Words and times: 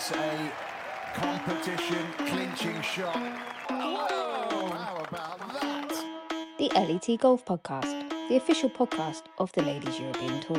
It's 0.00 0.12
a 0.12 0.52
competition 1.12 2.06
clinching 2.16 2.80
shot. 2.80 3.18
Whoa! 3.68 4.68
How 4.70 5.04
about 5.06 5.38
that? 5.60 5.90
The 6.58 6.70
LET 6.70 7.20
Golf 7.20 7.44
Podcast, 7.44 8.08
the 8.30 8.36
official 8.36 8.70
podcast 8.70 9.24
of 9.36 9.52
the 9.52 9.60
Ladies 9.60 10.00
European 10.00 10.40
Tour. 10.40 10.56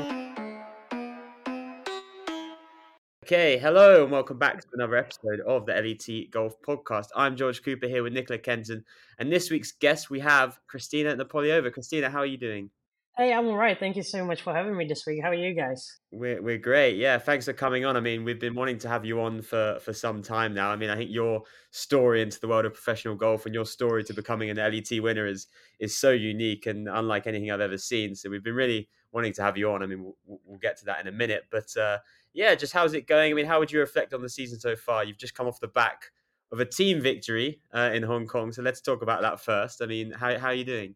Okay, 3.25 3.57
hello 3.57 4.03
and 4.03 4.11
welcome 4.11 4.37
back 4.37 4.61
to 4.61 4.67
another 4.73 4.97
episode 4.97 5.39
of 5.47 5.65
the 5.65 5.73
LET 5.73 6.29
Golf 6.29 6.61
Podcast. 6.61 7.07
I'm 7.15 7.35
George 7.35 7.63
Cooper 7.63 7.87
here 7.87 8.03
with 8.03 8.13
Nicola 8.13 8.37
Kenton, 8.37 8.85
and 9.17 9.31
this 9.31 9.49
week's 9.49 9.71
guest 9.71 10.11
we 10.11 10.19
have 10.19 10.59
Kristyna 10.71 11.19
Napoleaova. 11.19 11.71
Kristyna, 11.71 12.11
how 12.11 12.19
are 12.19 12.27
you 12.27 12.37
doing? 12.37 12.69
Hey, 13.17 13.33
I'm 13.33 13.47
all 13.47 13.57
right. 13.57 13.77
Thank 13.77 13.97
you 13.97 14.03
so 14.03 14.25
much 14.25 14.41
for 14.41 14.53
having 14.53 14.75
me 14.75 14.85
this 14.85 15.05
week. 15.05 15.21
How 15.21 15.29
are 15.29 15.35
you 15.35 15.53
guys? 15.53 15.99
We're 16.11 16.41
we're 16.41 16.57
great. 16.57 16.95
Yeah, 16.95 17.17
thanks 17.17 17.45
for 17.45 17.53
coming 17.53 17.83
on. 17.83 17.97
I 17.97 17.99
mean, 17.99 18.23
we've 18.23 18.39
been 18.39 18.55
wanting 18.55 18.77
to 18.79 18.87
have 18.87 19.03
you 19.03 19.21
on 19.21 19.41
for 19.41 19.79
for 19.81 19.91
some 19.91 20.21
time 20.21 20.53
now. 20.53 20.69
I 20.71 20.77
mean, 20.77 20.89
I 20.89 20.95
think 20.95 21.11
your 21.11 21.43
story 21.71 22.21
into 22.21 22.39
the 22.39 22.47
world 22.47 22.65
of 22.65 22.73
professional 22.73 23.15
golf 23.15 23.45
and 23.45 23.53
your 23.53 23.65
story 23.65 24.03
to 24.05 24.13
becoming 24.13 24.49
an 24.49 24.57
LET 24.57 24.89
winner 25.03 25.27
is 25.27 25.47
is 25.79 25.97
so 25.97 26.11
unique 26.11 26.65
and 26.67 26.87
unlike 26.87 27.27
anything 27.27 27.51
I've 27.51 27.59
ever 27.61 27.77
seen. 27.77 28.15
So 28.15 28.29
we've 28.29 28.43
been 28.43 28.55
really 28.55 28.87
wanting 29.11 29.33
to 29.33 29.41
have 29.41 29.57
you 29.57 29.69
on. 29.71 29.83
I 29.83 29.87
mean, 29.87 30.03
we'll, 30.03 30.39
we'll 30.45 30.59
get 30.59 30.77
to 30.77 30.85
that 30.85 31.01
in 31.01 31.07
a 31.07 31.11
minute, 31.11 31.43
but 31.51 31.75
uh, 31.75 31.97
yeah, 32.33 32.55
just 32.55 32.71
how's 32.71 32.93
it 32.93 33.07
going? 33.07 33.31
I 33.31 33.35
mean, 33.35 33.45
how 33.45 33.59
would 33.59 33.73
you 33.73 33.79
reflect 33.81 34.13
on 34.13 34.21
the 34.21 34.29
season 34.29 34.57
so 34.57 34.77
far? 34.77 35.03
You've 35.03 35.17
just 35.17 35.35
come 35.35 35.47
off 35.47 35.59
the 35.59 35.67
back 35.67 36.11
of 36.53 36.61
a 36.61 36.65
team 36.65 37.01
victory 37.01 37.59
uh, 37.73 37.91
in 37.93 38.03
Hong 38.03 38.25
Kong, 38.25 38.53
so 38.53 38.61
let's 38.61 38.79
talk 38.79 39.01
about 39.01 39.21
that 39.21 39.41
first. 39.41 39.81
I 39.81 39.85
mean, 39.85 40.11
how 40.11 40.39
how 40.39 40.47
are 40.47 40.53
you 40.53 40.65
doing? 40.65 40.95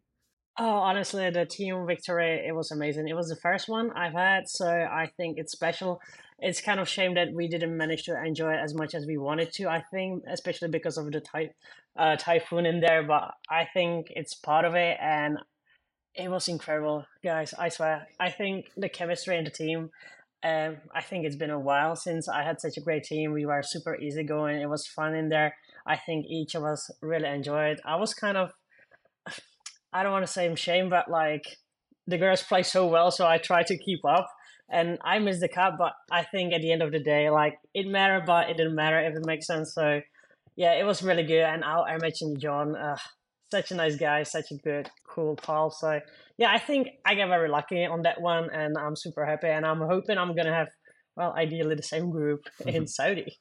Oh, 0.58 0.76
honestly, 0.76 1.28
the 1.28 1.44
team 1.44 1.86
victory, 1.86 2.42
it 2.46 2.54
was 2.54 2.70
amazing. 2.70 3.08
It 3.08 3.16
was 3.16 3.28
the 3.28 3.36
first 3.36 3.68
one 3.68 3.90
I've 3.92 4.14
had, 4.14 4.48
so 4.48 4.66
I 4.66 5.10
think 5.18 5.36
it's 5.38 5.52
special. 5.52 6.00
It's 6.38 6.62
kind 6.62 6.80
of 6.80 6.88
shame 6.88 7.14
that 7.14 7.34
we 7.34 7.46
didn't 7.46 7.76
manage 7.76 8.04
to 8.04 8.24
enjoy 8.24 8.54
it 8.54 8.60
as 8.62 8.74
much 8.74 8.94
as 8.94 9.04
we 9.06 9.18
wanted 9.18 9.52
to, 9.54 9.68
I 9.68 9.82
think, 9.90 10.24
especially 10.26 10.68
because 10.68 10.96
of 10.96 11.12
the 11.12 11.20
ty- 11.20 11.50
uh, 11.98 12.16
typhoon 12.16 12.64
in 12.64 12.80
there, 12.80 13.02
but 13.02 13.34
I 13.50 13.66
think 13.74 14.06
it's 14.16 14.32
part 14.34 14.64
of 14.64 14.74
it, 14.74 14.96
and 14.98 15.38
it 16.14 16.30
was 16.30 16.48
incredible, 16.48 17.04
guys. 17.22 17.52
I 17.58 17.68
swear. 17.68 18.08
I 18.18 18.30
think 18.30 18.70
the 18.76 18.88
chemistry 18.88 19.36
in 19.36 19.44
the 19.44 19.50
team, 19.50 19.90
um, 20.42 20.78
I 20.94 21.02
think 21.02 21.26
it's 21.26 21.36
been 21.36 21.50
a 21.50 21.60
while 21.60 21.96
since 21.96 22.28
I 22.28 22.42
had 22.44 22.60
such 22.62 22.78
a 22.78 22.82
great 22.82 23.04
team. 23.04 23.32
We 23.32 23.44
were 23.44 23.62
super 23.62 23.94
easygoing. 23.94 24.60
It 24.60 24.70
was 24.70 24.86
fun 24.86 25.14
in 25.14 25.28
there. 25.28 25.54
I 25.86 25.96
think 25.96 26.26
each 26.26 26.54
of 26.54 26.64
us 26.64 26.90
really 27.02 27.28
enjoyed. 27.28 27.80
I 27.84 27.96
was 27.96 28.14
kind 28.14 28.38
of 28.38 28.52
I 29.96 30.02
don't 30.02 30.12
want 30.12 30.26
to 30.26 30.32
say 30.32 30.44
I'm 30.44 30.56
shame, 30.56 30.90
but 30.90 31.10
like 31.10 31.56
the 32.06 32.18
girls 32.18 32.42
play 32.42 32.62
so 32.62 32.86
well, 32.86 33.10
so 33.10 33.26
I 33.26 33.38
try 33.38 33.62
to 33.62 33.78
keep 33.78 34.04
up. 34.04 34.28
And 34.68 34.98
I 35.02 35.18
missed 35.20 35.40
the 35.40 35.48
cut, 35.48 35.78
but 35.78 35.92
I 36.10 36.22
think 36.24 36.52
at 36.52 36.60
the 36.60 36.70
end 36.72 36.82
of 36.82 36.92
the 36.92 36.98
day, 36.98 37.30
like 37.30 37.54
it 37.72 37.86
mattered, 37.86 38.26
but 38.26 38.50
it 38.50 38.56
didn't 38.58 38.74
matter 38.74 38.98
if 38.98 39.14
it 39.16 39.24
makes 39.24 39.46
sense. 39.46 39.72
So 39.72 40.02
yeah, 40.54 40.72
it 40.74 40.84
was 40.84 41.02
really 41.02 41.22
good. 41.22 41.44
And 41.44 41.64
I, 41.64 41.80
I 41.82 41.98
mentioned 41.98 42.40
John, 42.40 42.76
uh, 42.76 42.98
such 43.50 43.70
a 43.70 43.74
nice 43.74 43.96
guy, 43.96 44.22
such 44.24 44.50
a 44.50 44.56
good, 44.56 44.90
cool 45.08 45.36
pal. 45.36 45.70
So 45.70 46.00
yeah, 46.36 46.50
I 46.50 46.58
think 46.58 46.88
I 47.06 47.14
got 47.14 47.28
very 47.28 47.48
lucky 47.48 47.86
on 47.86 48.02
that 48.02 48.20
one, 48.20 48.50
and 48.50 48.76
I'm 48.76 48.96
super 48.96 49.24
happy. 49.24 49.48
And 49.48 49.64
I'm 49.64 49.80
hoping 49.80 50.18
I'm 50.18 50.34
gonna 50.34 50.54
have, 50.54 50.68
well, 51.16 51.32
ideally 51.32 51.74
the 51.74 51.82
same 51.82 52.10
group 52.10 52.40
in 52.66 52.86
Saudi. 52.86 53.38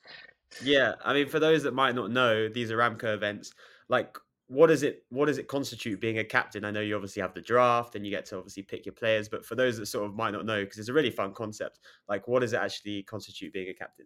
Yeah, 0.64 0.94
I 1.04 1.14
mean, 1.14 1.28
for 1.28 1.40
those 1.40 1.64
that 1.64 1.74
might 1.74 1.96
not 1.96 2.12
know, 2.12 2.48
these 2.48 2.72
Aramco 2.72 3.14
events, 3.14 3.52
like 3.90 4.16
what 4.48 4.68
does 4.68 4.84
it 4.84 5.04
what 5.10 5.26
does 5.26 5.38
it 5.38 5.48
constitute 5.48 6.00
being 6.00 6.20
a 6.20 6.24
captain? 6.24 6.66
I 6.66 6.72
know 6.72 6.82
you 6.82 6.96
obviously 6.96 7.22
have 7.22 7.34
the 7.34 7.42
draft 7.42 7.96
and 7.96 8.06
you 8.06 8.12
get 8.12 8.26
to 8.28 8.38
obviously 8.38 8.64
pick 8.64 8.86
your 8.86 8.94
players, 8.94 9.28
but 9.28 9.46
for 9.46 9.56
those 9.56 9.78
that 9.78 9.88
sort 9.88 10.06
of 10.06 10.16
might 10.16 10.32
not 10.32 10.46
know, 10.46 10.64
because 10.64 10.78
it's 10.78 10.90
a 10.90 10.94
really 10.94 11.10
fun 11.10 11.34
concept, 11.34 11.80
like 12.08 12.28
what 12.28 12.42
does 12.42 12.54
it 12.54 12.58
actually 12.58 13.04
constitute 13.04 13.54
being 13.54 13.70
a 13.70 13.74
captain? 13.74 14.06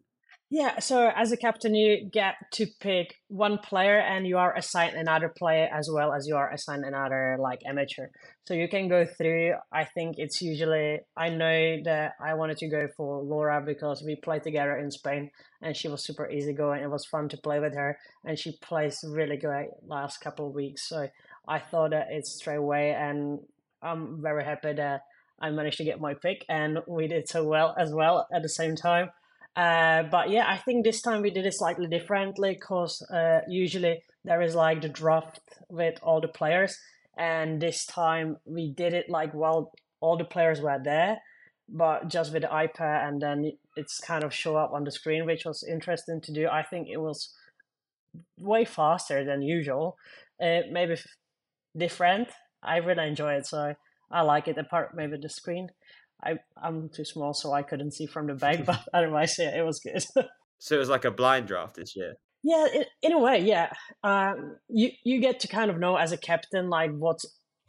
Yeah, 0.52 0.80
so 0.80 1.11
as 1.16 1.31
a 1.31 1.38
captain, 1.38 1.75
you 1.75 2.09
get 2.11 2.33
to 2.53 2.66
pick 2.80 3.14
one 3.28 3.59
player, 3.59 4.00
and 4.00 4.25
you 4.25 4.38
are 4.40 4.56
assigned 4.56 4.96
another 4.96 5.29
player 5.29 5.69
as 5.72 5.88
well 5.94 6.12
as 6.12 6.28
you 6.28 6.35
are 6.35 6.51
assigned 6.51 6.84
another 6.85 7.38
like 7.40 7.59
amateur. 7.68 8.07
So 8.47 8.56
you 8.56 8.68
can 8.68 8.88
go 8.88 9.06
through. 9.06 9.53
I 9.72 9.85
think 9.85 10.16
it's 10.18 10.41
usually. 10.41 11.01
I 11.16 11.29
know 11.29 11.78
that 11.85 12.13
I 12.19 12.34
wanted 12.34 12.57
to 12.57 12.68
go 12.68 12.88
for 12.97 13.22
Laura 13.22 13.62
because 13.63 14.01
we 14.03 14.16
played 14.16 14.41
together 14.41 14.75
in 14.75 14.90
Spain, 14.90 15.29
and 15.62 15.78
she 15.78 15.88
was 15.88 16.03
super 16.03 16.28
easygoing. 16.28 16.81
It 16.81 16.90
was 16.90 17.06
fun 17.06 17.29
to 17.29 17.38
play 17.38 17.59
with 17.59 17.75
her, 17.75 18.00
and 18.25 18.40
she 18.40 18.57
plays 18.59 19.06
really 19.07 19.38
great 19.38 19.69
last 19.85 20.18
couple 20.18 20.47
of 20.47 20.56
weeks. 20.56 20.90
So 20.90 21.09
I 21.47 21.59
thought 21.59 21.91
that 21.91 22.07
it's 22.09 22.31
straight 22.31 22.56
away, 22.56 22.90
and 22.94 23.38
I'm 23.84 24.19
very 24.19 24.44
happy 24.44 24.73
that 24.73 25.02
I 25.40 25.52
managed 25.52 25.78
to 25.78 25.84
get 25.84 26.02
my 26.02 26.16
pick, 26.16 26.44
and 26.50 26.79
we 26.88 27.07
did 27.07 27.29
so 27.29 27.44
well 27.44 27.75
as 27.78 27.94
well 27.94 28.28
at 28.34 28.41
the 28.41 28.50
same 28.50 28.75
time. 28.75 29.12
Uh, 29.55 30.03
but 30.03 30.29
yeah, 30.29 30.45
I 30.47 30.57
think 30.57 30.85
this 30.85 31.01
time 31.01 31.21
we 31.21 31.31
did 31.31 31.45
it 31.45 31.53
slightly 31.53 31.87
differently 31.87 32.53
because 32.53 33.01
uh, 33.11 33.41
usually 33.47 34.03
there 34.23 34.41
is 34.41 34.55
like 34.55 34.81
the 34.81 34.89
draft 34.89 35.41
with 35.69 35.99
all 36.01 36.21
the 36.21 36.27
players, 36.27 36.77
and 37.17 37.61
this 37.61 37.85
time 37.85 38.37
we 38.45 38.71
did 38.71 38.93
it 38.93 39.09
like 39.09 39.33
while 39.33 39.71
all 39.99 40.17
the 40.17 40.23
players 40.23 40.61
were 40.61 40.79
there, 40.81 41.17
but 41.67 42.07
just 42.07 42.31
with 42.31 42.43
the 42.43 42.47
iPad, 42.47 43.07
and 43.07 43.21
then 43.21 43.51
it's 43.75 43.99
kind 43.99 44.23
of 44.23 44.33
show 44.33 44.55
up 44.55 44.71
on 44.73 44.83
the 44.85 44.91
screen, 44.91 45.25
which 45.25 45.45
was 45.45 45.63
interesting 45.63 46.21
to 46.21 46.31
do. 46.31 46.47
I 46.47 46.63
think 46.63 46.87
it 46.87 46.97
was 46.97 47.33
way 48.39 48.66
faster 48.66 49.25
than 49.25 49.41
usual, 49.41 49.97
uh, 50.41 50.61
maybe 50.71 50.95
different. 51.75 52.29
I 52.63 52.77
really 52.77 53.07
enjoy 53.07 53.33
it, 53.33 53.47
so 53.47 53.75
I 54.11 54.21
like 54.21 54.47
it. 54.47 54.57
Apart 54.57 54.95
maybe 54.95 55.17
the 55.17 55.29
screen. 55.29 55.69
I 56.24 56.38
I'm 56.62 56.90
too 56.90 57.06
small, 57.06 57.34
so 57.34 57.53
I 57.53 57.63
couldn't 57.63 57.91
see 57.91 58.06
from 58.06 58.28
the 58.28 58.34
back. 58.34 58.66
But 58.66 58.81
otherwise, 58.94 59.38
yeah, 59.40 59.57
it 59.57 59.66
was 59.66 59.80
good. 59.80 60.03
so 60.59 60.75
it 60.75 60.80
was 60.80 60.90
like 60.90 61.06
a 61.06 61.12
blind 61.12 61.47
draft 61.47 61.75
this 61.75 61.96
year. 61.96 62.16
Yeah, 62.44 62.68
in, 62.74 62.85
in 63.02 63.12
a 63.12 63.19
way, 63.19 63.40
yeah. 63.40 63.72
Um, 64.03 64.58
you 64.68 64.91
you 65.03 65.19
get 65.19 65.40
to 65.41 65.47
kind 65.47 65.72
of 65.72 65.79
know 65.79 65.96
as 65.96 66.12
a 66.12 66.18
captain 66.18 66.69
like 66.69 66.91
what 66.91 67.19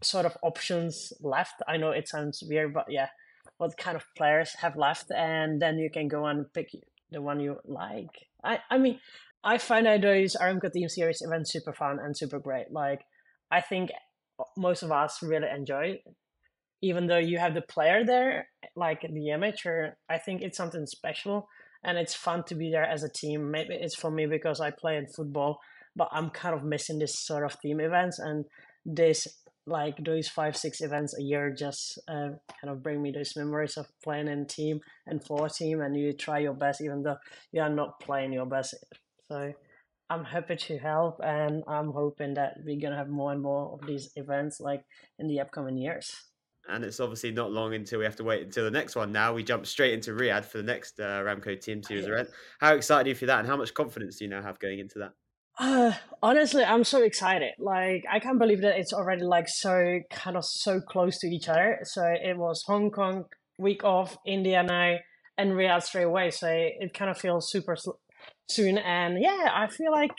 sort 0.03 0.27
of 0.27 0.37
options 0.43 1.13
left. 1.21 1.63
I 1.69 1.77
know 1.77 1.91
it 1.91 2.09
sounds 2.09 2.43
weird, 2.47 2.73
but 2.73 2.87
yeah, 2.89 3.09
what 3.59 3.77
kind 3.77 3.97
of 3.97 4.05
players 4.17 4.55
have 4.61 4.77
left, 4.77 5.11
and 5.11 5.61
then 5.61 5.79
you 5.79 5.91
can 5.91 6.09
go 6.09 6.27
and 6.27 6.53
pick 6.53 6.71
the 7.11 7.23
one 7.23 7.41
you 7.41 7.57
like. 7.65 8.29
I 8.45 8.61
I 8.71 8.79
mean, 8.79 9.01
I 9.43 9.59
find 9.59 9.87
those 9.87 10.37
Aramco 10.37 10.73
Team 10.73 10.89
Series 10.89 11.23
events 11.23 11.53
super 11.53 11.73
fun 11.73 11.99
and 11.99 12.17
super 12.17 12.39
great. 12.39 12.71
Like, 12.71 13.03
I 13.51 13.61
think 13.61 13.91
most 14.57 14.83
of 14.83 14.93
us 14.93 15.23
really 15.23 15.49
enjoy 15.49 15.99
even 16.83 17.07
though 17.07 17.19
you 17.19 17.39
have 17.39 17.55
the 17.55 17.63
player 17.63 18.05
there, 18.05 18.49
like 18.77 19.03
the 19.03 19.31
amateur, 19.31 19.91
I 20.09 20.19
think 20.19 20.43
it's 20.43 20.57
something 20.57 20.87
special 20.87 21.49
and 21.85 21.99
it's 21.99 22.15
fun 22.15 22.45
to 22.45 22.55
be 22.55 22.71
there 22.71 22.85
as 22.85 23.03
a 23.03 23.09
team. 23.09 23.51
Maybe 23.51 23.75
it's 23.75 23.95
for 23.95 24.11
me 24.11 24.27
because 24.27 24.61
I 24.61 24.71
play 24.71 24.97
in 24.97 25.07
football, 25.07 25.61
but 25.97 26.09
I'm 26.13 26.31
kind 26.31 26.55
of 26.55 26.65
missing 26.65 26.99
this 26.99 27.19
sort 27.19 27.45
of 27.45 27.61
team 27.61 27.81
events 27.81 28.19
and 28.19 28.45
this 28.85 29.27
like 29.67 29.97
those 30.05 30.29
five 30.29 30.57
six 30.57 30.81
events 30.81 31.17
a 31.19 31.23
year 31.23 31.55
just 31.57 31.99
uh, 32.09 32.31
kind 32.61 32.71
of 32.71 32.83
bring 32.83 33.03
me 33.03 33.13
those 33.13 33.37
memories 33.37 33.77
of 33.77 33.87
playing 34.03 34.29
in 34.29 34.47
team 34.47 34.81
and 35.07 35.23
for 35.25 35.47
a 35.47 35.51
team 35.51 35.81
and 35.81 35.97
you 35.97 36.13
try 36.13 36.39
your 36.39 36.55
best 36.55 36.81
even 36.81 37.03
though 37.03 37.17
you 37.53 37.61
are 37.61 37.69
not 37.69 38.01
playing 38.01 38.33
your 38.33 38.47
best 38.47 38.75
so 39.31 39.53
i'm 40.09 40.25
happy 40.25 40.57
to 40.57 40.79
help 40.79 41.21
and 41.23 41.63
i'm 41.69 41.93
hoping 41.93 42.35
that 42.35 42.55
we're 42.65 42.81
to 42.81 42.97
have 42.97 43.09
more 43.09 43.33
and 43.33 43.43
more 43.43 43.73
of 43.75 43.87
these 43.87 44.11
events 44.17 44.61
like 44.61 44.83
in 45.19 45.29
the 45.29 45.39
upcoming 45.39 45.77
years 45.77 46.30
and 46.71 46.85
it's 46.85 47.01
obviously 47.01 47.31
not 47.31 47.53
long 47.53 47.75
until 47.75 47.99
we 47.99 48.05
have 48.05 48.17
to 48.17 48.25
wait 48.25 48.43
until 48.43 48.65
the 48.65 48.71
next 48.71 48.97
one. 48.97 49.13
Now 49.13 49.35
we 49.35 49.43
jump 49.43 49.67
straight 49.67 49.93
into 49.93 50.13
Riyadh 50.13 50.45
for 50.45 50.59
the 50.59 50.65
next 50.65 50.99
uh, 51.01 51.05
Aramco 51.05 51.61
Team 51.61 51.83
Series 51.83 52.07
event. 52.07 52.29
How 52.61 52.75
excited 52.75 53.07
are 53.07 53.09
you 53.11 53.15
for 53.15 53.27
that, 53.27 53.41
and 53.41 53.49
how 53.49 53.57
much 53.57 53.75
confidence 53.75 54.17
do 54.17 54.25
you 54.25 54.31
now 54.31 54.43
have 54.43 54.59
going 54.59 54.79
into 54.79 54.99
that? 55.01 55.13
Uh, 55.59 55.93
honestly, 56.23 56.65
I'm 56.65 56.85
so 56.85 57.03
excited. 57.03 57.53
Like 57.59 58.05
I 58.11 58.19
can't 58.19 58.39
believe 58.39 58.63
that 58.63 58.79
it's 58.79 58.93
already 58.93 59.23
like 59.23 59.49
so 59.49 60.01
kind 60.11 60.37
of 60.37 60.45
so 60.45 60.81
close 60.81 61.19
to 61.19 61.27
each 61.27 61.49
other. 61.49 61.81
So 61.83 62.03
it 62.05 62.37
was 62.37 62.63
Hong 62.67 62.91
Kong 62.91 63.25
week 63.59 63.85
off, 63.85 64.17
India 64.27 64.63
now, 64.63 64.97
and 65.37 65.53
Riyadh 65.53 65.83
straight 65.83 66.05
away. 66.05 66.31
So 66.31 66.49
it 66.51 66.95
kind 66.95 67.11
of 67.11 67.19
feels 67.19 67.51
super 67.51 67.77
soon. 68.49 68.79
And 68.79 69.21
yeah, 69.21 69.51
I 69.53 69.67
feel 69.69 69.93
like 69.93 70.13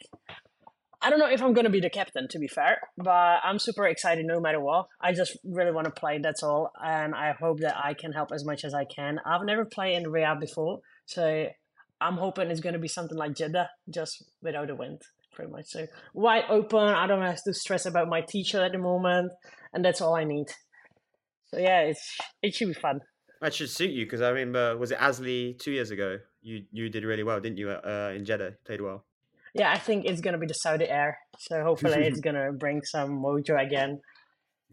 I 1.04 1.10
don't 1.10 1.18
know 1.18 1.30
if 1.30 1.42
I'm 1.42 1.54
going 1.54 1.66
to 1.66 1.72
be 1.72 1.80
the 1.80 1.90
captain, 1.90 2.28
to 2.28 2.38
be 2.38 2.48
fair, 2.48 2.78
but 2.96 3.40
I'm 3.44 3.58
super 3.58 3.88
excited 3.88 4.26
no 4.26 4.40
matter 4.40 4.60
what. 4.60 4.86
I 5.00 5.14
just 5.14 5.36
really 5.44 5.72
want 5.72 5.86
to 5.86 5.92
play, 5.92 6.20
that's 6.20 6.44
all. 6.44 6.72
And 6.84 7.16
I 7.16 7.32
hope 7.32 7.60
that 7.62 7.76
I 7.76 7.96
can 7.96 8.12
help 8.12 8.32
as 8.32 8.46
much 8.46 8.64
as 8.64 8.76
I 8.76 8.86
can. 8.86 9.20
I've 9.26 9.44
never 9.44 9.66
played 9.66 9.98
in 9.98 10.12
Riyadh 10.12 10.40
before, 10.40 10.82
so 11.06 11.48
I'm 12.00 12.18
hoping 12.18 12.52
it's 12.52 12.60
going 12.60 12.74
to 12.74 12.80
be 12.80 12.88
something 12.88 13.18
like 13.18 13.36
Jeddah, 13.36 13.70
just 13.90 14.24
without 14.44 14.68
the 14.68 14.76
wind, 14.76 15.02
pretty 15.34 15.52
much. 15.52 15.66
So 15.70 15.88
wide 16.14 16.44
open, 16.50 16.80
I 16.80 17.08
don't 17.08 17.24
have 17.24 17.44
to 17.46 17.54
stress 17.54 17.88
about 17.88 18.08
my 18.08 18.22
teacher 18.22 18.64
at 18.64 18.72
the 18.72 18.78
moment, 18.78 19.32
and 19.74 19.84
that's 19.84 20.02
all 20.02 20.16
I 20.16 20.24
need. 20.24 20.50
So 21.48 21.58
yeah, 21.58 21.82
it's 21.82 22.18
it 22.44 22.54
should 22.54 22.68
be 22.68 22.74
fun. 22.76 23.02
That 23.42 23.56
should 23.56 23.72
suit 23.72 23.90
you 23.90 24.06
because 24.06 24.22
I 24.22 24.30
remember, 24.30 24.78
was 24.78 24.92
it 24.92 25.00
Astley 25.02 25.56
two 25.60 25.72
years 25.72 25.90
ago? 25.90 26.20
You 26.44 26.64
you 26.72 26.90
did 26.90 27.04
really 27.06 27.24
well, 27.24 27.40
didn't 27.40 27.58
you? 27.58 27.72
Uh, 27.72 28.14
in 28.16 28.24
Jeddah, 28.24 28.54
played 28.66 28.82
well 28.82 29.04
yeah, 29.54 29.72
I 29.72 29.78
think 29.78 30.06
it's 30.06 30.22
gonna 30.22 30.38
be 30.38 30.48
the 30.48 30.54
Saudi 30.54 30.88
Air. 30.88 31.18
So 31.40 31.64
hopefully 31.64 32.06
it's 32.06 32.20
gonna 32.28 32.52
bring 32.52 32.84
some 32.84 33.22
mojo 33.22 33.62
again. 33.62 34.02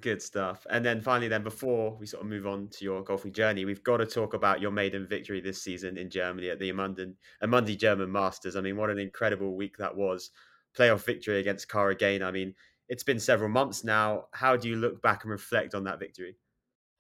Good 0.01 0.23
stuff. 0.23 0.65
And 0.71 0.85
then 0.85 1.01
finally, 1.01 1.27
then 1.27 1.43
before 1.43 1.97
we 1.99 2.07
sort 2.07 2.23
of 2.23 2.29
move 2.29 2.47
on 2.47 2.69
to 2.69 2.85
your 2.85 3.03
golfing 3.03 3.33
journey, 3.33 3.65
we've 3.65 3.83
got 3.83 3.97
to 3.97 4.07
talk 4.07 4.33
about 4.33 4.61
your 4.61 4.71
maiden 4.71 5.09
victory 5.09 5.41
this 5.41 5.65
season 5.65 5.97
in 5.97 6.09
Germany 6.09 6.51
at 6.51 6.61
the 6.61 6.71
Amunden, 6.71 7.15
Amundi 7.43 7.77
German 7.77 8.13
Masters. 8.13 8.55
I 8.55 8.61
mean, 8.61 8.77
what 8.77 8.91
an 8.91 9.01
incredible 9.01 9.57
week 9.57 9.77
that 9.79 9.97
was. 9.97 10.31
Playoff 10.77 11.05
victory 11.05 11.41
against 11.41 11.69
Cara 11.69 11.97
Gainer. 11.97 12.27
I 12.27 12.31
mean, 12.31 12.55
it's 12.89 13.03
been 13.03 13.19
several 13.19 13.51
months 13.51 13.83
now. 13.83 14.27
How 14.33 14.57
do 14.57 14.69
you 14.69 14.77
look 14.77 15.03
back 15.03 15.25
and 15.25 15.33
reflect 15.33 15.75
on 15.75 15.83
that 15.85 15.99
victory? 15.99 16.37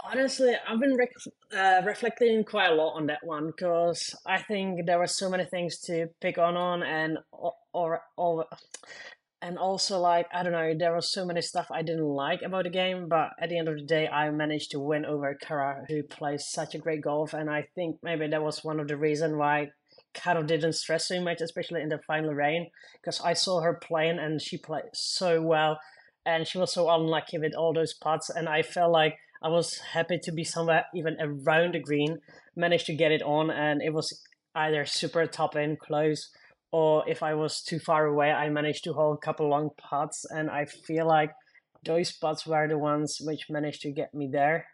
Honestly, 0.05 0.55
I've 0.67 0.81
been 0.81 0.97
uh, 1.56 1.83
reflecting 1.85 2.45
quite 2.45 2.71
a 2.71 2.75
lot 2.75 2.95
on 2.95 3.06
that 3.06 3.25
one 3.25 3.49
because 3.49 4.15
I 4.27 4.41
think 4.41 4.87
there 4.87 4.99
were 4.99 5.09
so 5.09 5.29
many 5.29 5.45
things 5.45 5.79
to 5.81 6.09
pick 6.21 6.39
on 6.39 6.56
on 6.56 6.83
and 6.83 7.19
or, 7.73 8.00
or 8.17 8.47
and 9.43 9.59
also 9.59 9.99
like 9.99 10.27
I 10.33 10.43
don't 10.43 10.53
know, 10.53 10.75
there 10.79 10.95
was 10.95 11.12
so 11.12 11.25
many 11.25 11.43
stuff 11.43 11.69
I 11.71 11.83
didn't 11.83 12.05
like 12.05 12.43
about 12.43 12.65
the 12.65 12.71
game, 12.71 13.09
but 13.09 13.31
at 13.41 13.50
the 13.50 13.59
end 13.59 13.69
of 13.69 13.77
the 13.77 13.85
day, 13.85 14.09
I 14.09 14.31
managed 14.31 14.71
to 14.71 14.81
win 14.81 15.05
over 15.05 15.35
Cara, 15.35 15.85
who 15.89 16.03
plays 16.03 16.47
such 16.49 16.75
a 16.75 16.79
great 16.79 17.03
golf, 17.03 17.35
and 17.35 17.51
I 17.51 17.67
think 17.75 17.99
maybe 18.03 18.29
that 18.29 18.43
was 18.43 18.65
one 18.65 18.81
of 18.81 18.89
the 18.89 18.97
reasons 18.97 19.37
why 19.37 19.71
Cara 20.15 20.44
didn't 20.47 20.75
stress 20.75 21.09
so 21.09 21.21
much, 21.21 21.41
especially 21.41 21.83
in 21.83 21.89
the 21.89 22.01
final 22.06 22.35
rain, 22.35 22.71
because 22.94 23.21
I 23.21 23.35
saw 23.35 23.61
her 23.61 23.75
playing 23.75 24.19
and 24.19 24.41
she 24.41 24.59
played 24.59 24.91
so 24.94 25.43
well, 25.43 25.81
and 26.25 26.47
she 26.47 26.59
was 26.59 26.73
so 26.73 26.89
unlucky 26.89 27.39
with 27.39 27.55
all 27.55 27.73
those 27.73 27.94
putts, 27.94 28.31
and 28.31 28.49
I 28.49 28.62
felt 28.62 28.93
like 28.93 29.19
I 29.43 29.49
was 29.49 29.79
happy 29.93 30.19
to 30.23 30.32
be 30.32 30.44
somewhere 30.44 30.87
even 30.94 31.17
around 31.20 31.75
the 31.75 31.81
green, 31.81 32.19
managed 32.56 32.87
to 32.87 32.94
get 32.94 33.12
it 33.12 33.23
on, 33.23 33.50
and 33.50 33.82
it 33.82 33.93
was 33.93 34.23
either 34.55 34.85
super 34.85 35.26
top 35.26 35.56
in 35.56 35.76
close 35.76 36.31
or 36.70 37.08
if 37.08 37.23
I 37.23 37.35
was 37.35 37.62
too 37.62 37.79
far 37.79 38.06
away, 38.06 38.31
I 38.31 38.50
managed 38.50 38.85
to 38.85 38.93
hold 38.93 39.17
a 39.17 39.25
couple 39.25 39.49
long 39.49 39.70
putts, 39.79 40.26
and 40.29 40.50
I 40.50 40.67
feel 40.67 41.06
like 41.06 41.31
those 41.85 42.12
putts 42.12 42.46
were 42.46 42.69
the 42.69 42.79
ones 42.79 43.19
which 43.20 43.46
managed 43.49 43.82
to 43.82 43.93
get 43.93 44.12
me 44.12 44.29
there. 44.31 44.67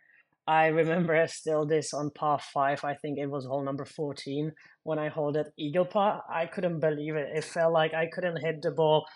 I 0.47 0.67
remember 0.67 1.25
still 1.29 1.67
this 1.67 1.95
on 1.95 2.11
par 2.11 2.39
five. 2.53 2.85
I 2.85 2.95
think 2.95 3.19
it 3.19 3.31
was 3.31 3.47
hole 3.47 3.65
number 3.65 3.85
fourteen 3.85 4.53
when 4.83 4.99
I 4.99 5.09
hold 5.09 5.37
that 5.37 5.53
eagle 5.57 5.87
putt. 5.87 6.23
I 6.29 6.47
couldn't 6.47 6.81
believe 6.81 7.15
it. 7.17 7.29
It 7.35 7.45
felt 7.45 7.73
like 7.73 7.95
I 7.95 8.09
couldn't 8.13 8.45
hit 8.45 8.61
the 8.61 8.73
ball 8.73 9.07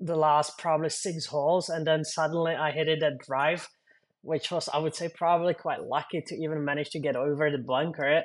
the 0.00 0.16
last 0.16 0.56
probably 0.58 0.90
six 0.90 1.26
holes, 1.26 1.68
and 1.68 1.86
then 1.86 2.04
suddenly 2.04 2.54
I 2.54 2.70
hit 2.70 2.88
it 2.88 3.02
at 3.02 3.18
drive, 3.18 3.68
which 4.22 4.50
was 4.50 4.68
I 4.68 4.78
would 4.78 4.94
say 4.94 5.08
probably 5.14 5.54
quite 5.54 5.82
lucky 5.82 6.22
to 6.26 6.34
even 6.34 6.64
manage 6.64 6.90
to 6.90 7.00
get 7.00 7.16
over 7.16 7.50
the 7.50 7.58
bunker 7.58 8.22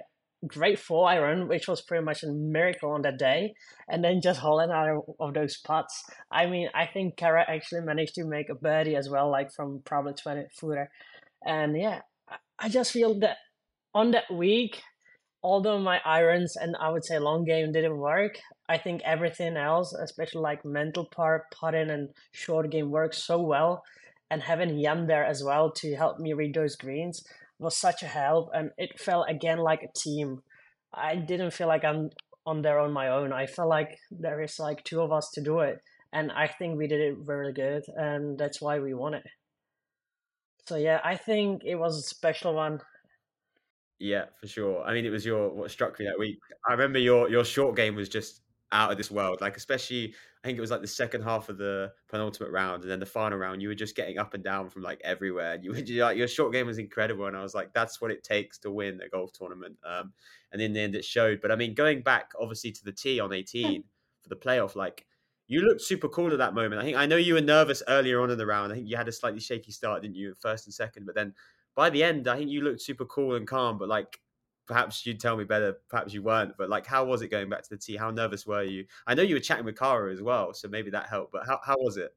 great 0.48 0.80
four 0.80 1.10
iron, 1.10 1.48
which 1.48 1.68
was 1.68 1.82
pretty 1.82 2.04
much 2.04 2.24
a 2.24 2.32
miracle 2.32 2.92
on 2.92 3.02
that 3.04 3.18
day, 3.18 3.54
and 3.88 4.04
then 4.04 4.22
just 4.22 4.40
holding 4.40 4.72
out 4.72 5.04
of 5.20 5.34
those 5.34 5.58
putts. 5.58 6.04
I 6.32 6.46
mean, 6.46 6.70
I 6.74 6.86
think 6.86 7.18
Cara 7.18 7.46
actually 7.48 7.82
managed 7.82 8.16
to 8.16 8.26
make 8.26 8.50
a 8.50 8.56
birdie 8.56 8.96
as 8.96 9.10
well, 9.10 9.30
like 9.30 9.52
from 9.52 9.82
probably 9.86 10.14
20 10.14 10.46
footer. 10.60 10.90
And 11.46 11.78
yeah, 11.78 12.02
I 12.60 12.70
just 12.70 12.92
feel 12.92 13.20
that 13.20 13.38
on 13.94 14.12
that 14.12 14.32
week, 14.32 14.82
although 15.42 15.80
my 15.80 16.00
irons 16.06 16.56
and 16.56 16.76
I 16.80 16.90
would 16.90 17.06
say 17.06 17.20
long 17.20 17.46
game 17.46 17.72
didn't 17.72 17.98
work, 17.98 18.40
I 18.68 18.78
think 18.78 19.02
everything 19.04 19.58
else, 19.58 19.94
especially 19.94 20.42
like 20.42 20.66
mental 20.66 21.06
part, 21.06 21.44
putting 21.52 21.90
and 21.90 22.10
short 22.32 22.70
game 22.70 22.92
works 22.92 23.24
so 23.24 23.42
well. 23.42 23.84
And 24.34 24.42
having 24.42 24.82
Jan 24.82 25.06
there 25.06 25.24
as 25.24 25.44
well 25.44 25.70
to 25.74 25.96
help 25.96 26.18
me 26.18 26.34
read 26.34 26.56
those 26.56 26.76
greens 26.76 27.24
was 27.60 27.78
such 27.78 28.02
a 28.02 28.08
help, 28.08 28.50
and 28.52 28.72
it 28.80 29.00
felt 29.00 29.30
again 29.30 29.60
like 29.60 29.84
a 29.84 29.94
team. 29.96 30.42
I 30.92 31.18
didn't 31.18 31.52
feel 31.52 31.68
like 31.68 31.86
I'm 31.86 32.10
on 32.44 32.64
there 32.64 32.80
on 32.80 32.92
my 32.92 33.10
own. 33.10 33.32
I 33.32 33.46
felt 33.46 33.70
like 33.70 34.00
there 34.10 34.42
is 34.42 34.58
like 34.58 34.84
two 34.84 35.02
of 35.02 35.12
us 35.12 35.30
to 35.36 35.42
do 35.42 35.60
it, 35.60 35.84
and 36.12 36.32
I 36.32 36.48
think 36.48 36.80
we 36.80 36.88
did 36.88 37.00
it 37.00 37.28
really 37.28 37.54
good, 37.54 37.84
and 37.96 38.36
that's 38.36 38.60
why 38.60 38.80
we 38.80 38.96
won 38.96 39.14
it. 39.14 39.24
So 40.68 40.78
yeah, 40.78 41.00
I 41.04 41.16
think 41.16 41.62
it 41.64 41.76
was 41.76 42.00
a 42.00 42.02
special 42.02 42.56
one. 42.56 42.80
Yeah, 44.00 44.26
for 44.42 44.48
sure. 44.48 44.84
I 44.84 44.96
mean, 44.96 45.06
it 45.06 45.12
was 45.12 45.28
your 45.28 45.54
what 45.54 45.70
struck 45.70 46.00
me 46.00 46.06
that 46.08 46.18
week. 46.18 46.40
I 46.68 46.72
remember 46.72 46.98
your 46.98 47.30
your 47.30 47.46
short 47.46 47.76
game 47.76 47.94
was 47.94 48.10
just 48.10 48.42
out 48.74 48.92
of 48.92 48.98
this 48.98 49.10
world. 49.10 49.40
Like 49.40 49.56
especially, 49.56 50.14
I 50.44 50.48
think 50.48 50.58
it 50.58 50.62
was 50.62 50.72
like 50.72 50.82
the 50.82 50.88
second 50.88 51.22
half 51.22 51.48
of 51.48 51.58
the 51.58 51.94
penultimate 52.10 52.52
round, 52.52 52.84
and 52.84 52.92
then 52.92 53.00
the 53.00 53.06
final 53.06 53.38
round. 53.38 53.62
You 53.62 53.70
were 53.70 53.76
just 53.76 53.96
getting 53.96 54.18
up 54.18 54.34
and 54.34 54.44
down 54.44 54.70
from 54.70 54.82
like 54.82 55.00
everywhere. 55.04 55.58
You 55.62 55.72
were 55.72 56.04
like 56.04 56.18
your 56.18 56.28
short 56.28 56.52
game 56.52 56.68
was 56.68 56.80
incredible, 56.80 57.28
and 57.28 57.38
I 57.38 57.44
was 57.44 57.56
like, 57.56 57.74
that's 57.74 58.02
what 58.02 58.12
it 58.12 58.24
takes 58.24 58.58
to 58.60 58.72
win 58.72 59.00
a 59.02 59.08
golf 59.08 59.32
tournament. 59.32 59.78
Um, 59.86 60.12
and 60.52 60.62
in 60.62 60.74
the 60.74 60.82
end, 60.82 60.96
it 60.96 61.06
showed. 61.06 61.40
But 61.42 61.52
I 61.52 61.56
mean, 61.56 61.74
going 61.74 62.02
back 62.02 62.32
obviously 62.40 62.72
to 62.74 62.84
the 62.84 62.92
tee 62.92 63.20
on 63.20 63.32
eighteen 63.32 63.84
for 64.22 64.30
the 64.30 64.36
playoff, 64.36 64.76
like 64.76 65.06
you 65.48 65.62
looked 65.62 65.82
super 65.82 66.10
cool 66.10 66.32
at 66.32 66.40
that 66.40 66.56
moment. 66.56 66.82
I 66.82 66.84
think 66.84 66.98
I 66.98 67.06
know 67.06 67.18
you 67.18 67.36
were 67.36 67.42
nervous 67.42 67.84
earlier 67.88 68.22
on 68.22 68.32
in 68.32 68.38
the 68.38 68.46
round. 68.46 68.72
I 68.72 68.76
think 68.76 68.90
you 68.90 68.98
had 68.98 69.08
a 69.08 69.12
slightly 69.12 69.40
shaky 69.40 69.72
start, 69.72 70.02
didn't 70.02 70.16
you, 70.16 70.36
first 70.40 70.66
and 70.66 70.74
second? 70.74 71.06
But 71.06 71.16
then 71.16 71.34
by 71.76 71.90
the 71.90 72.04
end, 72.04 72.28
I 72.28 72.38
think 72.38 72.50
you 72.50 72.62
looked 72.62 72.82
super 72.82 73.06
cool 73.06 73.36
and 73.36 73.48
calm. 73.48 73.78
But 73.78 73.90
like 73.90 74.20
perhaps 74.68 75.06
you'd 75.06 75.20
tell 75.20 75.38
me 75.38 75.44
better. 75.44 75.78
Perhaps 75.90 76.14
you 76.14 76.22
weren't, 76.24 76.56
but 76.58 76.70
like, 76.70 76.86
how 76.86 77.06
was 77.06 77.22
it 77.22 77.30
going 77.30 77.50
back 77.50 77.64
to 77.64 77.70
the 77.70 77.78
tee? 77.78 77.98
How 77.98 78.12
nervous 78.12 78.46
were 78.46 78.64
you? 78.64 78.86
I 79.08 79.14
know 79.14 79.24
you 79.24 79.36
were 79.36 79.42
chatting 79.42 79.66
with 79.66 79.78
Cara 79.78 80.12
as 80.12 80.22
well, 80.22 80.54
so 80.54 80.68
maybe 80.68 80.92
that 80.92 81.08
helped. 81.08 81.32
But 81.32 81.46
how 81.46 81.60
how 81.64 81.76
was 81.80 81.98
it? 81.98 82.16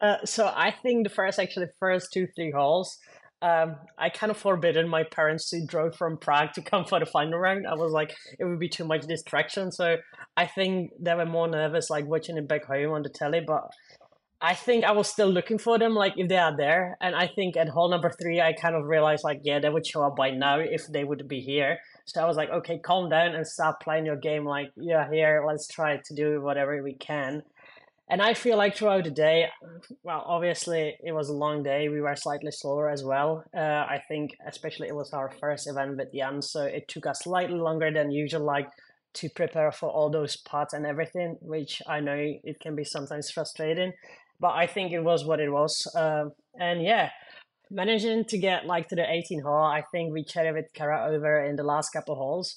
Uh, 0.00 0.18
so 0.24 0.52
I 0.54 0.70
think 0.70 1.04
the 1.04 1.14
first, 1.14 1.38
actually, 1.38 1.66
first 1.80 2.12
two 2.12 2.26
three 2.34 2.50
holes, 2.50 2.98
um, 3.42 3.76
I 3.98 4.08
kind 4.08 4.30
of 4.30 4.36
forbidden 4.36 4.88
my 4.88 5.04
parents 5.04 5.50
to 5.50 5.64
drive 5.64 5.94
from 5.94 6.18
Prague 6.18 6.52
to 6.54 6.62
come 6.62 6.84
for 6.84 6.98
the 6.98 7.06
final 7.06 7.38
round. 7.38 7.66
I 7.66 7.74
was 7.74 7.92
like, 7.92 8.14
it 8.38 8.44
would 8.44 8.58
be 8.58 8.68
too 8.68 8.84
much 8.84 9.06
distraction. 9.06 9.70
So 9.72 9.96
I 10.36 10.46
think 10.46 10.92
they 10.98 11.14
were 11.14 11.26
more 11.26 11.48
nervous, 11.48 11.90
like 11.90 12.06
watching 12.06 12.36
it 12.36 12.48
back 12.48 12.64
home 12.64 12.92
on 12.92 13.02
the 13.02 13.08
telly. 13.08 13.40
But 13.46 13.70
I 14.46 14.54
think 14.54 14.84
I 14.84 14.92
was 14.92 15.08
still 15.08 15.28
looking 15.28 15.58
for 15.58 15.76
them, 15.76 15.94
like 15.96 16.12
if 16.16 16.28
they 16.28 16.36
are 16.36 16.56
there. 16.56 16.96
And 17.00 17.16
I 17.16 17.26
think 17.26 17.56
at 17.56 17.68
hole 17.68 17.90
number 17.90 18.10
three, 18.10 18.40
I 18.40 18.52
kind 18.52 18.76
of 18.76 18.84
realized, 18.84 19.24
like, 19.24 19.40
yeah, 19.42 19.58
they 19.58 19.68
would 19.68 19.84
show 19.84 20.04
up 20.04 20.14
by 20.14 20.30
now 20.30 20.60
if 20.60 20.86
they 20.86 21.02
would 21.02 21.26
be 21.26 21.40
here. 21.40 21.78
So 22.04 22.22
I 22.22 22.28
was 22.28 22.36
like, 22.36 22.50
okay, 22.50 22.78
calm 22.78 23.10
down 23.10 23.34
and 23.34 23.44
start 23.44 23.80
playing 23.80 24.06
your 24.06 24.14
game. 24.14 24.44
Like, 24.44 24.70
yeah, 24.76 25.10
here, 25.10 25.42
let's 25.44 25.66
try 25.66 25.96
to 25.96 26.14
do 26.14 26.40
whatever 26.40 26.80
we 26.80 26.94
can. 26.94 27.42
And 28.08 28.22
I 28.22 28.34
feel 28.34 28.56
like 28.56 28.76
throughout 28.76 29.02
the 29.02 29.10
day, 29.10 29.48
well, 30.04 30.22
obviously 30.24 30.94
it 31.02 31.10
was 31.10 31.28
a 31.28 31.40
long 31.44 31.64
day. 31.64 31.88
We 31.88 32.00
were 32.00 32.14
slightly 32.14 32.52
slower 32.52 32.88
as 32.88 33.02
well. 33.02 33.42
Uh, 33.52 33.84
I 33.96 34.00
think, 34.06 34.36
especially 34.46 34.86
it 34.86 34.94
was 34.94 35.12
our 35.12 35.32
first 35.40 35.66
event 35.66 35.96
with 35.96 36.14
Jan, 36.14 36.40
so 36.40 36.62
it 36.62 36.86
took 36.86 37.06
us 37.06 37.24
slightly 37.24 37.58
longer 37.58 37.90
than 37.92 38.12
usual, 38.12 38.44
like 38.44 38.68
to 39.14 39.28
prepare 39.28 39.72
for 39.72 39.90
all 39.90 40.08
those 40.08 40.36
parts 40.36 40.72
and 40.72 40.86
everything, 40.86 41.36
which 41.40 41.82
I 41.88 41.98
know 41.98 42.16
it 42.16 42.60
can 42.60 42.76
be 42.76 42.84
sometimes 42.84 43.28
frustrating 43.28 43.92
but 44.40 44.54
I 44.54 44.66
think 44.66 44.92
it 44.92 45.00
was 45.00 45.24
what 45.24 45.40
it 45.40 45.50
was. 45.50 45.86
Uh, 45.94 46.26
and 46.58 46.82
yeah, 46.82 47.10
managing 47.70 48.24
to 48.26 48.38
get 48.38 48.66
like 48.66 48.88
to 48.88 48.96
the 48.96 49.10
18 49.10 49.42
hole, 49.42 49.64
I 49.64 49.82
think 49.92 50.12
we 50.12 50.24
chatted 50.24 50.54
with 50.54 50.72
Cara 50.74 51.08
over 51.10 51.44
in 51.44 51.56
the 51.56 51.64
last 51.64 51.90
couple 51.90 52.14
holes. 52.14 52.56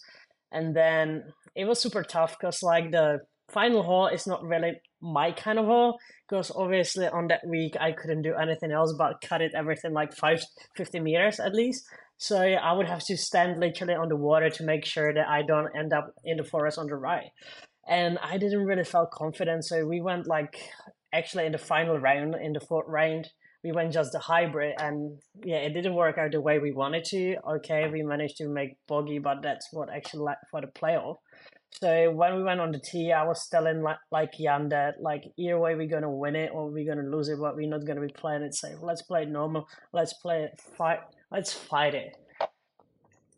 And 0.52 0.76
then 0.76 1.34
it 1.56 1.66
was 1.66 1.80
super 1.80 2.04
tough 2.04 2.38
because 2.40 2.64
like 2.64 2.92
the 2.92 3.20
final 3.50 3.84
hole 3.84 4.08
is 4.08 4.28
not 4.28 4.44
really 4.44 4.74
my 5.02 5.32
kind 5.32 5.58
of 5.60 5.66
hole 5.66 5.98
because 6.28 6.52
obviously 6.56 7.08
on 7.08 7.28
that 7.28 7.42
week 7.48 7.76
I 7.80 7.92
couldn't 7.92 8.22
do 8.22 8.36
anything 8.36 8.72
else 8.72 8.94
but 8.98 9.22
cut 9.22 9.42
it 9.42 9.54
everything 9.56 9.94
like 9.94 10.14
five, 10.14 10.42
50 10.76 11.00
meters 11.00 11.40
at 11.40 11.54
least. 11.54 11.86
So 12.18 12.44
yeah, 12.44 12.60
I 12.60 12.74
would 12.74 12.88
have 12.88 13.04
to 13.06 13.18
stand 13.18 13.60
literally 13.60 13.94
on 13.94 14.10
the 14.10 14.16
water 14.16 14.50
to 14.50 14.64
make 14.64 14.86
sure 14.86 15.14
that 15.14 15.28
I 15.28 15.42
don't 15.42 15.76
end 15.76 15.94
up 15.94 16.14
in 16.26 16.38
the 16.38 16.44
forest 16.44 16.78
on 16.78 16.88
the 16.88 16.96
right. 16.96 17.30
And 17.88 18.20
I 18.20 18.38
didn't 18.38 18.66
really 18.66 18.84
feel 18.84 19.08
confident. 19.12 19.66
So 19.66 19.86
we 19.86 20.02
went 20.02 20.28
like 20.28 20.60
actually 21.14 21.46
in 21.46 21.52
the 21.52 21.58
final 21.58 21.98
round, 22.00 22.36
in 22.36 22.54
the 22.54 22.60
fourth 22.60 22.88
round, 22.88 23.30
we 23.64 23.72
went 23.72 23.92
just 23.92 24.14
the 24.14 24.20
hybrid, 24.20 24.76
and 24.80 25.20
yeah, 25.44 25.58
it 25.58 25.74
didn't 25.74 25.96
work 25.96 26.18
out 26.18 26.32
the 26.32 26.40
way 26.40 26.60
we 26.60 26.72
wanted 26.72 27.04
to. 27.06 27.36
Okay, 27.56 27.90
we 27.90 28.04
managed 28.04 28.38
to 28.38 28.48
make 28.48 28.78
bogey, 28.88 29.20
but 29.20 29.42
that's 29.42 29.68
what 29.72 29.90
actually 29.90 30.24
like 30.24 30.38
for 30.50 30.62
the 30.62 30.68
playoff. 30.68 31.18
So 31.72 32.12
when 32.12 32.36
we 32.36 32.44
went 32.44 32.62
on 32.62 32.72
the 32.72 32.80
tee, 32.80 33.12
I 33.12 33.24
was 33.24 33.48
telling 33.48 33.82
like 33.82 33.98
like 34.12 34.34
Jan 34.34 34.70
that 34.70 34.96
like 35.02 35.24
either 35.38 35.60
way 35.60 35.76
we're 35.76 35.88
gonna 35.88 36.10
win 36.10 36.36
it 36.36 36.52
or 36.54 36.70
we're 36.70 36.86
gonna 36.86 37.08
lose 37.08 37.30
it, 37.30 37.40
but 37.40 37.56
we're 37.56 37.70
not 37.70 37.86
gonna 37.86 38.02
be 38.02 38.14
playing 38.14 38.42
it 38.44 38.56
safe. 38.56 38.78
Let's 38.82 39.02
play 39.02 39.24
it 39.24 39.30
normal. 39.30 39.68
Let's 39.94 40.14
play 40.14 40.44
it 40.44 40.60
fight. 40.78 41.00
Let's 41.32 41.54
fight 41.54 41.94
it. 41.96 42.16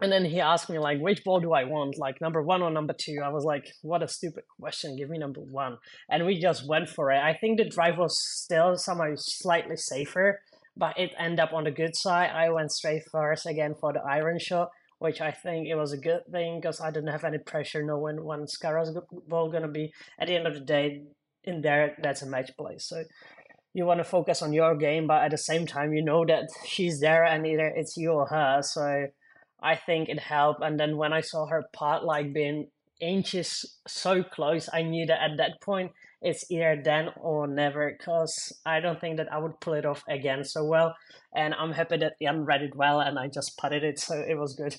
And 0.01 0.11
then 0.11 0.25
he 0.25 0.41
asked 0.41 0.69
me 0.69 0.79
like, 0.79 0.99
which 0.99 1.23
ball 1.23 1.39
do 1.39 1.53
I 1.53 1.63
want? 1.63 1.97
Like 1.97 2.19
number 2.21 2.41
one 2.41 2.63
or 2.63 2.71
number 2.71 2.93
two? 2.97 3.19
I 3.23 3.29
was 3.29 3.45
like, 3.45 3.71
what 3.83 4.01
a 4.01 4.07
stupid 4.07 4.45
question. 4.59 4.95
Give 4.95 5.09
me 5.09 5.19
number 5.19 5.41
one. 5.41 5.77
And 6.09 6.25
we 6.25 6.39
just 6.39 6.67
went 6.67 6.89
for 6.89 7.11
it. 7.11 7.19
I 7.19 7.37
think 7.39 7.57
the 7.57 7.69
drive 7.69 7.99
was 7.99 8.19
still 8.19 8.75
somehow 8.77 9.13
slightly 9.15 9.77
safer, 9.77 10.41
but 10.75 10.97
it 10.97 11.11
ended 11.19 11.39
up 11.39 11.53
on 11.53 11.65
the 11.65 11.71
good 11.71 11.95
side. 11.95 12.31
I 12.31 12.49
went 12.49 12.71
straight 12.71 13.03
first 13.11 13.45
again 13.45 13.75
for 13.79 13.93
the 13.93 14.01
iron 14.01 14.39
shot, 14.39 14.69
which 14.97 15.21
I 15.21 15.29
think 15.29 15.67
it 15.67 15.75
was 15.75 15.93
a 15.93 15.97
good 15.97 16.21
thing 16.31 16.59
because 16.59 16.81
I 16.81 16.89
didn't 16.89 17.11
have 17.11 17.23
any 17.23 17.37
pressure 17.37 17.83
knowing 17.83 18.23
when 18.23 18.47
Cara's 18.59 18.97
ball 19.27 19.51
gonna 19.51 19.67
be. 19.67 19.93
At 20.19 20.27
the 20.27 20.35
end 20.35 20.47
of 20.47 20.55
the 20.55 20.61
day, 20.61 21.03
in 21.43 21.61
there, 21.61 21.95
that's 22.01 22.23
a 22.23 22.27
match 22.27 22.51
play. 22.57 22.77
So 22.79 23.03
you 23.73 23.85
want 23.85 23.99
to 23.99 24.03
focus 24.03 24.41
on 24.41 24.53
your 24.53 24.75
game, 24.75 25.07
but 25.07 25.23
at 25.23 25.31
the 25.31 25.37
same 25.37 25.65
time, 25.65 25.93
you 25.93 26.03
know 26.03 26.25
that 26.25 26.49
she's 26.65 26.99
there 26.99 27.23
and 27.23 27.45
either 27.45 27.67
it's 27.67 27.97
you 27.97 28.11
or 28.11 28.27
her. 28.27 28.61
So 28.61 29.07
I 29.61 29.75
think 29.75 30.09
it 30.09 30.19
helped. 30.19 30.61
And 30.63 30.79
then 30.79 30.97
when 30.97 31.13
I 31.13 31.21
saw 31.21 31.45
her 31.47 31.63
pot 31.73 32.03
like 32.03 32.33
being 32.33 32.67
inches 33.01 33.77
so 33.87 34.23
close. 34.23 34.69
I 34.71 34.83
knew 34.83 35.05
that 35.07 35.21
at 35.21 35.37
that 35.37 35.59
point 35.61 35.91
it's 36.21 36.49
either 36.51 36.79
then 36.83 37.09
or 37.19 37.47
never 37.47 37.91
because 37.97 38.53
I 38.65 38.79
don't 38.79 39.01
think 39.01 39.17
that 39.17 39.33
I 39.33 39.39
would 39.39 39.59
pull 39.59 39.73
it 39.73 39.85
off 39.85 40.03
again 40.07 40.43
so 40.45 40.63
well. 40.63 40.95
And 41.35 41.53
I'm 41.55 41.73
happy 41.73 41.97
that 41.97 42.13
Jan 42.21 42.45
read 42.45 42.61
it 42.61 42.75
well 42.75 43.01
and 43.01 43.17
I 43.17 43.27
just 43.27 43.57
putted 43.57 43.83
it, 43.83 43.99
so 43.99 44.15
it 44.15 44.37
was 44.37 44.53
good. 44.53 44.75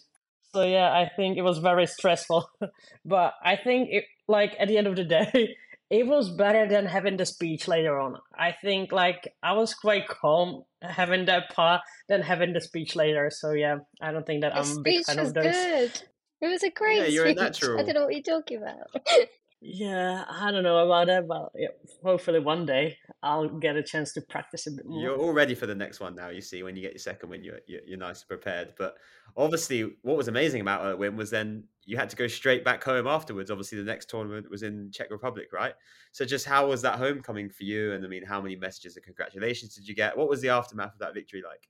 So 0.55 0.63
yeah, 0.63 0.93
I 0.93 1.11
think 1.17 1.37
it 1.37 1.43
was 1.43 1.59
very 1.59 1.87
stressful, 1.87 2.49
but 3.05 3.35
I 3.45 3.57
think 3.57 3.89
it 3.91 4.05
like 4.29 4.55
at 4.59 4.69
the 4.69 4.79
end 4.79 4.87
of 4.87 4.97
the 4.97 5.05
day, 5.05 5.57
it 5.93 6.07
was 6.07 6.31
better 6.31 6.67
than 6.67 6.87
having 6.87 7.19
the 7.19 7.27
speech 7.27 7.69
later 7.69 8.01
on. 8.01 8.17
I 8.35 8.53
think 8.53 8.93
like 8.93 9.31
I 9.43 9.53
was 9.53 9.75
quite 9.75 10.09
calm 10.09 10.63
having 10.81 11.27
that 11.27 11.51
part 11.51 11.83
than 12.09 12.23
having 12.23 12.55
the 12.55 12.63
speech 12.63 12.97
later. 12.97 13.31
So 13.31 13.53
yeah, 13.53 13.77
I 14.01 14.11
don't 14.11 14.25
think 14.27 14.41
that 14.41 14.55
The 14.55 14.61
I'm 14.61 14.79
a 14.79 14.81
big 14.81 15.05
speech 15.05 15.07
fan 15.07 15.19
was 15.19 15.29
of 15.29 15.35
those. 15.35 15.45
good. 15.45 16.03
It 16.41 16.49
was 16.49 16.63
a 16.63 16.71
great 16.71 16.99
Yeah, 16.99 17.07
you're 17.09 17.27
a 17.27 17.53
speech. 17.55 17.69
I 17.69 17.83
don't 17.83 17.95
know 17.95 18.05
what 18.07 18.15
you're 18.15 18.23
talking 18.23 18.57
about. 18.63 18.89
Yeah, 19.65 20.25
I 20.29 20.51
don't 20.51 20.65
know 20.65 20.85
about 20.85 21.07
that, 21.07 21.29
but 21.29 21.53
yeah, 21.55 21.69
hopefully 22.03 22.41
one 22.41 22.67
day 22.67 22.99
I'll 23.23 23.49
get 23.49 23.77
a 23.77 23.83
chance 23.83 24.13
to 24.15 24.21
practice 24.21 24.67
a 24.67 24.73
bit 24.73 24.85
more. 24.85 25.01
You're 25.01 25.17
all 25.17 25.33
ready 25.33 25.55
for 25.55 25.67
the 25.67 25.75
next 25.75 26.01
one 26.01 26.17
now. 26.17 26.31
You 26.31 26.41
see, 26.41 26.65
when 26.65 26.75
you 26.75 26.83
get 26.83 26.93
your 26.93 26.99
second 26.99 27.31
win, 27.31 27.45
you're 27.45 27.61
you're, 27.69 27.81
you're 27.87 27.99
nice 27.99 28.23
and 28.23 28.29
prepared. 28.29 28.75
But 28.77 28.97
obviously, 29.37 29.83
what 30.03 30.17
was 30.17 30.27
amazing 30.27 30.63
about 30.63 30.83
that 30.83 30.99
win 30.99 31.17
was 31.17 31.31
then 31.31 31.63
you 31.85 31.97
had 31.97 32.11
to 32.11 32.17
go 32.17 32.27
straight 32.27 32.65
back 32.65 32.83
home 32.83 33.07
afterwards. 33.07 33.53
Obviously, 33.53 33.79
the 33.79 33.85
next 33.85 34.11
tournament 34.11 34.51
was 34.51 34.65
in 34.65 34.91
Czech 34.93 35.13
Republic, 35.13 35.53
right? 35.53 35.75
So, 36.11 36.25
just 36.25 36.45
how 36.45 36.69
was 36.69 36.83
that 36.83 36.99
homecoming 36.99 37.49
for 37.49 37.63
you? 37.63 37.93
And 37.93 38.05
I 38.05 38.09
mean, 38.09 38.25
how 38.25 38.41
many 38.41 38.57
messages 38.57 38.97
of 38.97 39.05
congratulations 39.05 39.77
did 39.77 39.87
you 39.87 39.95
get? 39.95 40.19
What 40.19 40.29
was 40.29 40.41
the 40.41 40.49
aftermath 40.49 40.95
of 40.95 40.99
that 40.99 41.15
victory 41.15 41.43
like? 41.49 41.69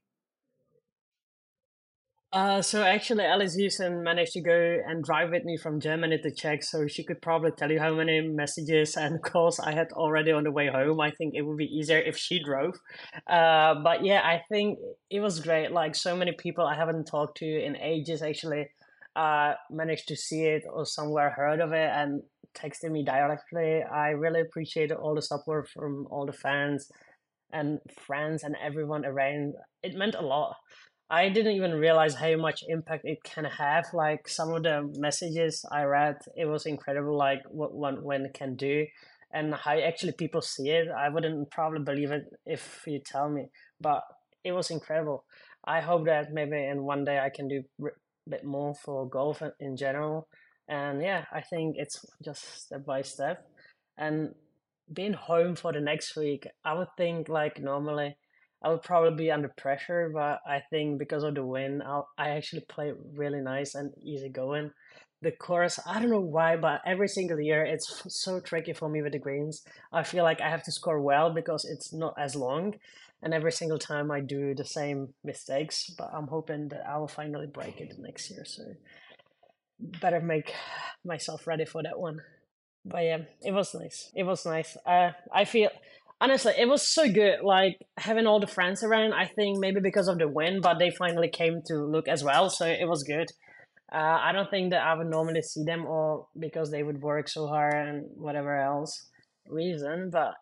Uh, 2.33 2.63
so 2.63 2.81
actually, 2.81 3.23
Alice 3.23 3.53
Hewson 3.53 4.01
managed 4.01 4.31
to 4.31 4.41
go 4.41 4.79
and 4.87 5.03
drive 5.03 5.29
with 5.29 5.43
me 5.43 5.55
from 5.55 5.79
Germany 5.79 6.17
to 6.17 6.31
Czech, 6.31 6.63
so 6.63 6.87
she 6.87 7.03
could 7.03 7.21
probably 7.21 7.51
tell 7.51 7.71
you 7.71 7.79
how 7.79 7.93
many 7.93 8.21
messages 8.21 8.97
and 8.97 9.21
calls 9.31 9.59
I 9.59 9.71
had 9.71 9.91
already 9.91 10.31
on 10.31 10.43
the 10.43 10.51
way 10.51 10.65
home. 10.67 10.99
I 10.99 11.11
think 11.11 11.35
it 11.35 11.43
would 11.43 11.57
be 11.57 11.67
easier 11.67 11.99
if 11.99 12.17
she 12.17 12.43
drove. 12.43 12.73
Uh, 13.27 13.75
but 13.83 14.03
yeah, 14.03 14.21
I 14.23 14.41
think 14.49 14.79
it 15.11 15.19
was 15.19 15.41
great. 15.41 15.71
Like 15.71 15.93
so 15.93 16.15
many 16.15 16.31
people 16.31 16.65
I 16.65 16.73
haven't 16.73 17.05
talked 17.05 17.37
to 17.37 17.45
in 17.45 17.75
ages 17.77 18.23
actually 18.23 18.67
uh, 19.15 19.53
managed 19.69 20.07
to 20.07 20.15
see 20.15 20.45
it 20.45 20.63
or 20.67 20.87
somewhere 20.87 21.29
heard 21.29 21.59
of 21.59 21.71
it 21.71 21.91
and 21.93 22.23
texted 22.55 22.89
me 22.89 23.05
directly. 23.05 23.83
I 23.83 24.09
really 24.09 24.41
appreciated 24.41 24.97
all 24.97 25.13
the 25.13 25.21
support 25.21 25.69
from 25.69 26.07
all 26.09 26.25
the 26.25 26.33
fans 26.33 26.89
and 27.51 27.77
friends 28.07 28.41
and 28.41 28.55
everyone 28.59 29.05
around. 29.05 29.53
It 29.83 29.93
meant 29.93 30.15
a 30.15 30.25
lot. 30.25 30.55
I 31.13 31.29
didn't 31.29 31.55
even 31.55 31.73
realize 31.73 32.15
how 32.15 32.35
much 32.37 32.63
impact 32.67 33.05
it 33.05 33.23
can 33.23 33.45
have. 33.45 33.85
Like 33.93 34.27
some 34.27 34.49
of 34.53 34.63
the 34.63 34.77
messages 34.97 35.63
I 35.71 35.83
read, 35.83 36.17
it 36.35 36.45
was 36.45 36.65
incredible. 36.65 37.15
Like 37.17 37.43
what 37.49 37.73
one 37.73 38.03
when 38.03 38.31
can 38.33 38.55
do, 38.55 38.87
and 39.31 39.53
how 39.53 39.77
actually 39.77 40.13
people 40.13 40.41
see 40.41 40.69
it. 40.69 40.87
I 40.89 41.09
wouldn't 41.09 41.51
probably 41.51 41.83
believe 41.83 42.11
it 42.11 42.25
if 42.45 42.63
you 42.87 42.99
tell 42.99 43.29
me, 43.29 43.43
but 43.79 44.01
it 44.43 44.53
was 44.53 44.71
incredible. 44.71 45.25
I 45.65 45.81
hope 45.81 46.05
that 46.05 46.33
maybe 46.33 46.57
in 46.71 46.83
one 46.83 47.03
day 47.05 47.19
I 47.19 47.29
can 47.29 47.47
do 47.47 47.63
a 47.85 47.89
bit 48.33 48.43
more 48.43 48.73
for 48.83 49.07
golf 49.07 49.41
in- 49.41 49.57
in 49.59 49.77
general. 49.77 50.27
And 50.67 51.01
yeah, 51.01 51.25
I 51.31 51.41
think 51.41 51.75
it's 51.77 51.97
just 52.23 52.43
step 52.65 52.85
by 52.85 53.01
step. 53.03 53.37
And 53.97 54.17
being 54.91 55.13
home 55.13 55.55
for 55.55 55.71
the 55.73 55.81
next 55.91 56.15
week, 56.15 56.47
I 56.65 56.73
would 56.73 56.91
think 56.97 57.29
like 57.29 57.59
normally 57.59 58.17
I 58.63 58.69
would 58.69 58.81
probably 58.81 59.15
be 59.25 59.31
under 59.31 59.49
pressure, 59.49 60.09
but 60.13 60.41
I 60.47 60.61
think 60.69 60.97
because 60.97 61.23
of 61.23 61.35
the 61.35 61.45
win, 61.45 61.81
I'll, 61.85 62.07
I 62.17 62.29
actually 62.29 62.61
play 62.61 62.93
really 63.13 63.41
nice 63.41 63.75
and 63.75 63.91
easy 64.01 64.29
going. 64.29 64.71
The 65.21 65.31
course, 65.31 65.79
I 65.85 65.99
don't 65.99 66.09
know 66.09 66.19
why, 66.19 66.55
but 66.57 66.81
every 66.85 67.07
single 67.07 67.39
year 67.39 67.63
it's 67.63 68.03
so 68.07 68.39
tricky 68.39 68.73
for 68.73 68.89
me 68.89 69.01
with 69.01 69.13
the 69.13 69.19
greens. 69.19 69.63
I 69.91 70.03
feel 70.03 70.23
like 70.23 70.41
I 70.41 70.49
have 70.49 70.63
to 70.63 70.71
score 70.71 71.01
well 71.01 71.33
because 71.33 71.65
it's 71.65 71.91
not 71.93 72.15
as 72.17 72.35
long, 72.35 72.75
and 73.21 73.33
every 73.33 73.51
single 73.51 73.79
time 73.79 74.11
I 74.11 74.21
do 74.21 74.53
the 74.55 74.65
same 74.65 75.13
mistakes. 75.23 75.89
But 75.97 76.11
I'm 76.13 76.27
hoping 76.27 76.69
that 76.69 76.85
I 76.87 76.97
will 76.97 77.07
finally 77.07 77.47
break 77.47 77.81
it 77.81 77.95
next 77.99 78.31
year. 78.31 78.45
So 78.45 78.63
better 79.79 80.21
make 80.21 80.53
myself 81.03 81.47
ready 81.47 81.65
for 81.65 81.83
that 81.83 81.99
one. 81.99 82.21
But 82.85 83.03
yeah, 83.03 83.17
it 83.41 83.51
was 83.51 83.73
nice. 83.73 84.11
It 84.15 84.23
was 84.23 84.45
nice. 84.45 84.77
Uh, 84.85 85.11
I 85.33 85.45
feel 85.45 85.69
honestly, 86.23 86.53
it 86.57 86.67
was 86.69 86.87
so 86.87 87.11
good. 87.11 87.41
Like 87.43 87.85
having 87.97 88.25
all 88.25 88.39
the 88.39 88.47
friends 88.47 88.81
around. 88.83 89.13
I 89.13 89.25
think 89.25 89.59
maybe 89.59 89.81
because 89.81 90.07
of 90.07 90.17
the 90.17 90.27
win, 90.27 90.61
but 90.61 90.79
they 90.79 90.89
finally 90.89 91.27
came 91.27 91.61
to 91.67 91.75
look 91.75 92.07
as 92.07 92.23
well, 92.23 92.49
so 92.49 92.65
it 92.65 92.87
was 92.87 93.03
good. 93.03 93.29
Uh, 93.91 94.17
I 94.21 94.31
don't 94.31 94.49
think 94.49 94.71
that 94.71 94.87
I 94.87 94.95
would 94.95 95.07
normally 95.07 95.41
see 95.41 95.63
them 95.63 95.85
all 95.85 96.29
because 96.39 96.71
they 96.71 96.81
would 96.81 97.01
work 97.01 97.27
so 97.27 97.47
hard 97.47 97.87
and 97.87 98.05
whatever 98.15 98.59
else 98.59 99.07
reason. 99.47 100.09
But 100.09 100.33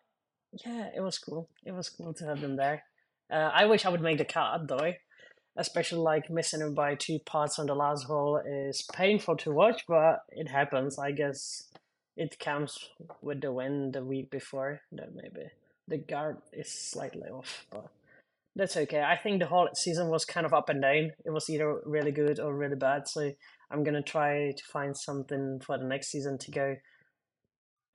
yeah, 0.64 0.88
it 0.96 1.00
was 1.00 1.18
cool. 1.18 1.48
It 1.66 1.72
was 1.72 1.90
cool 1.90 2.14
to 2.14 2.26
have 2.26 2.40
them 2.40 2.56
there. 2.56 2.84
Uh, 3.30 3.50
I 3.52 3.66
wish 3.66 3.84
I 3.84 3.90
would 3.90 4.00
make 4.00 4.18
the 4.18 4.24
cut 4.24 4.68
though, 4.68 4.92
especially 5.56 5.98
like 5.98 6.30
missing 6.30 6.74
by 6.74 6.94
two 6.94 7.18
parts 7.26 7.58
on 7.58 7.66
the 7.66 7.74
last 7.74 8.04
hole 8.04 8.40
is 8.46 8.86
painful 8.94 9.36
to 9.38 9.52
watch, 9.52 9.82
but 9.88 10.20
it 10.30 10.48
happens. 10.48 10.98
I 10.98 11.10
guess 11.10 11.70
it 12.16 12.38
comes 12.38 12.78
with 13.20 13.40
the 13.40 13.52
win 13.52 13.90
the 13.92 14.04
week 14.04 14.30
before 14.30 14.80
that 14.92 15.14
maybe 15.14 15.50
the 15.88 15.98
guard 15.98 16.38
is 16.52 16.70
slightly 16.70 17.28
off, 17.28 17.66
but 17.70 17.86
that's 18.54 18.76
okay. 18.76 19.02
I 19.02 19.16
think 19.16 19.40
the 19.40 19.46
whole 19.46 19.68
season 19.74 20.08
was 20.08 20.24
kind 20.24 20.44
of 20.44 20.52
up 20.52 20.68
and 20.68 20.82
down. 20.82 21.12
It 21.24 21.30
was 21.30 21.48
either 21.48 21.80
really 21.84 22.12
good 22.12 22.38
or 22.38 22.54
really 22.54 22.76
bad. 22.76 23.08
So 23.08 23.32
I'm 23.70 23.82
gonna 23.82 24.02
try 24.02 24.52
to 24.52 24.64
find 24.64 24.96
something 24.96 25.60
for 25.64 25.78
the 25.78 25.84
next 25.84 26.08
season 26.10 26.38
to 26.38 26.50
go. 26.50 26.76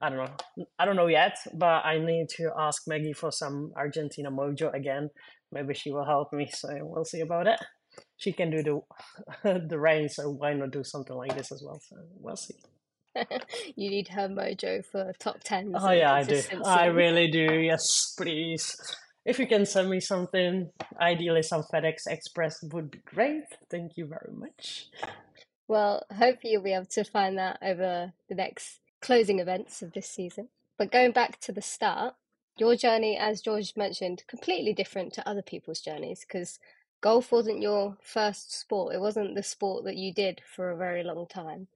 I 0.00 0.10
don't 0.10 0.18
know. 0.18 0.66
I 0.78 0.84
don't 0.84 0.96
know 0.96 1.06
yet, 1.06 1.38
but 1.54 1.84
I 1.84 1.98
need 1.98 2.28
to 2.36 2.52
ask 2.56 2.82
Maggie 2.86 3.12
for 3.12 3.32
some 3.32 3.72
Argentina 3.76 4.30
mojo 4.30 4.72
again. 4.74 5.10
Maybe 5.50 5.74
she 5.74 5.90
will 5.90 6.04
help 6.04 6.32
me. 6.32 6.50
So 6.52 6.68
we'll 6.82 7.04
see 7.04 7.20
about 7.20 7.46
it. 7.46 7.58
She 8.16 8.32
can 8.32 8.50
do 8.50 8.62
the 8.62 9.58
the 9.68 9.78
rain, 9.78 10.08
so 10.08 10.30
why 10.30 10.52
not 10.54 10.72
do 10.72 10.84
something 10.84 11.16
like 11.16 11.36
this 11.36 11.52
as 11.52 11.62
well? 11.64 11.80
So 11.88 11.96
we'll 12.20 12.36
see. 12.36 12.54
you 13.76 13.90
need 13.90 14.08
her 14.08 14.28
mojo 14.28 14.84
for 14.84 15.12
top 15.18 15.42
tens. 15.44 15.76
Oh 15.78 15.90
yeah, 15.90 16.12
I 16.12 16.22
do. 16.22 16.42
I 16.64 16.86
really 16.86 17.28
do. 17.28 17.54
Yes, 17.54 18.14
please. 18.16 18.76
If 19.24 19.38
you 19.38 19.46
can 19.46 19.66
send 19.66 19.90
me 19.90 20.00
something, 20.00 20.70
ideally 21.00 21.42
some 21.42 21.62
FedEx 21.72 22.06
Express 22.08 22.62
would 22.72 22.90
be 22.90 23.00
great. 23.04 23.44
Thank 23.70 23.96
you 23.96 24.06
very 24.06 24.32
much. 24.32 24.86
Well, 25.66 26.02
hopefully 26.10 26.52
you'll 26.52 26.62
be 26.62 26.72
able 26.72 26.86
to 26.86 27.04
find 27.04 27.36
that 27.36 27.58
over 27.60 28.14
the 28.28 28.34
next 28.34 28.80
closing 29.02 29.38
events 29.38 29.82
of 29.82 29.92
this 29.92 30.08
season. 30.08 30.48
But 30.78 30.90
going 30.90 31.12
back 31.12 31.40
to 31.40 31.52
the 31.52 31.60
start, 31.60 32.14
your 32.56 32.74
journey, 32.74 33.18
as 33.18 33.42
George 33.42 33.74
mentioned, 33.76 34.24
completely 34.28 34.72
different 34.72 35.12
to 35.14 35.28
other 35.28 35.42
people's 35.42 35.80
journeys 35.80 36.24
because 36.26 36.58
golf 37.00 37.30
wasn't 37.30 37.60
your 37.60 37.98
first 38.02 38.58
sport. 38.58 38.94
It 38.94 39.00
wasn't 39.00 39.34
the 39.34 39.42
sport 39.42 39.84
that 39.84 39.96
you 39.96 40.12
did 40.12 40.40
for 40.44 40.70
a 40.70 40.76
very 40.76 41.02
long 41.02 41.26
time. 41.26 41.68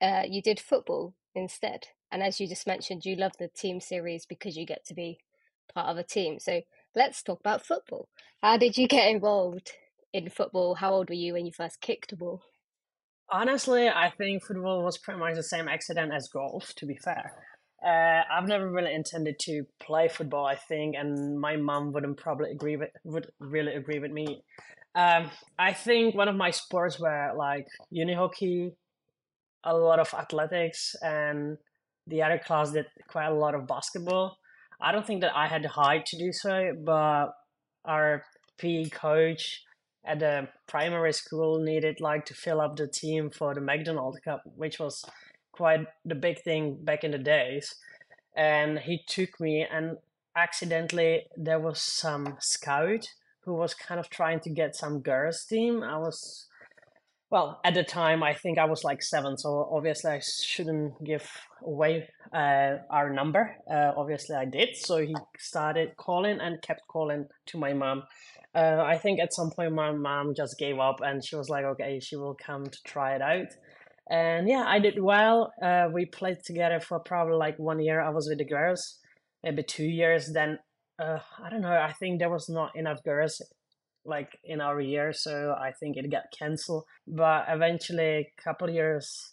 Uh, 0.00 0.22
you 0.28 0.42
did 0.42 0.60
football 0.60 1.14
instead. 1.34 1.86
And 2.10 2.22
as 2.22 2.40
you 2.40 2.48
just 2.48 2.66
mentioned, 2.66 3.04
you 3.04 3.16
love 3.16 3.32
the 3.38 3.48
team 3.48 3.80
series 3.80 4.26
because 4.26 4.56
you 4.56 4.66
get 4.66 4.84
to 4.86 4.94
be 4.94 5.18
part 5.74 5.88
of 5.88 5.96
a 5.96 6.04
team. 6.04 6.38
So 6.38 6.62
let's 6.94 7.22
talk 7.22 7.40
about 7.40 7.66
football. 7.66 8.08
How 8.42 8.56
did 8.56 8.76
you 8.76 8.88
get 8.88 9.10
involved 9.10 9.72
in 10.12 10.30
football? 10.30 10.76
How 10.76 10.92
old 10.92 11.08
were 11.08 11.14
you 11.14 11.34
when 11.34 11.46
you 11.46 11.52
first 11.52 11.80
kicked 11.80 12.12
a 12.12 12.16
ball? 12.16 12.42
Honestly, 13.30 13.88
I 13.88 14.10
think 14.16 14.44
football 14.44 14.84
was 14.84 14.98
pretty 14.98 15.18
much 15.18 15.34
the 15.34 15.42
same 15.42 15.68
accident 15.68 16.12
as 16.14 16.28
golf, 16.28 16.72
to 16.76 16.86
be 16.86 16.96
fair. 16.96 17.32
Uh, 17.84 18.22
I've 18.32 18.48
never 18.48 18.70
really 18.70 18.94
intended 18.94 19.38
to 19.40 19.64
play 19.80 20.08
football, 20.08 20.46
I 20.46 20.54
think, 20.54 20.94
and 20.96 21.38
my 21.38 21.56
mom 21.56 21.92
wouldn't 21.92 22.16
probably 22.18 22.52
agree 22.52 22.76
with 22.76 22.90
would 23.04 23.26
really 23.40 23.74
agree 23.74 23.98
with 23.98 24.12
me. 24.12 24.42
Um, 24.94 25.30
I 25.58 25.72
think 25.72 26.14
one 26.14 26.28
of 26.28 26.36
my 26.36 26.50
sports 26.50 26.98
were 26.98 27.32
like 27.36 27.66
uni 27.90 28.14
hockey, 28.14 28.72
a 29.64 29.76
lot 29.76 29.98
of 29.98 30.12
athletics, 30.14 30.94
and 31.02 31.58
the 32.06 32.22
other 32.22 32.38
class 32.38 32.72
did 32.72 32.86
quite 33.08 33.26
a 33.26 33.34
lot 33.34 33.54
of 33.54 33.66
basketball. 33.66 34.38
I 34.80 34.92
don't 34.92 35.06
think 35.06 35.22
that 35.22 35.36
I 35.36 35.48
had 35.48 35.64
the 35.64 35.68
height 35.68 36.06
to 36.06 36.18
do 36.18 36.32
so, 36.32 36.72
but 36.84 37.34
our 37.84 38.24
PE 38.58 38.90
coach 38.90 39.62
at 40.04 40.20
the 40.20 40.48
primary 40.66 41.12
school 41.12 41.58
needed 41.58 42.00
like 42.00 42.24
to 42.26 42.34
fill 42.34 42.60
up 42.60 42.76
the 42.76 42.86
team 42.86 43.30
for 43.30 43.54
the 43.54 43.60
McDonald 43.60 44.18
Cup, 44.24 44.42
which 44.56 44.78
was 44.78 45.04
quite 45.52 45.86
the 46.04 46.14
big 46.14 46.42
thing 46.42 46.76
back 46.84 47.02
in 47.02 47.10
the 47.10 47.18
days. 47.18 47.74
And 48.36 48.78
he 48.78 49.02
took 49.06 49.40
me, 49.40 49.66
and 49.68 49.96
accidentally 50.36 51.26
there 51.36 51.58
was 51.58 51.80
some 51.80 52.36
scout 52.38 53.08
who 53.40 53.54
was 53.54 53.74
kind 53.74 53.98
of 53.98 54.10
trying 54.10 54.40
to 54.40 54.50
get 54.50 54.76
some 54.76 55.00
girls 55.00 55.44
team. 55.44 55.82
I 55.82 55.96
was 55.98 56.46
well 57.30 57.60
at 57.64 57.74
the 57.74 57.82
time 57.82 58.22
I 58.22 58.34
think 58.34 58.58
I 58.58 58.64
was 58.64 58.84
like 58.84 59.02
seven, 59.02 59.36
so 59.36 59.68
obviously 59.72 60.10
I 60.12 60.20
shouldn't 60.20 61.02
give 61.04 61.28
away 61.62 62.08
uh, 62.32 62.76
our 62.90 63.10
number. 63.10 63.56
Uh, 63.70 63.92
obviously 63.96 64.36
I 64.36 64.44
did, 64.44 64.76
so 64.76 64.98
he 64.98 65.14
started 65.38 65.96
calling 65.96 66.40
and 66.40 66.60
kept 66.62 66.86
calling 66.88 67.26
to 67.46 67.58
my 67.58 67.72
mom. 67.72 68.02
Uh, 68.54 68.82
I 68.82 68.96
think 68.96 69.20
at 69.20 69.34
some 69.34 69.50
point 69.50 69.74
my 69.74 69.92
mom 69.92 70.34
just 70.34 70.58
gave 70.58 70.78
up 70.78 71.00
and 71.02 71.22
she 71.22 71.36
was 71.36 71.50
like, 71.50 71.64
okay, 71.64 72.00
she 72.00 72.16
will 72.16 72.34
come 72.34 72.64
to 72.64 72.78
try 72.84 73.14
it 73.14 73.20
out. 73.20 73.48
And 74.08 74.48
yeah, 74.48 74.64
I 74.66 74.78
did 74.78 75.02
well. 75.02 75.52
Uh, 75.60 75.88
we 75.92 76.06
played 76.06 76.38
together 76.44 76.80
for 76.80 77.00
probably 77.00 77.36
like 77.36 77.58
one 77.58 77.80
year. 77.80 78.00
I 78.00 78.10
was 78.10 78.28
with 78.28 78.38
the 78.38 78.44
girls, 78.44 78.98
maybe 79.42 79.62
two 79.62 79.84
years. 79.84 80.32
Then 80.32 80.58
uh, 80.98 81.18
I 81.42 81.50
don't 81.50 81.60
know. 81.60 81.72
I 81.72 81.92
think 81.92 82.18
there 82.18 82.30
was 82.30 82.48
not 82.48 82.74
enough 82.76 83.02
girls 83.04 83.42
like 84.06 84.38
in 84.44 84.60
our 84.60 84.80
year, 84.80 85.12
so 85.12 85.54
I 85.58 85.72
think 85.72 85.96
it 85.96 86.10
got 86.10 86.24
canceled. 86.36 86.84
But 87.06 87.46
eventually, 87.48 88.04
a 88.04 88.32
couple 88.42 88.70
years, 88.70 89.32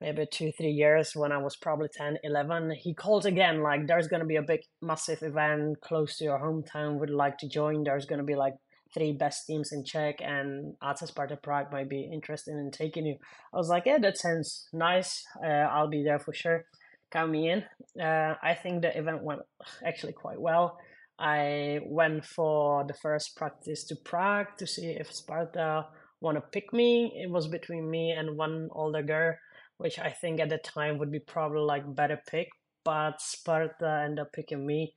maybe 0.00 0.26
two, 0.30 0.52
three 0.52 0.70
years, 0.70 1.14
when 1.14 1.32
I 1.32 1.38
was 1.38 1.56
probably 1.56 1.88
10, 1.92 2.18
11, 2.22 2.72
he 2.78 2.94
called 2.94 3.26
again. 3.26 3.62
Like, 3.62 3.86
there's 3.86 4.08
gonna 4.08 4.26
be 4.26 4.36
a 4.36 4.42
big, 4.42 4.60
massive 4.80 5.22
event 5.22 5.80
close 5.80 6.18
to 6.18 6.24
your 6.24 6.38
hometown. 6.38 6.98
Would 7.00 7.10
like 7.10 7.38
to 7.38 7.48
join? 7.48 7.84
There's 7.84 8.06
gonna 8.06 8.24
be 8.24 8.36
like 8.36 8.54
three 8.94 9.12
best 9.12 9.46
teams 9.46 9.72
in 9.72 9.84
Czech, 9.84 10.20
and 10.20 10.74
AC 10.82 11.06
Sparta 11.06 11.36
Prague 11.36 11.70
might 11.72 11.88
be 11.88 12.08
interested 12.12 12.52
in 12.52 12.70
taking 12.70 13.06
you. 13.06 13.16
I 13.52 13.56
was 13.56 13.68
like, 13.68 13.84
yeah, 13.86 13.98
that 13.98 14.18
sounds 14.18 14.68
nice. 14.72 15.24
Uh, 15.44 15.48
I'll 15.48 15.88
be 15.88 16.02
there 16.02 16.18
for 16.18 16.32
sure. 16.32 16.64
Count 17.10 17.30
me 17.30 17.50
in. 17.50 17.64
Uh, 18.00 18.34
I 18.42 18.54
think 18.54 18.82
the 18.82 18.96
event 18.96 19.22
went 19.22 19.42
actually 19.84 20.12
quite 20.12 20.40
well. 20.40 20.78
I 21.18 21.80
went 21.84 22.24
for 22.26 22.84
the 22.84 22.94
first 22.94 23.36
practice 23.36 23.84
to 23.84 23.96
Prague 23.96 24.56
to 24.58 24.66
see 24.66 24.88
if 24.88 25.12
Sparta 25.12 25.86
want 26.20 26.36
to 26.36 26.42
pick 26.42 26.72
me. 26.72 27.12
It 27.16 27.30
was 27.30 27.48
between 27.48 27.90
me 27.90 28.10
and 28.10 28.36
one 28.36 28.68
older 28.72 29.02
girl, 29.02 29.34
which 29.78 29.98
I 29.98 30.10
think 30.10 30.40
at 30.40 30.50
the 30.50 30.58
time 30.58 30.98
would 30.98 31.10
be 31.10 31.20
probably 31.20 31.62
like 31.62 31.94
better 31.94 32.20
pick. 32.28 32.48
But 32.84 33.20
Sparta 33.20 34.02
ended 34.04 34.20
up 34.20 34.32
picking 34.32 34.66
me. 34.66 34.94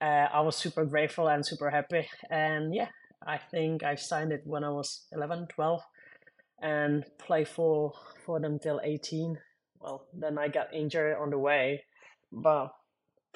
Uh, 0.00 0.28
I 0.32 0.40
was 0.40 0.56
super 0.56 0.84
grateful 0.84 1.28
and 1.28 1.44
super 1.44 1.70
happy. 1.70 2.08
And 2.30 2.74
yeah, 2.74 2.88
I 3.26 3.38
think 3.38 3.82
I 3.82 3.96
signed 3.96 4.32
it 4.32 4.42
when 4.44 4.62
I 4.62 4.70
was 4.70 5.06
11, 5.12 5.48
12 5.48 5.82
and 6.62 7.04
played 7.18 7.48
for, 7.48 7.92
for 8.24 8.40
them 8.40 8.58
till 8.58 8.80
18. 8.82 9.38
Well, 9.80 10.06
then 10.12 10.38
I 10.38 10.48
got 10.48 10.72
injured 10.72 11.16
on 11.20 11.30
the 11.30 11.38
way, 11.38 11.84
but 12.32 12.70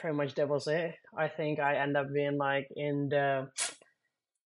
pretty 0.00 0.16
much 0.16 0.34
that 0.34 0.48
was 0.48 0.66
it. 0.66 0.94
I 1.16 1.28
think 1.28 1.60
I 1.60 1.76
end 1.76 1.96
up 1.96 2.06
being 2.12 2.38
like 2.38 2.68
in 2.74 3.08
the 3.10 3.48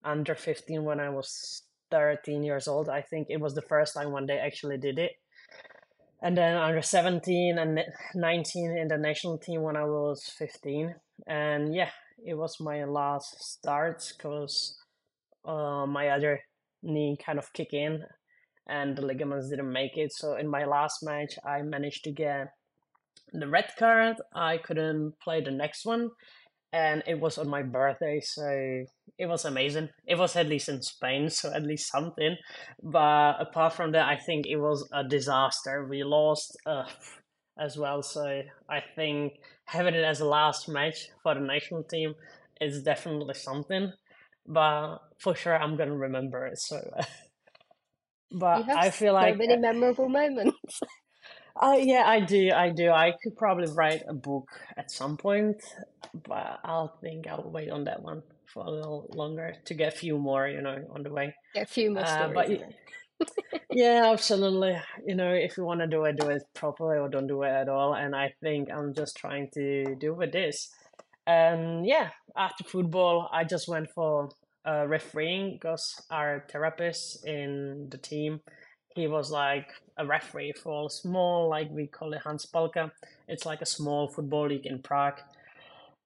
under 0.04 0.34
15 0.34 0.84
when 0.84 1.00
I 1.00 1.10
was 1.10 1.62
13 1.90 2.42
years 2.42 2.68
old. 2.68 2.88
I 2.88 3.02
think 3.02 3.28
it 3.30 3.40
was 3.40 3.54
the 3.54 3.62
first 3.62 3.94
time 3.94 4.10
when 4.12 4.26
they 4.26 4.38
actually 4.38 4.78
did 4.78 4.98
it. 4.98 5.12
And 6.22 6.36
then 6.36 6.56
under 6.56 6.82
17 6.82 7.58
and 7.58 7.80
19 8.14 8.76
in 8.78 8.88
the 8.88 8.98
national 8.98 9.38
team 9.38 9.62
when 9.62 9.76
I 9.76 9.84
was 9.84 10.24
15. 10.38 10.94
And 11.26 11.74
yeah, 11.74 11.90
it 12.24 12.34
was 12.34 12.60
my 12.60 12.84
last 12.84 13.42
start 13.42 14.12
because 14.16 14.76
uh, 15.44 15.86
my 15.86 16.08
other 16.08 16.40
knee 16.82 17.16
kind 17.24 17.38
of 17.38 17.52
kicked 17.52 17.74
in 17.74 18.04
and 18.66 18.96
the 18.96 19.02
ligaments 19.02 19.50
didn't 19.50 19.72
make 19.72 19.96
it. 19.96 20.12
So 20.12 20.36
in 20.36 20.48
my 20.48 20.64
last 20.64 21.02
match, 21.02 21.34
I 21.46 21.62
managed 21.62 22.04
to 22.04 22.12
get 22.12 22.48
the 23.32 23.48
red 23.48 23.70
card. 23.78 24.16
I 24.34 24.58
couldn't 24.58 25.14
play 25.22 25.42
the 25.42 25.50
next 25.50 25.84
one, 25.84 26.10
and 26.72 27.02
it 27.06 27.20
was 27.20 27.38
on 27.38 27.48
my 27.48 27.62
birthday, 27.62 28.20
so 28.20 28.84
it 29.18 29.26
was 29.26 29.44
amazing. 29.44 29.90
It 30.06 30.16
was 30.16 30.36
at 30.36 30.46
least 30.48 30.68
in 30.68 30.82
Spain, 30.82 31.30
so 31.30 31.52
at 31.52 31.62
least 31.62 31.90
something. 31.90 32.36
But 32.82 33.40
apart 33.40 33.74
from 33.74 33.92
that, 33.92 34.08
I 34.08 34.16
think 34.16 34.46
it 34.46 34.56
was 34.56 34.88
a 34.92 35.04
disaster. 35.04 35.86
We 35.88 36.04
lost 36.04 36.56
uh, 36.66 36.84
as 37.58 37.76
well, 37.76 38.02
so 38.02 38.42
I 38.68 38.82
think 38.96 39.34
having 39.66 39.94
it 39.94 40.04
as 40.04 40.20
a 40.20 40.26
last 40.26 40.68
match 40.68 41.08
for 41.22 41.34
the 41.34 41.40
national 41.40 41.84
team 41.84 42.14
is 42.60 42.82
definitely 42.82 43.34
something. 43.34 43.92
But 44.46 44.98
for 45.18 45.34
sure, 45.34 45.56
I'm 45.56 45.76
gonna 45.76 45.96
remember 45.96 46.46
it. 46.46 46.58
So. 46.58 46.80
but 48.32 48.68
I 48.68 48.90
feel 48.90 49.12
so 49.12 49.14
like 49.14 49.36
many 49.36 49.56
memorable 49.56 50.08
moments. 50.08 50.80
Uh, 51.60 51.76
yeah, 51.78 52.04
I 52.06 52.20
do. 52.20 52.50
I 52.52 52.70
do. 52.70 52.90
I 52.90 53.12
could 53.22 53.36
probably 53.36 53.68
write 53.72 54.02
a 54.08 54.14
book 54.14 54.48
at 54.76 54.90
some 54.90 55.16
point, 55.16 55.62
but 56.26 56.58
I'll 56.64 56.96
think 57.00 57.26
I'll 57.28 57.48
wait 57.50 57.70
on 57.70 57.84
that 57.84 58.02
one 58.02 58.22
for 58.46 58.64
a 58.64 58.70
little 58.70 59.08
longer 59.14 59.54
to 59.66 59.74
get 59.74 59.94
a 59.94 59.96
few 59.96 60.18
more, 60.18 60.48
you 60.48 60.60
know, 60.62 60.76
on 60.94 61.02
the 61.04 61.10
way. 61.12 61.34
Get 61.54 61.64
a 61.64 61.66
few 61.66 61.90
more 61.92 62.02
Uh, 62.02 62.06
stories. 62.06 62.34
but 62.34 62.50
in 62.50 62.56
y- 62.56 62.58
there. 62.58 63.60
yeah, 63.70 64.10
absolutely. 64.12 64.76
You 65.06 65.14
know, 65.14 65.32
if 65.32 65.56
you 65.56 65.64
want 65.64 65.80
to 65.80 65.86
do 65.86 66.04
it, 66.04 66.16
do 66.18 66.28
it 66.30 66.42
properly 66.54 66.98
or 66.98 67.08
don't 67.08 67.28
do 67.28 67.42
it 67.44 67.50
at 67.50 67.68
all. 67.68 67.94
And 67.94 68.14
I 68.16 68.34
think 68.40 68.70
I'm 68.70 68.92
just 68.92 69.16
trying 69.16 69.48
to 69.54 69.94
do 69.94 70.12
with 70.12 70.32
this. 70.32 70.70
And 71.26 71.86
yeah, 71.86 72.10
after 72.36 72.64
football, 72.64 73.28
I 73.32 73.44
just 73.44 73.68
went 73.68 73.90
for 73.90 74.28
uh, 74.66 74.86
refereeing 74.88 75.52
because 75.54 76.02
our 76.10 76.44
therapist 76.50 77.24
in 77.24 77.88
the 77.90 77.98
team, 77.98 78.40
he 78.94 79.06
was 79.06 79.30
like 79.30 79.68
a 79.96 80.06
referee 80.06 80.52
for 80.52 80.86
a 80.86 80.90
small, 80.90 81.48
like 81.48 81.70
we 81.70 81.86
call 81.86 82.12
it 82.12 82.22
Hans 82.22 82.46
Hanspaulka. 82.46 82.90
It's 83.28 83.44
like 83.44 83.60
a 83.60 83.66
small 83.66 84.08
football 84.08 84.48
league 84.48 84.66
in 84.66 84.80
Prague. 84.80 85.20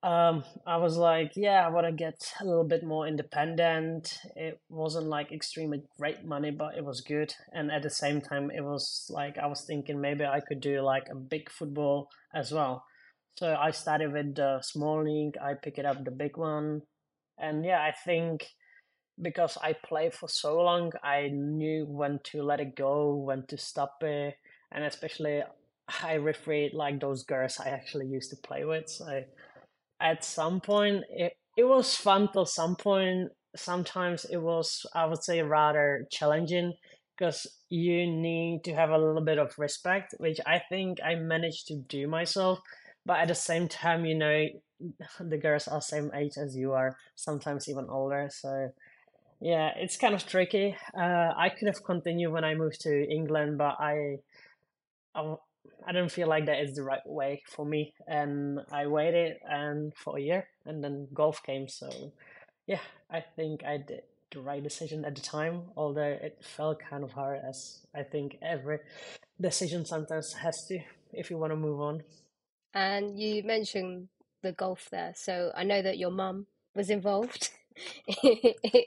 Um, 0.01 0.45
I 0.65 0.77
was 0.77 0.95
like, 0.95 1.33
yeah, 1.35 1.65
I 1.65 1.69
want 1.69 1.85
to 1.85 1.91
get 1.91 2.33
a 2.39 2.45
little 2.45 2.63
bit 2.63 2.83
more 2.83 3.05
independent. 3.05 4.17
It 4.35 4.59
wasn't 4.69 5.07
like 5.07 5.31
extremely 5.31 5.83
great 5.99 6.23
money, 6.23 6.51
but 6.51 6.77
it 6.77 6.85
was 6.85 7.01
good. 7.01 7.33
And 7.51 7.69
at 7.71 7.83
the 7.83 7.89
same 7.89 8.21
time, 8.21 8.49
it 8.49 8.61
was 8.61 9.07
like 9.13 9.37
I 9.37 9.47
was 9.47 9.61
thinking 9.61 9.99
maybe 9.99 10.25
I 10.25 10.39
could 10.39 10.61
do 10.61 10.81
like 10.81 11.07
a 11.11 11.15
big 11.15 11.49
football 11.49 12.09
as 12.33 12.51
well. 12.51 12.85
So 13.37 13.55
I 13.55 13.71
started 13.71 14.13
with 14.13 14.35
the 14.35 14.61
small 14.61 15.03
league. 15.03 15.37
I 15.37 15.53
picked 15.53 15.79
up 15.79 16.03
the 16.03 16.11
big 16.11 16.37
one, 16.37 16.81
and 17.37 17.65
yeah, 17.65 17.81
I 17.81 17.91
think 17.91 18.47
because 19.21 19.57
I 19.61 19.73
played 19.73 20.13
for 20.13 20.29
so 20.29 20.61
long, 20.61 20.91
I 21.03 21.29
knew 21.31 21.85
when 21.85 22.19
to 22.25 22.43
let 22.43 22.59
it 22.59 22.75
go, 22.75 23.15
when 23.15 23.45
to 23.47 23.57
stop 23.57 24.01
it, 24.01 24.35
and 24.71 24.83
especially 24.83 25.43
I 26.03 26.17
refereed 26.17 26.73
like 26.73 26.99
those 26.99 27.23
girls 27.23 27.59
I 27.59 27.69
actually 27.69 28.07
used 28.07 28.29
to 28.29 28.37
play 28.37 28.65
with. 28.65 28.89
So 28.89 29.23
at 29.99 30.23
some 30.23 30.61
point 30.61 31.03
it, 31.09 31.33
it 31.57 31.63
was 31.63 31.95
fun 31.95 32.29
till 32.31 32.45
some 32.45 32.75
point 32.75 33.29
sometimes 33.55 34.25
it 34.25 34.37
was 34.37 34.85
i 34.93 35.05
would 35.05 35.23
say 35.23 35.41
rather 35.41 36.05
challenging 36.11 36.73
because 37.17 37.47
you 37.69 38.07
need 38.07 38.63
to 38.63 38.73
have 38.73 38.91
a 38.91 38.97
little 38.97 39.21
bit 39.21 39.39
of 39.39 39.57
respect 39.57 40.13
which 40.19 40.39
i 40.45 40.61
think 40.69 40.99
i 41.03 41.15
managed 41.15 41.67
to 41.67 41.75
do 41.75 42.07
myself 42.07 42.59
but 43.05 43.19
at 43.19 43.27
the 43.27 43.35
same 43.35 43.67
time 43.67 44.05
you 44.05 44.15
know 44.15 44.47
the 45.19 45.37
girls 45.37 45.67
are 45.67 45.81
same 45.81 46.11
age 46.15 46.37
as 46.37 46.55
you 46.55 46.71
are 46.73 46.95
sometimes 47.15 47.67
even 47.67 47.87
older 47.89 48.29
so 48.31 48.69
yeah 49.41 49.71
it's 49.77 49.97
kind 49.97 50.13
of 50.13 50.25
tricky 50.25 50.75
uh, 50.97 51.33
i 51.37 51.49
could 51.49 51.67
have 51.67 51.83
continued 51.83 52.31
when 52.31 52.43
i 52.43 52.53
moved 52.53 52.81
to 52.81 53.09
england 53.09 53.57
but 53.57 53.75
I, 53.79 54.17
I, 55.15 55.35
I 55.87 55.91
don't 55.91 56.11
feel 56.11 56.27
like 56.27 56.45
that 56.45 56.59
is 56.59 56.75
the 56.75 56.83
right 56.83 57.05
way 57.05 57.43
for 57.47 57.65
me. 57.65 57.93
And 58.07 58.59
I 58.71 58.87
waited 58.87 59.37
and 59.43 59.93
for 59.95 60.17
a 60.17 60.21
year 60.21 60.47
and 60.65 60.83
then 60.83 61.07
golf 61.13 61.41
came. 61.43 61.67
So 61.67 61.89
yeah, 62.67 62.81
I 63.09 63.21
think 63.21 63.63
I 63.65 63.77
did 63.77 64.03
the 64.31 64.41
right 64.41 64.61
decision 64.61 65.05
at 65.05 65.15
the 65.15 65.21
time, 65.21 65.63
although 65.75 66.17
it 66.21 66.37
felt 66.41 66.79
kind 66.79 67.03
of 67.03 67.11
hard 67.11 67.41
as 67.47 67.79
I 67.95 68.03
think 68.03 68.37
every 68.41 68.79
decision 69.41 69.85
sometimes 69.85 70.33
has 70.33 70.67
to 70.67 70.79
if 71.11 71.31
you 71.31 71.37
want 71.37 71.51
to 71.51 71.57
move 71.57 71.81
on. 71.81 72.03
And 72.73 73.19
you 73.19 73.41
mentioned 73.43 74.09
the 74.43 74.51
golf 74.51 74.89
there, 74.91 75.13
so 75.15 75.51
I 75.55 75.63
know 75.63 75.81
that 75.81 75.97
your 75.97 76.11
mum 76.11 76.45
was 76.75 76.91
involved 76.91 77.49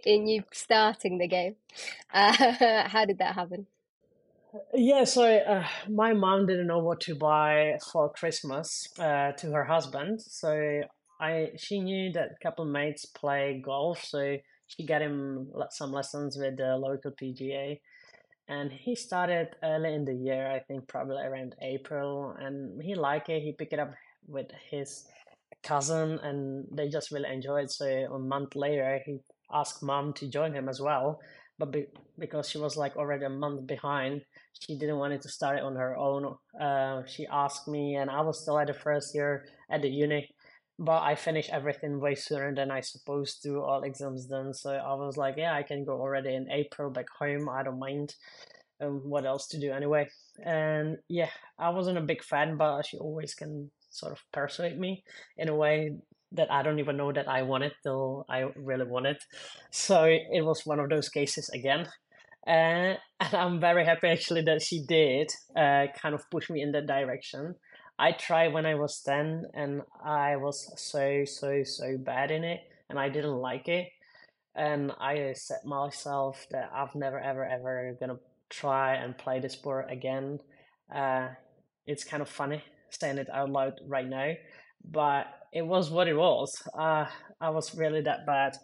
in 0.04 0.26
you 0.26 0.44
starting 0.52 1.18
the 1.18 1.28
game. 1.28 1.56
Uh, 2.12 2.32
how 2.88 3.04
did 3.04 3.18
that 3.18 3.34
happen? 3.34 3.66
Yeah, 4.74 5.04
so 5.04 5.24
uh, 5.24 5.66
my 5.88 6.12
mom 6.12 6.46
didn't 6.46 6.66
know 6.66 6.80
what 6.80 7.00
to 7.02 7.14
buy 7.14 7.78
for 7.90 8.12
Christmas 8.12 8.86
uh, 8.98 9.32
to 9.32 9.52
her 9.52 9.64
husband. 9.64 10.20
So 10.20 10.82
I 11.20 11.52
she 11.56 11.80
knew 11.80 12.12
that 12.12 12.32
a 12.32 12.42
couple 12.42 12.64
mates 12.66 13.06
play 13.06 13.62
golf, 13.64 14.04
so 14.04 14.36
she 14.66 14.84
got 14.84 15.00
him 15.00 15.50
some 15.70 15.92
lessons 15.92 16.36
with 16.36 16.58
the 16.58 16.76
local 16.76 17.12
PGA. 17.12 17.80
And 18.48 18.72
he 18.72 18.94
started 18.94 19.48
early 19.62 19.94
in 19.94 20.04
the 20.04 20.14
year, 20.14 20.50
I 20.50 20.58
think 20.58 20.88
probably 20.88 21.22
around 21.22 21.54
April, 21.62 22.36
and 22.38 22.82
he 22.82 22.94
liked 22.94 23.28
it. 23.30 23.42
He 23.42 23.52
picked 23.52 23.72
it 23.72 23.78
up 23.78 23.94
with 24.26 24.48
his 24.70 25.06
cousin, 25.62 26.18
and 26.22 26.66
they 26.72 26.88
just 26.88 27.10
really 27.10 27.30
enjoyed. 27.32 27.70
So 27.70 27.86
a 27.86 28.18
month 28.18 28.54
later, 28.56 29.00
he 29.04 29.18
asked 29.52 29.82
mom 29.82 30.12
to 30.14 30.28
join 30.28 30.54
him 30.54 30.68
as 30.68 30.80
well, 30.80 31.20
but 31.58 31.70
be, 31.72 31.86
because 32.18 32.48
she 32.48 32.58
was 32.58 32.76
like 32.76 32.96
already 32.96 33.24
a 33.24 33.30
month 33.30 33.66
behind, 33.66 34.22
she 34.60 34.76
didn't 34.78 34.98
want 34.98 35.12
it 35.12 35.22
to 35.22 35.28
start 35.28 35.58
it 35.58 35.64
on 35.64 35.76
her 35.76 35.96
own. 35.96 36.36
Uh, 36.60 37.02
she 37.06 37.26
asked 37.26 37.68
me, 37.68 37.96
and 37.96 38.10
I 38.10 38.20
was 38.22 38.40
still 38.40 38.58
at 38.58 38.66
the 38.68 38.74
first 38.74 39.14
year 39.14 39.46
at 39.70 39.82
the 39.82 39.88
uni, 39.88 40.34
but 40.78 41.02
I 41.02 41.14
finished 41.14 41.50
everything 41.50 42.00
way 42.00 42.14
sooner 42.14 42.54
than 42.54 42.70
I 42.70 42.80
supposed 42.80 43.42
to, 43.42 43.60
all 43.62 43.82
exams 43.82 44.26
done. 44.26 44.54
So 44.54 44.72
I 44.72 44.94
was 44.94 45.16
like, 45.16 45.36
yeah, 45.36 45.54
I 45.54 45.62
can 45.62 45.84
go 45.84 46.00
already 46.00 46.34
in 46.34 46.50
April 46.50 46.90
back 46.90 47.06
home. 47.18 47.48
I 47.48 47.62
don't 47.62 47.78
mind. 47.78 48.14
Um, 48.82 49.02
what 49.04 49.24
else 49.24 49.46
to 49.48 49.60
do 49.60 49.72
anyway? 49.72 50.08
And 50.44 50.98
yeah, 51.08 51.30
I 51.58 51.70
wasn't 51.70 51.98
a 51.98 52.02
big 52.02 52.22
fan, 52.22 52.56
but 52.56 52.82
she 52.86 52.98
always 52.98 53.34
can 53.34 53.70
sort 53.90 54.12
of 54.12 54.20
persuade 54.32 54.78
me 54.78 55.04
in 55.36 55.48
a 55.48 55.54
way 55.54 55.92
that 56.32 56.50
I 56.50 56.62
don't 56.62 56.78
even 56.78 56.96
know 56.96 57.12
that 57.12 57.28
I 57.28 57.42
want 57.42 57.64
it 57.64 57.74
till 57.82 58.24
I 58.28 58.46
really 58.56 58.86
want 58.86 59.06
it. 59.06 59.22
So 59.70 60.04
it 60.04 60.44
was 60.44 60.66
one 60.66 60.80
of 60.80 60.88
those 60.88 61.08
cases 61.08 61.48
again. 61.50 61.86
Uh, 62.46 62.96
and 63.20 63.34
I'm 63.34 63.60
very 63.60 63.84
happy 63.84 64.08
actually 64.08 64.42
that 64.42 64.62
she 64.62 64.84
did 64.84 65.30
uh, 65.54 65.86
kind 66.00 66.14
of 66.14 66.28
push 66.30 66.50
me 66.50 66.62
in 66.62 66.72
that 66.72 66.86
direction. 66.86 67.54
I 67.98 68.12
tried 68.12 68.52
when 68.52 68.66
I 68.66 68.74
was 68.74 69.00
10 69.02 69.44
and 69.54 69.82
I 70.04 70.36
was 70.36 70.72
so, 70.76 71.24
so, 71.24 71.62
so 71.62 71.98
bad 71.98 72.30
in 72.30 72.42
it 72.42 72.60
and 72.88 72.98
I 72.98 73.10
didn't 73.10 73.36
like 73.36 73.68
it. 73.68 73.88
And 74.54 74.92
I 75.00 75.34
set 75.34 75.64
myself 75.64 76.46
that 76.50 76.70
I've 76.74 76.94
never, 76.94 77.20
ever, 77.20 77.44
ever 77.44 77.96
gonna 78.00 78.18
try 78.52 78.94
and 78.94 79.16
play 79.16 79.40
the 79.40 79.48
sport 79.48 79.86
again. 79.90 80.38
Uh, 80.94 81.28
it's 81.86 82.04
kind 82.04 82.22
of 82.22 82.28
funny 82.28 82.62
saying 82.90 83.18
it 83.18 83.28
out 83.32 83.50
loud 83.50 83.74
right 83.88 84.06
now, 84.06 84.32
but 84.84 85.26
it 85.52 85.62
was 85.62 85.90
what 85.90 86.08
it 86.08 86.14
was. 86.14 86.54
Uh, 86.78 87.06
I 87.40 87.50
was 87.50 87.74
really 87.74 88.02
that 88.02 88.26
bad. 88.26 88.56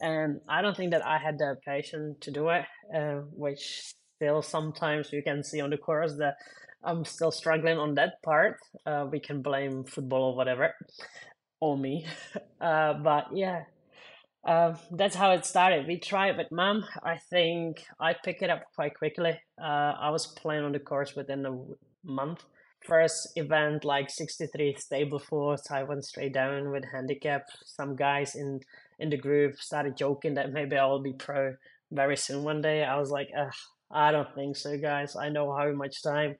And 0.00 0.40
I 0.48 0.62
don't 0.62 0.76
think 0.76 0.92
that 0.92 1.04
I 1.04 1.18
had 1.18 1.38
the 1.38 1.56
patience 1.66 2.18
to 2.20 2.30
do 2.30 2.48
it, 2.50 2.64
uh, 2.94 3.22
which 3.32 3.94
still 4.16 4.42
sometimes 4.42 5.12
you 5.12 5.22
can 5.22 5.42
see 5.42 5.60
on 5.60 5.70
the 5.70 5.76
course 5.76 6.14
that 6.18 6.34
I'm 6.84 7.04
still 7.04 7.32
struggling 7.32 7.78
on 7.78 7.94
that 7.94 8.22
part. 8.24 8.58
Uh, 8.86 9.06
we 9.10 9.18
can 9.20 9.42
blame 9.42 9.84
football 9.84 10.32
or 10.32 10.36
whatever, 10.36 10.74
or 11.60 11.76
me. 11.76 12.06
Uh, 12.60 12.92
but 12.94 13.26
yeah, 13.32 13.62
uh, 14.48 14.74
that's 14.92 15.14
how 15.14 15.32
it 15.32 15.44
started. 15.44 15.86
We 15.86 15.98
tried 15.98 16.38
with 16.38 16.50
mom. 16.50 16.86
I 17.02 17.18
think 17.18 17.84
I 18.00 18.14
picked 18.14 18.42
it 18.42 18.48
up 18.48 18.62
quite 18.74 18.94
quickly. 18.94 19.38
Uh, 19.60 19.92
I 20.00 20.08
was 20.08 20.26
playing 20.26 20.64
on 20.64 20.72
the 20.72 20.78
course 20.78 21.14
within 21.14 21.44
a 21.44 21.54
month. 22.02 22.44
First 22.80 23.32
event, 23.36 23.84
like 23.84 24.08
63 24.08 24.76
Stableford, 24.76 25.70
I 25.70 25.82
went 25.82 26.06
straight 26.06 26.32
down 26.32 26.70
with 26.70 26.84
handicap. 26.90 27.42
Some 27.66 27.94
guys 27.94 28.36
in, 28.36 28.60
in 28.98 29.10
the 29.10 29.18
group 29.18 29.56
started 29.56 29.98
joking 29.98 30.34
that 30.34 30.50
maybe 30.50 30.78
I 30.78 30.86
will 30.86 31.02
be 31.02 31.12
pro 31.12 31.54
very 31.92 32.16
soon 32.16 32.42
one 32.42 32.62
day. 32.62 32.84
I 32.84 32.98
was 32.98 33.10
like, 33.10 33.28
I 33.90 34.10
don't 34.12 34.34
think 34.34 34.56
so, 34.56 34.78
guys. 34.78 35.14
I 35.14 35.28
know 35.28 35.52
how 35.52 35.70
much 35.72 36.02
time 36.02 36.36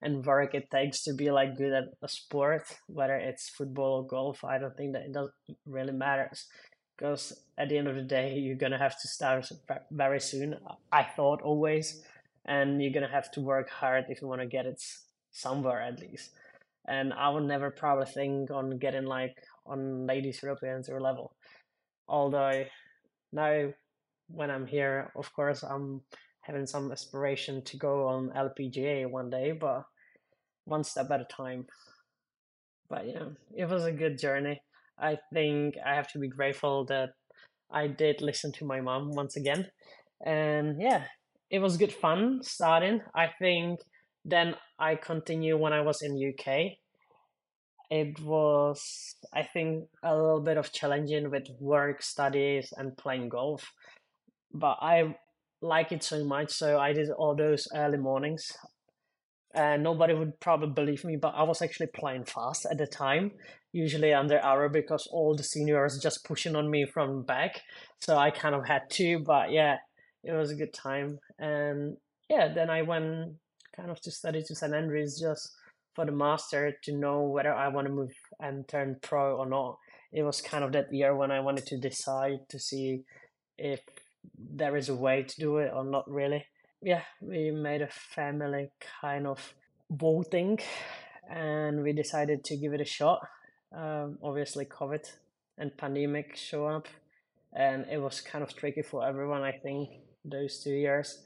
and 0.00 0.26
work 0.26 0.56
it 0.56 0.68
takes 0.72 1.04
to 1.04 1.14
be 1.14 1.30
like 1.30 1.56
good 1.56 1.72
at 1.72 1.84
a 2.02 2.08
sport, 2.08 2.64
whether 2.88 3.14
it's 3.14 3.50
football 3.50 4.02
or 4.02 4.06
golf. 4.08 4.42
I 4.42 4.58
don't 4.58 4.76
think 4.76 4.94
that 4.94 5.02
it 5.02 5.12
doesn't 5.12 5.32
really 5.64 5.92
matters 5.92 6.46
because 7.02 7.32
at 7.58 7.68
the 7.68 7.76
end 7.76 7.88
of 7.88 7.96
the 7.96 8.02
day, 8.02 8.38
you're 8.38 8.54
gonna 8.54 8.78
have 8.78 9.00
to 9.00 9.08
start 9.08 9.50
very 9.90 10.20
soon. 10.20 10.56
I 10.92 11.02
thought 11.02 11.42
always, 11.42 12.00
and 12.44 12.80
you're 12.80 12.92
gonna 12.92 13.08
have 13.08 13.32
to 13.32 13.40
work 13.40 13.68
hard 13.68 14.04
if 14.08 14.22
you 14.22 14.28
want 14.28 14.40
to 14.40 14.46
get 14.46 14.66
it 14.66 14.80
somewhere 15.32 15.82
at 15.82 15.98
least. 15.98 16.30
And 16.86 17.12
I 17.12 17.28
would 17.28 17.42
never 17.42 17.72
probably 17.72 18.06
think 18.06 18.52
on 18.52 18.78
getting 18.78 19.06
like 19.06 19.36
on 19.66 20.06
ladies 20.06 20.44
European 20.44 20.84
tour 20.84 21.00
level. 21.00 21.34
Although 22.06 22.66
now 23.32 23.72
when 24.28 24.52
I'm 24.52 24.66
here, 24.66 25.10
of 25.16 25.32
course, 25.32 25.64
I'm 25.64 26.02
having 26.42 26.66
some 26.66 26.92
aspiration 26.92 27.62
to 27.62 27.76
go 27.78 28.06
on 28.06 28.30
LPGA 28.30 29.10
one 29.10 29.28
day, 29.28 29.50
but 29.50 29.86
one 30.66 30.84
step 30.84 31.10
at 31.10 31.20
a 31.20 31.24
time. 31.24 31.66
But 32.88 33.08
yeah, 33.08 33.30
it 33.56 33.68
was 33.68 33.86
a 33.86 33.92
good 33.92 34.18
journey. 34.18 34.62
I 35.02 35.18
think 35.34 35.74
I 35.84 35.94
have 35.94 36.10
to 36.12 36.18
be 36.18 36.28
grateful 36.28 36.84
that 36.86 37.10
I 37.70 37.88
did 37.88 38.22
listen 38.22 38.52
to 38.52 38.64
my 38.64 38.80
mom 38.80 39.10
once 39.10 39.36
again. 39.36 39.66
And 40.24 40.80
yeah, 40.80 41.04
it 41.50 41.58
was 41.58 41.76
good 41.76 41.92
fun 41.92 42.40
starting. 42.42 43.00
I 43.14 43.30
think 43.38 43.80
then 44.24 44.54
I 44.78 44.94
continue 44.94 45.56
when 45.56 45.72
I 45.72 45.80
was 45.80 46.02
in 46.02 46.12
UK. 46.16 46.78
It 47.90 48.20
was 48.20 49.16
I 49.34 49.42
think 49.42 49.88
a 50.02 50.14
little 50.14 50.40
bit 50.40 50.56
of 50.56 50.72
challenging 50.72 51.30
with 51.30 51.48
work, 51.58 52.02
studies 52.02 52.72
and 52.76 52.96
playing 52.96 53.28
golf. 53.28 53.72
But 54.54 54.78
I 54.80 55.16
like 55.60 55.92
it 55.92 56.02
so 56.02 56.24
much 56.24 56.50
so 56.50 56.78
I 56.78 56.92
did 56.92 57.10
all 57.10 57.36
those 57.36 57.68
early 57.74 57.98
mornings 57.98 58.50
and 59.54 59.82
nobody 59.82 60.14
would 60.14 60.38
probably 60.40 60.70
believe 60.70 61.04
me, 61.04 61.16
but 61.16 61.34
I 61.36 61.42
was 61.42 61.62
actually 61.62 61.88
playing 61.88 62.24
fast 62.24 62.66
at 62.70 62.78
the 62.78 62.86
time, 62.86 63.32
usually 63.72 64.12
under 64.12 64.40
hour 64.40 64.68
because 64.68 65.06
all 65.10 65.34
the 65.34 65.42
seniors 65.42 65.98
just 65.98 66.24
pushing 66.24 66.56
on 66.56 66.70
me 66.70 66.84
from 66.84 67.22
back. 67.22 67.62
So 68.00 68.16
I 68.16 68.30
kind 68.30 68.54
of 68.54 68.66
had 68.66 68.90
to, 68.90 69.18
but 69.20 69.50
yeah, 69.50 69.78
it 70.22 70.32
was 70.32 70.50
a 70.50 70.54
good 70.54 70.72
time. 70.72 71.18
And 71.38 71.96
yeah, 72.28 72.52
then 72.52 72.70
I 72.70 72.82
went 72.82 73.34
kind 73.74 73.90
of 73.90 74.00
to 74.02 74.10
study 74.10 74.42
to 74.42 74.54
St 74.54 74.74
Andrews 74.74 75.18
just 75.20 75.52
for 75.94 76.04
the 76.04 76.12
master 76.12 76.74
to 76.84 76.92
know 76.92 77.22
whether 77.22 77.54
I 77.54 77.68
want 77.68 77.86
to 77.86 77.92
move 77.92 78.14
and 78.40 78.66
turn 78.68 78.96
pro 79.02 79.36
or 79.36 79.46
not. 79.46 79.78
It 80.12 80.22
was 80.22 80.40
kind 80.40 80.64
of 80.64 80.72
that 80.72 80.92
year 80.92 81.16
when 81.16 81.30
I 81.30 81.40
wanted 81.40 81.66
to 81.66 81.78
decide 81.78 82.48
to 82.50 82.58
see 82.58 83.04
if 83.58 83.80
there 84.38 84.76
is 84.76 84.88
a 84.88 84.94
way 84.94 85.22
to 85.22 85.40
do 85.40 85.56
it 85.58 85.72
or 85.74 85.84
not 85.84 86.08
really 86.08 86.44
yeah, 86.82 87.02
we 87.20 87.52
made 87.52 87.80
a 87.80 87.88
family 87.88 88.70
kind 89.00 89.26
of 89.26 89.54
voting 89.90 90.58
and 91.30 91.82
we 91.82 91.92
decided 91.92 92.42
to 92.44 92.56
give 92.56 92.72
it 92.72 92.80
a 92.80 92.84
shot. 92.84 93.20
Um, 93.74 94.18
obviously, 94.22 94.64
COVID 94.64 95.10
and 95.58 95.76
pandemic 95.76 96.36
show 96.36 96.66
up, 96.66 96.88
and 97.52 97.86
it 97.90 97.98
was 97.98 98.20
kind 98.20 98.42
of 98.42 98.54
tricky 98.54 98.82
for 98.82 99.06
everyone, 99.06 99.42
I 99.42 99.52
think, 99.52 99.90
those 100.24 100.62
two 100.62 100.74
years. 100.74 101.22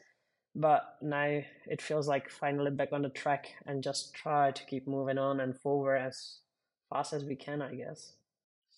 But 0.54 0.96
now 1.02 1.42
it 1.66 1.82
feels 1.82 2.08
like 2.08 2.30
finally 2.30 2.70
back 2.70 2.92
on 2.92 3.02
the 3.02 3.10
track 3.10 3.48
and 3.66 3.82
just 3.82 4.14
try 4.14 4.52
to 4.52 4.64
keep 4.64 4.88
moving 4.88 5.18
on 5.18 5.40
and 5.40 5.58
forward 5.58 5.98
as 5.98 6.38
fast 6.88 7.12
as 7.12 7.24
we 7.24 7.36
can, 7.36 7.60
I 7.60 7.74
guess. 7.74 8.14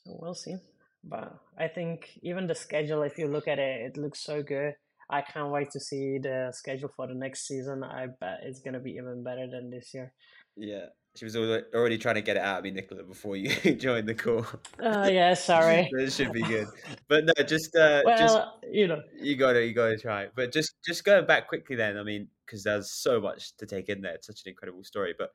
So 0.04 0.18
we'll 0.20 0.34
see. 0.34 0.56
But 1.04 1.38
I 1.56 1.68
think 1.68 2.18
even 2.22 2.48
the 2.48 2.56
schedule, 2.56 3.02
if 3.02 3.16
you 3.16 3.28
look 3.28 3.46
at 3.46 3.60
it, 3.60 3.80
it 3.82 3.96
looks 3.96 4.18
so 4.18 4.42
good 4.42 4.74
I 5.10 5.22
can't 5.22 5.50
wait 5.50 5.70
to 5.70 5.80
see 5.80 6.18
the 6.18 6.50
schedule 6.52 6.90
for 6.94 7.06
the 7.06 7.14
next 7.14 7.46
season. 7.46 7.82
I 7.82 8.08
bet 8.20 8.40
it's 8.42 8.60
gonna 8.60 8.80
be 8.80 8.92
even 8.92 9.22
better 9.22 9.46
than 9.50 9.70
this 9.70 9.94
year. 9.94 10.12
Yeah, 10.56 10.86
she 11.18 11.24
was 11.24 11.34
already 11.36 11.98
trying 11.98 12.14
to 12.14 12.22
get 12.22 12.36
it 12.36 12.42
out 12.42 12.58
of 12.58 12.64
me, 12.64 12.70
Nicola, 12.70 13.02
before 13.02 13.34
you 13.34 13.74
joined 13.74 14.08
the 14.08 14.14
call. 14.14 14.46
Oh 14.80 15.02
uh, 15.02 15.08
yeah, 15.08 15.34
sorry. 15.34 15.88
it 15.92 16.12
should 16.12 16.32
be 16.32 16.42
good, 16.42 16.68
but 17.08 17.24
no, 17.24 17.32
just 17.44 17.74
uh, 17.74 18.02
well, 18.04 18.16
just 18.16 18.38
you 18.70 18.86
know, 18.86 19.02
you 19.20 19.36
got 19.36 19.54
to 19.54 19.66
you 19.66 19.74
got 19.74 19.88
to 19.88 19.98
try. 19.98 20.28
But 20.36 20.52
just 20.52 20.74
just 20.86 21.04
going 21.04 21.26
back 21.26 21.48
quickly, 21.48 21.74
then 21.74 21.96
I 21.96 22.04
mean, 22.04 22.28
because 22.46 22.62
there's 22.62 22.92
so 22.92 23.20
much 23.20 23.56
to 23.56 23.66
take 23.66 23.88
in 23.88 24.00
there. 24.00 24.14
It's 24.14 24.28
such 24.28 24.42
an 24.46 24.50
incredible 24.50 24.84
story. 24.84 25.12
But 25.18 25.32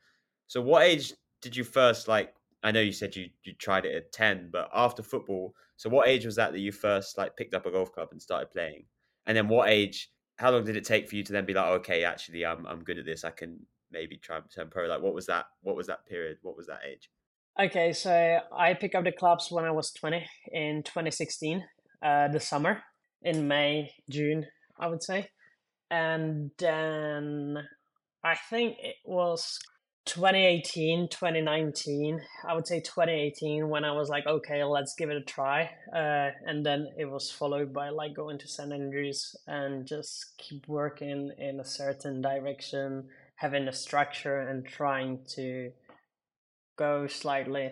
so, 0.47 0.61
what 0.61 0.83
age 0.83 1.11
did 1.41 1.55
you 1.55 1.65
first 1.65 2.07
like? 2.07 2.33
I 2.63 2.71
know 2.71 2.79
you 2.79 2.93
said 2.93 3.17
you 3.17 3.27
you 3.43 3.53
tried 3.53 3.85
it 3.85 3.93
at 3.93 4.13
ten, 4.13 4.49
but 4.53 4.69
after 4.73 5.03
football. 5.03 5.53
So, 5.75 5.89
what 5.89 6.07
age 6.07 6.25
was 6.25 6.37
that 6.37 6.53
that 6.53 6.59
you 6.59 6.71
first 6.71 7.17
like 7.17 7.35
picked 7.35 7.53
up 7.53 7.65
a 7.65 7.71
golf 7.71 7.91
club 7.91 8.07
and 8.11 8.21
started 8.21 8.51
playing? 8.51 8.85
And 9.25 9.35
then 9.35 9.49
what 9.49 9.67
age? 9.67 10.09
How 10.37 10.49
long 10.49 10.63
did 10.63 10.77
it 10.77 10.85
take 10.85 11.09
for 11.09 11.15
you 11.15 11.23
to 11.23 11.33
then 11.33 11.45
be 11.45 11.53
like, 11.53 11.71
okay, 11.81 12.05
actually, 12.05 12.45
I'm 12.45 12.65
I'm 12.65 12.85
good 12.85 12.99
at 12.99 13.05
this. 13.05 13.25
I 13.25 13.31
can 13.31 13.65
maybe 13.93 14.17
try 14.17 14.37
and 14.37 14.45
turn 14.53 14.69
pro. 14.69 14.87
Like, 14.87 15.01
what 15.01 15.13
was 15.13 15.27
that? 15.27 15.45
What 15.61 15.75
was 15.75 15.87
that 15.87 16.05
period? 16.05 16.37
What 16.41 16.57
was 16.57 16.67
that 16.67 16.79
age? 16.89 17.09
Okay, 17.59 17.93
so 17.93 18.39
I 18.57 18.73
picked 18.73 18.95
up 18.95 19.03
the 19.03 19.11
clubs 19.11 19.51
when 19.51 19.63
I 19.63 19.71
was 19.71 19.91
20 19.91 20.25
in 20.51 20.81
2016, 20.83 21.63
uh, 22.01 22.27
the 22.29 22.39
summer 22.39 22.81
in 23.21 23.47
May, 23.47 23.91
June, 24.09 24.47
I 24.79 24.87
would 24.87 25.03
say. 25.03 25.29
And 25.91 26.49
then 26.57 27.57
I 28.23 28.35
think 28.49 28.77
it 28.79 28.95
was 29.05 29.59
2018 30.05 31.07
2019 31.07 32.19
i 32.45 32.53
would 32.53 32.67
say 32.67 32.81
2018 32.81 33.69
when 33.69 33.85
i 33.85 33.91
was 33.93 34.09
like 34.09 34.27
okay 34.27 34.61
let's 34.61 34.95
give 34.95 35.09
it 35.09 35.15
a 35.15 35.21
try 35.21 35.69
uh, 35.95 36.29
and 36.45 36.65
then 36.65 36.89
it 36.97 37.05
was 37.05 37.31
followed 37.31 37.71
by 37.71 37.87
like 37.87 38.13
going 38.13 38.37
to 38.37 38.45
st 38.45 38.73
andrews 38.73 39.33
and 39.47 39.87
just 39.87 40.37
keep 40.37 40.67
working 40.67 41.31
in 41.37 41.61
a 41.61 41.65
certain 41.65 42.21
direction 42.21 43.07
having 43.35 43.67
a 43.67 43.73
structure 43.73 44.39
and 44.39 44.65
trying 44.65 45.19
to 45.27 45.71
go 46.77 47.07
slightly 47.07 47.71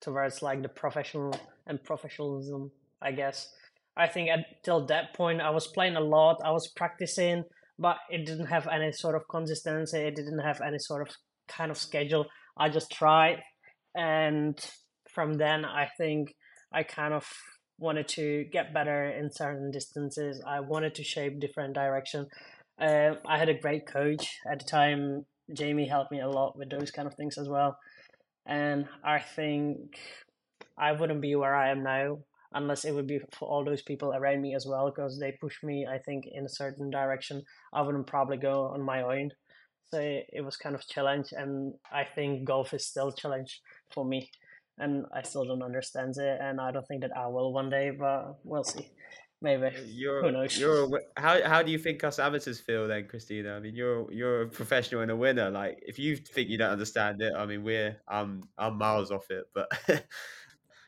towards 0.00 0.42
like 0.42 0.62
the 0.62 0.68
professional 0.68 1.34
and 1.66 1.82
professionalism 1.84 2.70
i 3.02 3.12
guess 3.12 3.52
i 3.96 4.06
think 4.06 4.30
until 4.30 4.86
that 4.86 5.14
point 5.14 5.40
i 5.40 5.50
was 5.50 5.66
playing 5.66 5.96
a 5.96 6.00
lot 6.00 6.40
i 6.44 6.50
was 6.50 6.68
practicing 6.76 7.44
but 7.78 7.96
it 8.10 8.26
didn't 8.26 8.46
have 8.46 8.66
any 8.68 8.90
sort 8.92 9.14
of 9.14 9.28
consistency 9.28 9.98
it 9.98 10.16
didn't 10.16 10.38
have 10.38 10.60
any 10.60 10.78
sort 10.78 11.06
of 11.06 11.14
kind 11.50 11.70
of 11.70 11.76
schedule. 11.76 12.26
I 12.56 12.68
just 12.68 12.90
tried, 12.90 13.38
and 13.94 14.58
from 15.12 15.34
then 15.34 15.64
I 15.64 15.88
think 15.98 16.34
I 16.72 16.82
kind 16.84 17.12
of 17.12 17.26
wanted 17.78 18.08
to 18.08 18.44
get 18.52 18.74
better 18.74 19.10
in 19.10 19.30
certain 19.32 19.70
distances. 19.70 20.42
I 20.46 20.60
wanted 20.60 20.94
to 20.96 21.04
shape 21.04 21.40
different 21.40 21.74
direction. 21.74 22.26
Uh, 22.80 23.14
I 23.26 23.38
had 23.38 23.48
a 23.48 23.54
great 23.54 23.86
coach 23.86 24.38
at 24.50 24.58
the 24.58 24.64
time. 24.64 25.26
Jamie 25.52 25.86
helped 25.88 26.12
me 26.12 26.20
a 26.20 26.28
lot 26.28 26.56
with 26.56 26.70
those 26.70 26.90
kind 26.90 27.06
of 27.06 27.14
things 27.14 27.36
as 27.36 27.48
well, 27.48 27.76
and 28.46 28.86
I 29.04 29.18
think 29.18 29.98
I 30.78 30.92
wouldn't 30.92 31.20
be 31.20 31.34
where 31.34 31.54
I 31.54 31.70
am 31.70 31.82
now 31.82 32.18
unless 32.52 32.84
it 32.84 32.94
would 32.94 33.06
be 33.06 33.20
for 33.32 33.48
all 33.48 33.64
those 33.64 33.82
people 33.82 34.12
around 34.12 34.42
me 34.42 34.54
as 34.54 34.66
well 34.66 34.90
because 34.90 35.18
they 35.18 35.32
push 35.40 35.62
me 35.62 35.86
i 35.88 35.98
think 35.98 36.24
in 36.32 36.44
a 36.44 36.48
certain 36.48 36.90
direction. 36.90 37.42
I 37.72 37.82
wouldn't 37.82 38.06
probably 38.06 38.38
go 38.38 38.64
on 38.64 38.82
my 38.82 39.02
own. 39.02 39.30
So 39.92 40.00
it 40.00 40.44
was 40.44 40.56
kind 40.56 40.74
of 40.74 40.86
challenge 40.86 41.28
and 41.32 41.74
i 41.92 42.04
think 42.04 42.44
golf 42.44 42.72
is 42.74 42.86
still 42.86 43.10
challenge 43.10 43.60
for 43.92 44.04
me 44.04 44.30
and 44.78 45.04
i 45.12 45.22
still 45.22 45.44
don't 45.44 45.64
understand 45.64 46.14
it 46.16 46.38
and 46.40 46.60
i 46.60 46.70
don't 46.70 46.86
think 46.86 47.00
that 47.02 47.16
i 47.16 47.26
will 47.26 47.52
one 47.52 47.70
day 47.70 47.90
but 47.90 48.36
we'll 48.44 48.62
see 48.62 48.88
maybe. 49.40 49.70
You're, 49.86 50.22
Who 50.22 50.32
knows? 50.32 50.58
You're 50.58 50.84
a, 50.84 51.00
how 51.16 51.42
how 51.46 51.62
do 51.62 51.70
you 51.72 51.78
think 51.78 52.04
us 52.04 52.18
amateurs 52.18 52.60
feel 52.60 52.88
then, 52.88 53.04
Kristyna? 53.04 53.56
I 53.56 53.60
mean, 53.60 53.74
you're 53.74 54.10
you're 54.12 54.42
a 54.42 54.48
professional 54.48 55.00
and 55.02 55.10
a 55.10 55.16
winner. 55.16 55.50
Like, 55.50 55.82
if 55.86 55.98
you 55.98 56.16
think 56.16 56.48
you 56.48 56.58
don't 56.58 56.70
understand 56.70 57.20
it, 57.22 57.32
I 57.36 57.46
mean, 57.46 57.62
we're 57.62 57.96
I'm 58.08 58.42
I'm 58.58 58.78
miles 58.78 59.10
off 59.10 59.30
it. 59.30 59.44
But 59.54 59.70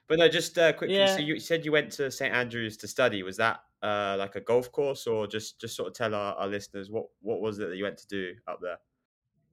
but 0.09 0.19
no, 0.19 0.29
just 0.29 0.59
uh, 0.59 0.73
quickly. 0.73 0.97
Yeah. 0.97 1.17
So 1.17 1.21
you 1.21 1.41
said 1.41 1.65
you 1.65 1.73
went 1.73 1.93
to 1.93 2.11
St 2.11 2.35
Andrews 2.35 2.77
to 2.79 2.89
study. 2.89 3.23
Was 3.23 3.37
that 3.39 3.61
uh, 3.83 4.17
like 4.19 4.37
a 4.37 4.41
golf 4.41 4.71
course, 4.73 5.07
or 5.07 5.27
just 5.27 5.61
just 5.61 5.77
sort 5.77 5.89
of 5.89 5.95
tell 5.95 6.15
our, 6.15 6.35
our 6.35 6.49
listeners 6.49 6.91
what 6.91 7.07
what 7.21 7.41
was 7.41 7.59
it 7.59 7.69
that 7.69 7.77
you 7.77 7.85
went 7.85 7.99
to 7.99 8.07
do 8.07 8.35
up 8.47 8.61
there? 8.63 8.79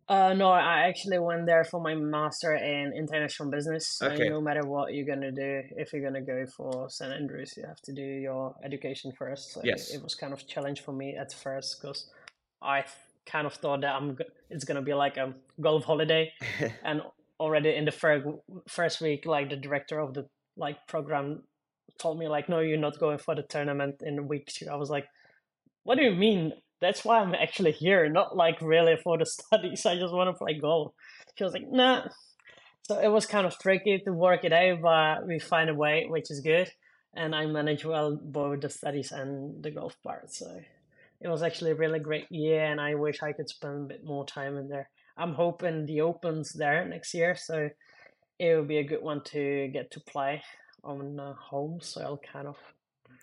Uh, 0.09 0.33
no, 0.33 0.49
I 0.49 0.87
actually 0.87 1.19
went 1.19 1.45
there 1.45 1.63
for 1.63 1.79
my 1.79 1.93
master 1.93 2.55
in 2.55 2.93
international 2.93 3.51
business. 3.51 4.01
Okay. 4.01 4.27
no 4.27 4.41
matter 4.41 4.65
what 4.65 4.93
you're 4.95 5.05
gonna 5.05 5.31
do, 5.31 5.61
if 5.77 5.93
you're 5.93 6.01
gonna 6.01 6.21
go 6.25 6.45
for 6.47 6.89
St 6.89 7.13
Andrews, 7.13 7.53
you 7.55 7.63
have 7.67 7.79
to 7.81 7.93
do 7.93 8.01
your 8.01 8.55
education 8.63 9.11
first. 9.11 9.51
So 9.51 9.61
Yes. 9.63 9.93
it 9.93 10.01
was 10.01 10.15
kind 10.15 10.33
of 10.33 10.47
challenge 10.47 10.81
for 10.81 10.93
me 10.93 11.15
at 11.15 11.31
first 11.31 11.79
because 11.79 12.09
I 12.59 12.85
kind 13.27 13.45
of 13.45 13.53
thought 13.53 13.81
that 13.81 13.93
I'm 13.95 14.17
it's 14.49 14.63
gonna 14.65 14.81
be 14.81 14.95
like 14.95 15.17
a 15.17 15.35
golf 15.61 15.83
holiday, 15.85 16.33
and 16.83 17.03
already 17.39 17.75
in 17.75 17.85
the 17.85 17.91
first 17.91 18.25
first 18.67 19.01
week, 19.01 19.27
like 19.27 19.49
the 19.51 19.57
director 19.57 19.99
of 19.99 20.15
the 20.15 20.27
like 20.57 20.87
program 20.87 21.43
told 21.99 22.17
me 22.17 22.27
like, 22.27 22.49
no, 22.49 22.61
you're 22.61 22.77
not 22.79 22.97
going 22.99 23.19
for 23.19 23.35
the 23.35 23.43
tournament 23.43 24.01
in 24.01 24.27
week 24.27 24.47
two. 24.47 24.67
I 24.71 24.75
was 24.75 24.89
like, 24.89 25.05
what 25.83 25.99
do 25.99 26.03
you 26.03 26.15
mean? 26.15 26.53
That's 26.81 27.03
why 27.03 27.19
I'm 27.19 27.35
actually 27.35 27.71
here, 27.71 28.07
not 28.09 28.35
like 28.35 28.61
really 28.61 28.95
for 29.03 29.17
the 29.17 29.25
studies. 29.37 29.85
I 29.85 29.97
just 29.97 30.13
want 30.13 30.29
to 30.29 30.37
play 30.37 30.59
golf. 30.59 30.93
She 31.35 31.43
was 31.43 31.53
like, 31.53 31.69
nah. 31.69 32.07
So 32.83 32.99
it 32.99 33.09
was 33.09 33.25
kind 33.25 33.45
of 33.45 33.57
tricky 33.59 33.99
to 34.05 34.11
work 34.11 34.43
it 34.43 34.53
out, 34.53 34.81
but 34.81 35.27
we 35.27 35.39
find 35.39 35.69
a 35.69 35.75
way, 35.75 36.05
which 36.07 36.31
is 36.31 36.39
good. 36.39 36.71
And 37.15 37.35
I 37.35 37.45
managed 37.45 37.85
well 37.85 38.19
both 38.21 38.61
the 38.61 38.69
studies 38.69 39.11
and 39.11 39.63
the 39.63 39.71
golf 39.71 39.95
part. 40.03 40.33
So 40.33 40.47
it 41.21 41.27
was 41.27 41.43
actually 41.43 41.71
a 41.71 41.75
really 41.75 41.99
great 41.99 42.31
year, 42.31 42.63
and 42.63 42.79
I 42.79 42.95
wish 42.95 43.21
I 43.21 43.33
could 43.33 43.49
spend 43.49 43.85
a 43.85 43.87
bit 43.93 44.03
more 44.05 44.25
time 44.25 44.57
in 44.57 44.69
there. 44.69 44.89
I'm 45.17 45.33
hoping 45.33 45.85
the 45.85 46.01
Opens 46.01 46.53
there 46.53 46.85
next 46.85 47.13
year, 47.13 47.35
so 47.35 47.69
it 48.39 48.55
will 48.55 48.63
be 48.63 48.77
a 48.77 48.83
good 48.83 49.01
one 49.01 49.21
to 49.25 49.67
get 49.73 49.91
to 49.91 49.99
play 49.99 50.41
on 50.83 51.19
uh, 51.19 51.33
home 51.33 51.79
soil, 51.81 52.19
kind 52.31 52.47
of. 52.47 52.57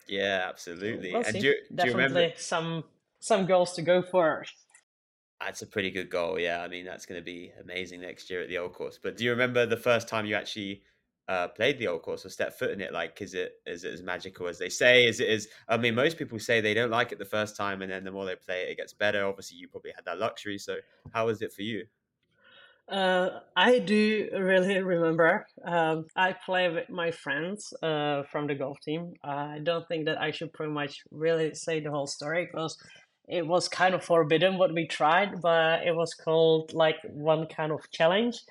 yeah, 0.07 0.45
absolutely. 0.47 1.13
we'll 1.15 1.23
and 1.23 1.33
do, 1.41 1.47
you- 1.47 1.55
do 1.75 1.87
you 1.87 1.93
remember? 1.93 2.33
Some 2.37 2.85
some 3.21 3.47
goals 3.47 3.73
to 3.75 3.83
go 3.83 4.03
for. 4.03 4.45
That's 5.41 5.63
a 5.63 5.67
pretty 5.67 5.91
good 5.91 6.09
goal. 6.09 6.39
Yeah, 6.39 6.63
I 6.63 6.69
mean 6.69 6.85
that's 6.85 7.07
going 7.07 7.21
to 7.21 7.25
be 7.25 7.53
amazing 7.61 8.01
next 8.01 8.31
year 8.31 8.43
at 8.43 8.49
the 8.49 8.59
old 8.59 8.73
course. 8.73 8.99
But 9.03 9.17
do 9.17 9.25
you 9.25 9.31
remember 9.31 9.67
the 9.67 9.77
first 9.77 10.09
time 10.09 10.25
you 10.25 10.35
actually 10.35 10.83
uh, 11.29 11.49
played 11.49 11.79
the 11.79 11.89
old 11.89 12.03
course 12.03 12.25
or 12.25 12.31
stepped 12.31 12.59
foot 12.59 12.71
in 12.71 12.81
it? 12.81 12.93
Like, 12.93 13.21
is 13.21 13.35
it 13.35 13.53
is 13.67 13.85
it 13.85 13.93
as 13.93 14.03
magical 14.03 14.49
as 14.49 14.59
they 14.59 14.69
say? 14.69 15.07
Is 15.07 15.21
it 15.21 15.29
is? 15.29 15.49
I 15.69 15.77
mean, 15.77 15.95
most 15.95 16.17
people 16.17 16.39
say 16.39 16.61
they 16.61 16.75
don't 16.75 16.91
like 16.91 17.13
it 17.13 17.19
the 17.19 17.25
first 17.25 17.57
time, 17.57 17.83
and 17.83 17.91
then 17.91 18.05
the 18.05 18.13
more 18.13 18.25
they 18.25 18.37
play 18.37 18.63
it, 18.63 18.71
it 18.71 18.77
gets 18.77 18.95
better. 18.95 19.27
Obviously, 19.27 19.59
you 19.59 19.69
probably 19.69 19.93
had 19.95 20.05
that 20.07 20.19
luxury. 20.19 20.59
So, 20.59 20.77
how 21.13 21.27
was 21.27 21.43
it 21.43 21.53
for 21.53 21.63
you? 21.63 21.87
Uh, 22.89 23.41
I 23.57 23.81
do 23.81 24.29
really 24.33 24.81
remember. 24.81 25.45
Um, 25.65 26.07
I 26.15 26.33
play 26.33 26.69
with 26.69 26.89
my 26.89 27.11
friends 27.11 27.75
uh, 27.83 28.23
from 28.31 28.47
the 28.47 28.55
golf 28.55 28.79
team. 28.81 29.15
I 29.25 29.59
don't 29.61 29.87
think 29.89 30.07
that 30.07 30.21
I 30.21 30.31
should 30.31 30.53
pretty 30.53 30.73
much 30.73 31.03
really 31.11 31.53
say 31.55 31.81
the 31.81 31.91
whole 31.91 32.07
story 32.07 32.47
because 32.47 32.79
it 33.29 33.47
was 33.47 33.69
kind 33.69 33.95
of 33.95 34.05
forbidden 34.05 34.59
what 34.59 34.73
we 34.73 34.87
tried, 34.87 35.41
but 35.41 35.87
it 35.87 35.95
was 35.95 36.15
called 36.15 36.73
like 36.73 36.97
one 37.05 37.47
kind 37.47 37.73
of 37.73 37.91
challenge. 37.91 38.43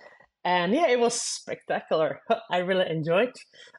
And 0.43 0.73
yeah, 0.73 0.87
it 0.87 0.99
was 0.99 1.19
spectacular. 1.19 2.21
I 2.51 2.57
really 2.57 2.89
enjoyed. 2.89 3.33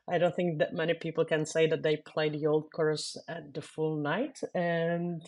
I 0.08 0.18
don't 0.18 0.34
think 0.34 0.58
that 0.58 0.72
many 0.72 0.94
people 0.94 1.24
can 1.24 1.46
say 1.46 1.68
that 1.68 1.82
they 1.82 1.96
play 1.98 2.28
the 2.28 2.46
old 2.46 2.72
course 2.72 3.16
at 3.28 3.54
the 3.54 3.62
full 3.62 3.96
night, 3.96 4.40
and 4.54 5.22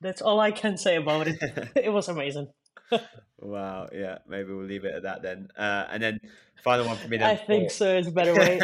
that's 0.00 0.22
all 0.22 0.38
I 0.40 0.52
can 0.52 0.76
say 0.76 0.96
about 0.96 1.26
it. 1.26 1.42
It 1.76 1.92
was 1.92 2.08
amazing. 2.08 2.48
wow. 3.38 3.88
Yeah. 3.92 4.18
Maybe 4.28 4.52
we'll 4.52 4.66
leave 4.66 4.84
it 4.84 4.94
at 4.94 5.02
that 5.02 5.22
then. 5.22 5.48
Uh, 5.56 5.86
and 5.90 6.02
then 6.02 6.20
final 6.62 6.86
one 6.86 6.96
for 6.96 7.08
me. 7.08 7.16
Then 7.16 7.30
I 7.30 7.36
think 7.36 7.70
so. 7.70 7.96
It's 7.96 8.08
a 8.08 8.12
better 8.12 8.34
way. 8.34 8.60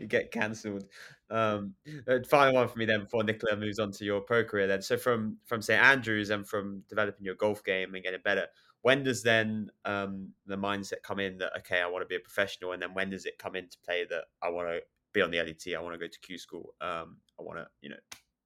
you 0.00 0.06
get 0.06 0.32
cancelled. 0.32 0.84
Um, 1.30 1.74
uh, 2.08 2.18
final 2.28 2.54
one 2.54 2.68
for 2.68 2.78
me 2.78 2.86
then 2.86 3.00
before 3.00 3.22
Nicola 3.22 3.56
moves 3.56 3.78
on 3.78 3.92
to 3.92 4.04
your 4.04 4.20
pro 4.20 4.44
career. 4.44 4.66
Then, 4.66 4.82
so 4.82 4.96
from 4.96 5.38
from 5.44 5.62
St 5.62 5.82
Andrews 5.82 6.30
and 6.30 6.46
from 6.46 6.82
developing 6.88 7.24
your 7.24 7.34
golf 7.34 7.62
game 7.64 7.94
and 7.94 8.02
getting 8.02 8.20
better, 8.24 8.46
when 8.82 9.02
does 9.02 9.22
then 9.22 9.70
um, 9.84 10.32
the 10.46 10.56
mindset 10.56 11.02
come 11.02 11.18
in 11.18 11.38
that 11.38 11.52
okay, 11.58 11.80
I 11.80 11.86
want 11.86 12.02
to 12.02 12.06
be 12.06 12.16
a 12.16 12.20
professional, 12.20 12.72
and 12.72 12.82
then 12.82 12.94
when 12.94 13.10
does 13.10 13.26
it 13.26 13.38
come 13.38 13.56
into 13.56 13.78
play 13.84 14.06
that 14.08 14.24
I 14.42 14.50
want 14.50 14.68
to 14.68 14.80
be 15.12 15.22
on 15.22 15.30
the 15.30 15.38
LET, 15.38 15.62
I 15.76 15.80
want 15.80 15.94
to 15.94 15.98
go 15.98 16.06
to 16.06 16.20
Q 16.20 16.38
school, 16.38 16.74
um, 16.80 17.18
I 17.38 17.42
want 17.42 17.58
to 17.58 17.66
you 17.82 17.90
know 17.90 17.96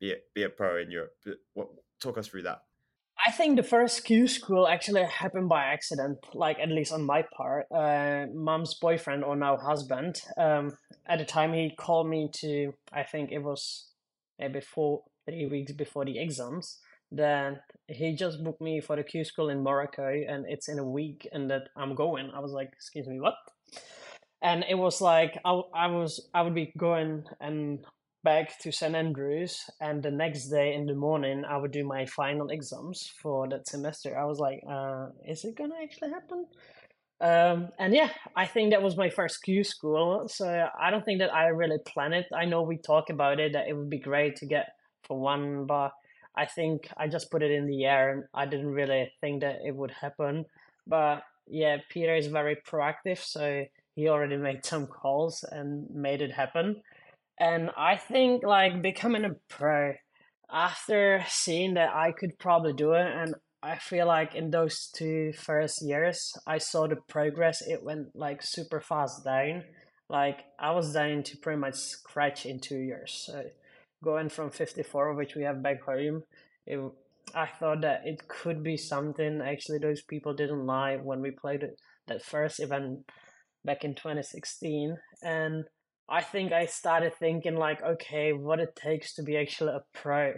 be 0.01 0.13
a, 0.13 0.17
be 0.35 0.43
a 0.43 0.49
pro 0.49 0.79
in 0.79 0.91
Europe. 0.91 1.13
What, 1.55 1.69
talk 2.01 2.19
us 2.19 2.27
through 2.27 2.43
that. 2.43 2.63
I 3.25 3.31
think 3.31 3.57
the 3.57 3.63
first 3.63 4.05
Q 4.05 4.27
school 4.27 4.67
actually 4.67 5.05
happened 5.05 5.49
by 5.49 5.65
accident, 5.65 6.19
like 6.35 6.59
at 6.59 6.71
least 6.71 6.93
on 6.93 7.05
my 7.05 7.25
part. 7.37 7.67
Uh, 7.71 8.27
mom's 8.35 8.75
boyfriend 8.75 9.23
or 9.23 9.37
now 9.37 9.57
husband. 9.57 10.21
Um, 10.37 10.77
at 11.07 11.19
the 11.21 11.25
time, 11.25 11.53
he 11.53 11.73
called 11.77 12.09
me 12.09 12.31
to. 12.41 12.75
I 12.93 13.05
think 13.05 13.31
it 13.31 13.39
was 13.39 13.91
maybe 14.41 14.61
four, 14.61 15.05
three 15.25 15.47
weeks 15.47 15.71
before 15.71 16.05
the 16.05 16.19
exams. 16.19 16.81
Then 17.13 17.61
he 17.87 18.17
just 18.17 18.43
booked 18.43 18.61
me 18.61 18.81
for 18.81 18.97
the 18.97 19.05
Q 19.05 19.25
school 19.25 19.51
in 19.51 19.63
Morocco, 19.63 20.09
and 20.09 20.45
it's 20.49 20.69
in 20.69 20.81
a 20.81 20.85
week, 20.85 21.29
and 21.33 21.49
that 21.49 21.69
I'm 21.77 21.95
going. 21.95 22.31
I 22.35 22.41
was 22.41 22.53
like, 22.53 22.71
"Excuse 22.73 23.07
me, 23.07 23.21
what?" 23.21 23.35
And 24.43 24.65
it 24.69 24.75
was 24.75 25.01
like 25.01 25.39
I, 25.45 25.61
I 25.75 25.87
was 25.87 26.29
I 26.35 26.43
would 26.43 26.55
be 26.55 26.73
going 26.77 27.23
and 27.41 27.85
back 28.23 28.59
to 28.61 28.73
St 28.73 28.95
Andrews, 28.95 29.69
and 29.81 30.03
the 30.03 30.11
next 30.11 30.49
day 30.49 30.75
in 30.75 30.87
the 30.87 30.95
morning 30.95 31.45
I 31.45 31.57
would 31.57 31.73
do 31.73 31.85
my 31.85 32.07
final 32.07 32.51
exams 32.51 33.13
for 33.21 33.49
that 33.49 33.67
semester. 33.69 34.19
I 34.19 34.25
was 34.25 34.39
like, 34.39 34.63
uh, 34.69 35.09
"Is 35.27 35.45
it 35.45 35.57
gonna 35.57 35.77
actually 35.83 36.11
happen?" 36.11 36.47
Um, 37.21 37.69
and 37.79 37.95
yeah, 37.95 38.11
I 38.35 38.47
think 38.47 38.71
that 38.73 38.83
was 38.83 38.97
my 38.97 39.09
first 39.09 39.43
Q 39.43 39.63
school. 39.63 40.29
So 40.29 40.69
I 40.79 40.91
don't 40.91 41.05
think 41.05 41.21
that 41.21 41.33
I 41.33 41.47
really 41.49 41.79
planned 41.79 42.15
it. 42.15 42.27
I 42.35 42.45
know 42.47 42.63
we 42.63 42.79
talk 42.79 43.11
about 43.11 43.39
it 43.39 43.53
that 43.53 43.69
it 43.69 43.75
would 43.75 43.91
be 43.91 43.99
great 43.99 44.37
to 44.37 44.47
get 44.47 44.75
for 45.05 45.19
one, 45.19 45.67
but 45.67 45.93
I 46.35 46.47
think 46.47 46.89
I 46.97 47.09
just 47.09 47.31
put 47.31 47.43
it 47.43 47.51
in 47.53 47.67
the 47.67 47.85
air 47.85 48.11
and 48.11 48.25
I 48.35 48.47
didn't 48.47 48.73
really 48.73 49.13
think 49.21 49.43
that 49.43 49.61
it 49.65 49.75
would 49.77 49.93
happen. 49.93 50.47
But 50.87 51.23
yeah, 51.47 51.79
Peter 51.91 52.15
is 52.17 52.27
very 52.27 52.57
proactive, 52.57 53.19
so 53.19 53.67
he 53.95 54.09
already 54.09 54.37
made 54.37 54.65
some 54.65 54.87
calls 54.87 55.45
and 55.45 55.89
made 55.91 56.23
it 56.23 56.33
happen. 56.33 56.83
And 57.39 57.71
I 57.77 57.97
think 57.97 58.45
like 58.45 58.83
becoming 58.83 59.25
a 59.25 59.35
pro 59.49 59.95
after 60.51 61.25
seeing 61.29 61.75
that 61.75 61.95
I 61.95 62.13
could 62.13 62.39
probably 62.39 62.75
do 62.75 62.93
it 62.93 63.07
and 63.07 63.35
I 63.63 63.79
feel 63.79 64.07
like 64.07 64.35
in 64.35 64.51
those 64.51 64.91
two 64.93 65.33
first 65.33 65.83
years 65.83 66.35
I 66.47 66.59
saw 66.59 66.87
the 66.87 66.97
progress 66.97 67.63
it 67.67 67.83
went 67.83 68.15
like 68.15 68.43
super 68.43 68.81
fast 68.81 69.25
down. 69.25 69.65
Like 70.09 70.45
I 70.59 70.73
was 70.73 70.93
down 70.93 71.23
to 71.25 71.37
pretty 71.39 71.59
much 71.59 71.77
scratch 71.77 72.45
in 72.45 72.61
two 72.61 72.79
years. 72.79 73.25
So 73.27 73.45
going 74.05 74.29
from 74.29 74.51
54 74.51 75.15
which 75.15 75.35
we 75.35 75.45
have 75.45 75.63
back 75.63 75.83
home 75.83 76.25
it, 76.67 76.81
I 77.35 77.47
thought 77.47 77.81
that 77.83 78.03
it 78.05 78.29
could 78.29 78.63
be 78.63 78.77
something 78.77 79.41
actually 79.41 79.79
those 79.79 80.03
people 80.03 80.35
didn't 80.35 80.67
lie 80.67 80.97
when 80.97 81.23
we 81.23 81.31
played 81.31 81.63
it 81.63 81.79
that 82.09 82.23
first 82.23 82.61
event 82.61 83.11
back 83.65 83.85
in 83.85 83.95
2016 83.95 84.97
and 85.23 85.65
I 86.09 86.21
think 86.21 86.53
I 86.53 86.67
started 86.67 87.15
thinking 87.15 87.57
like, 87.57 87.83
okay, 87.83 88.33
what 88.33 88.61
it 88.61 88.77
takes 88.77 89.15
to 89.15 89.23
be 89.23 89.37
actually 89.37 89.73
a 89.73 89.83
pro. 89.95 90.35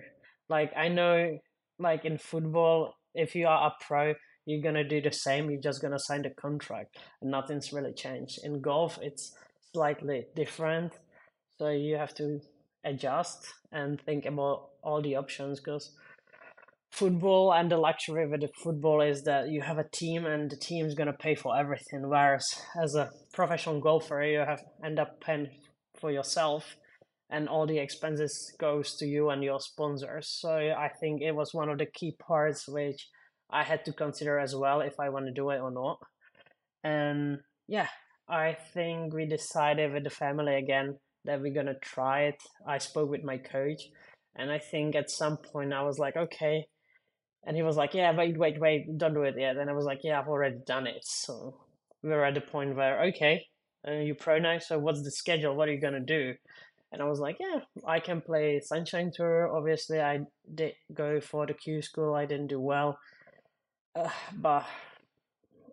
Like 0.48 0.72
I 0.76 0.88
know, 0.88 1.38
like 1.78 2.04
in 2.04 2.18
football, 2.18 2.94
if 3.14 3.34
you 3.34 3.46
are 3.46 3.68
a 3.68 3.84
pro, 3.84 4.14
you're 4.46 4.62
gonna 4.62 4.88
do 4.88 5.00
the 5.00 5.12
same. 5.12 5.50
You're 5.50 5.60
just 5.60 5.80
gonna 5.80 5.98
sign 5.98 6.22
the 6.22 6.30
contract, 6.30 6.98
and 7.22 7.30
nothing's 7.30 7.72
really 7.72 7.92
changed. 7.92 8.40
In 8.44 8.60
golf, 8.60 8.98
it's 9.02 9.32
slightly 9.72 10.26
different, 10.36 10.92
so 11.58 11.70
you 11.70 11.96
have 11.96 12.14
to 12.16 12.40
adjust 12.84 13.46
and 13.72 14.00
think 14.00 14.26
about 14.26 14.68
all 14.82 15.00
the 15.00 15.16
options 15.16 15.60
because 15.60 15.92
football 16.94 17.52
and 17.52 17.72
the 17.72 17.76
luxury 17.76 18.24
with 18.28 18.40
the 18.40 18.48
football 18.62 19.00
is 19.00 19.24
that 19.24 19.48
you 19.48 19.60
have 19.60 19.78
a 19.78 19.88
team 19.92 20.24
and 20.26 20.48
the 20.48 20.56
team 20.56 20.86
is 20.86 20.94
gonna 20.94 21.12
pay 21.12 21.34
for 21.34 21.58
everything. 21.58 22.08
Whereas 22.08 22.46
as 22.80 22.94
a 22.94 23.10
professional 23.32 23.80
golfer, 23.80 24.22
you 24.22 24.38
have 24.38 24.62
end 24.84 25.00
up 25.00 25.20
paying 25.20 25.48
for 26.00 26.12
yourself, 26.12 26.76
and 27.28 27.48
all 27.48 27.66
the 27.66 27.78
expenses 27.78 28.54
goes 28.60 28.94
to 28.98 29.06
you 29.06 29.30
and 29.30 29.42
your 29.42 29.58
sponsors. 29.58 30.28
So 30.40 30.50
I 30.50 30.88
think 31.00 31.20
it 31.20 31.34
was 31.34 31.52
one 31.52 31.68
of 31.68 31.78
the 31.78 31.86
key 31.86 32.12
parts 32.12 32.68
which 32.68 33.08
I 33.50 33.64
had 33.64 33.84
to 33.86 33.92
consider 33.92 34.38
as 34.38 34.54
well 34.54 34.80
if 34.80 35.00
I 35.00 35.08
want 35.08 35.26
to 35.26 35.32
do 35.32 35.50
it 35.50 35.60
or 35.60 35.72
not. 35.72 35.98
And 36.84 37.38
yeah, 37.66 37.88
I 38.28 38.56
think 38.72 39.12
we 39.12 39.26
decided 39.26 39.92
with 39.92 40.04
the 40.04 40.10
family 40.10 40.54
again 40.54 40.98
that 41.24 41.40
we're 41.40 41.54
gonna 41.54 41.78
try 41.80 42.26
it. 42.26 42.40
I 42.68 42.78
spoke 42.78 43.10
with 43.10 43.24
my 43.24 43.38
coach, 43.38 43.82
and 44.36 44.52
I 44.52 44.60
think 44.60 44.94
at 44.94 45.10
some 45.10 45.38
point 45.38 45.72
I 45.72 45.82
was 45.82 45.98
like, 45.98 46.16
okay. 46.16 46.66
And 47.46 47.56
he 47.56 47.62
was 47.62 47.76
like, 47.76 47.94
yeah, 47.94 48.16
wait, 48.16 48.38
wait, 48.38 48.58
wait, 48.58 48.98
don't 48.98 49.14
do 49.14 49.22
it 49.22 49.34
yet. 49.38 49.56
And 49.56 49.68
I 49.68 49.74
was 49.74 49.84
like, 49.84 50.00
yeah, 50.02 50.18
I've 50.18 50.28
already 50.28 50.58
done 50.66 50.86
it. 50.86 51.04
So 51.04 51.54
we 52.02 52.10
were 52.10 52.24
at 52.24 52.34
the 52.34 52.40
point 52.40 52.74
where, 52.74 53.04
okay, 53.08 53.46
uh, 53.86 53.92
you 53.92 54.14
pro 54.14 54.38
now, 54.38 54.58
so 54.58 54.78
what's 54.78 55.02
the 55.02 55.10
schedule? 55.10 55.54
What 55.54 55.68
are 55.68 55.72
you 55.72 55.80
gonna 55.80 56.00
do? 56.00 56.34
and 56.94 57.02
I 57.02 57.06
was 57.06 57.18
like, 57.18 57.38
yeah, 57.40 57.58
I 57.84 57.98
can 57.98 58.20
play 58.20 58.60
Sunshine 58.60 59.10
Tour. 59.12 59.54
Obviously, 59.54 60.00
I 60.00 60.20
did 60.54 60.74
go 60.94 61.20
for 61.20 61.44
the 61.44 61.52
Q 61.52 61.82
school. 61.82 62.14
I 62.14 62.24
didn't 62.24 62.46
do 62.46 62.60
well, 62.60 62.98
uh, 63.96 64.08
but 64.32 64.64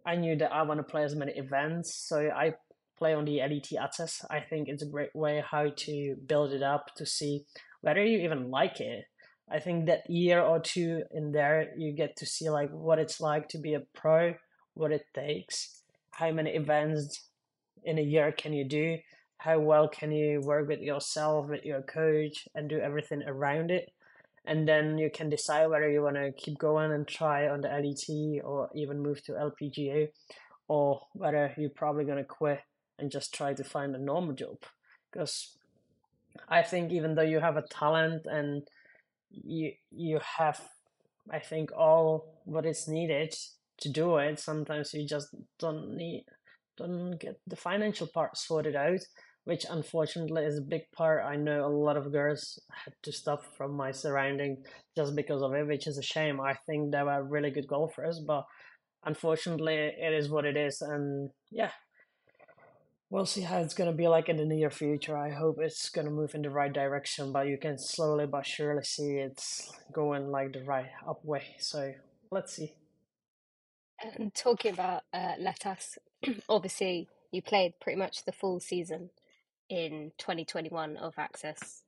I 0.03 0.15
knew 0.15 0.35
that 0.37 0.51
I 0.51 0.63
want 0.63 0.79
to 0.79 0.83
play 0.83 1.03
as 1.03 1.15
many 1.15 1.33
events, 1.33 1.95
so 1.95 2.17
I 2.17 2.55
play 2.97 3.13
on 3.13 3.25
the 3.25 3.37
LET 3.37 3.71
access. 3.79 4.25
I 4.31 4.39
think 4.39 4.67
it's 4.67 4.81
a 4.81 4.87
great 4.87 5.15
way 5.15 5.43
how 5.47 5.69
to 5.69 6.15
build 6.25 6.53
it 6.53 6.63
up 6.63 6.95
to 6.95 7.05
see 7.05 7.45
whether 7.81 8.03
you 8.03 8.19
even 8.19 8.49
like 8.49 8.79
it. 8.79 9.05
I 9.51 9.59
think 9.59 9.85
that 9.87 10.09
year 10.09 10.41
or 10.41 10.59
two 10.59 11.03
in 11.11 11.31
there, 11.31 11.71
you 11.77 11.91
get 11.91 12.15
to 12.17 12.25
see 12.25 12.49
like 12.49 12.69
what 12.71 12.99
it's 12.99 13.19
like 13.19 13.49
to 13.49 13.57
be 13.57 13.73
a 13.73 13.81
pro, 13.93 14.35
what 14.73 14.91
it 14.91 15.05
takes, 15.13 15.81
how 16.11 16.31
many 16.31 16.51
events 16.51 17.25
in 17.83 17.97
a 17.97 18.03
year 18.03 18.31
can 18.31 18.53
you 18.53 18.63
do, 18.63 18.97
how 19.37 19.59
well 19.59 19.87
can 19.87 20.11
you 20.11 20.39
work 20.41 20.67
with 20.67 20.79
yourself, 20.79 21.49
with 21.49 21.65
your 21.65 21.81
coach, 21.81 22.47
and 22.55 22.69
do 22.69 22.79
everything 22.79 23.23
around 23.23 23.71
it. 23.71 23.91
And 24.45 24.67
then 24.67 24.97
you 24.97 25.09
can 25.13 25.29
decide 25.29 25.67
whether 25.67 25.89
you 25.89 26.01
want 26.01 26.15
to 26.15 26.31
keep 26.31 26.57
going 26.57 26.91
and 26.91 27.07
try 27.07 27.47
on 27.47 27.61
the 27.61 27.67
LET 27.67 28.43
or 28.43 28.69
even 28.73 29.01
move 29.01 29.23
to 29.25 29.33
LPGA, 29.33 30.09
or 30.67 31.01
whether 31.13 31.53
you're 31.57 31.69
probably 31.69 32.05
going 32.05 32.17
to 32.17 32.23
quit 32.23 32.61
and 32.97 33.11
just 33.11 33.33
try 33.33 33.53
to 33.53 33.63
find 33.63 33.95
a 33.95 33.99
normal 33.99 34.33
job. 34.33 34.57
Because 35.11 35.57
I 36.47 36.61
think 36.61 36.91
even 36.91 37.15
though 37.15 37.21
you 37.21 37.39
have 37.39 37.57
a 37.57 37.67
talent 37.69 38.25
and 38.25 38.63
you 39.31 39.71
you 39.91 40.19
have 40.37 40.61
I 41.29 41.39
think 41.39 41.71
all 41.71 42.41
what 42.45 42.65
is 42.65 42.87
needed 42.87 43.35
to 43.79 43.89
do 43.89 44.17
it, 44.17 44.39
sometimes 44.39 44.93
you 44.93 45.07
just 45.07 45.29
don't 45.59 45.95
need 45.95 46.25
don't 46.77 47.17
get 47.19 47.39
the 47.47 47.55
financial 47.55 48.07
part 48.07 48.37
sorted 48.37 48.75
out, 48.75 49.01
which 49.43 49.65
unfortunately 49.69 50.43
is 50.43 50.57
a 50.57 50.61
big 50.61 50.83
part. 50.95 51.23
I 51.25 51.35
know 51.35 51.65
a 51.65 51.67
lot 51.67 51.97
of 51.97 52.11
girls 52.11 52.59
had 52.71 52.93
to 53.03 53.11
stop 53.11 53.43
from 53.55 53.73
my 53.73 53.91
surrounding 53.91 54.63
just 54.95 55.15
because 55.15 55.41
of 55.41 55.53
it, 55.53 55.67
which 55.67 55.87
is 55.87 55.97
a 55.97 56.03
shame. 56.03 56.39
I 56.41 56.55
think 56.65 56.91
they 56.91 57.03
were 57.03 57.23
really 57.23 57.51
good 57.51 57.67
golfers, 57.67 58.19
but 58.19 58.45
unfortunately 59.05 59.75
it 59.75 60.13
is 60.13 60.29
what 60.29 60.45
it 60.45 60.57
is 60.57 60.81
and 60.81 61.29
yeah, 61.49 61.71
we'll 63.11 63.25
see 63.25 63.41
how 63.41 63.59
it's 63.59 63.73
going 63.73 63.91
to 63.91 63.95
be 63.95 64.07
like 64.07 64.29
in 64.29 64.37
the 64.37 64.45
near 64.45 64.71
future. 64.71 65.15
I 65.17 65.29
hope 65.31 65.59
it's 65.59 65.89
going 65.89 66.05
to 66.05 66.11
move 66.11 66.33
in 66.33 66.41
the 66.41 66.49
right 66.49 66.71
direction, 66.71 67.33
but 67.33 67.45
you 67.47 67.57
can 67.57 67.77
slowly 67.77 68.25
but 68.25 68.45
surely 68.47 68.83
see 68.83 69.17
it's 69.17 69.71
going 69.91 70.31
like 70.31 70.53
the 70.53 70.63
right 70.63 70.87
up 71.07 71.23
way. 71.23 71.55
So 71.59 71.93
let's 72.31 72.53
see. 72.53 72.73
And 74.01 74.33
talking 74.33 74.73
about 74.73 75.03
uh, 75.13 75.33
Let 75.37 75.65
Us, 75.65 75.99
obviously 76.49 77.09
you 77.31 77.41
played 77.41 77.73
pretty 77.81 77.99
much 77.99 78.23
the 78.23 78.31
full 78.31 78.61
season 78.61 79.09
in 79.69 80.13
2021 80.17 80.95
of 80.95 81.13
Access 81.17 81.83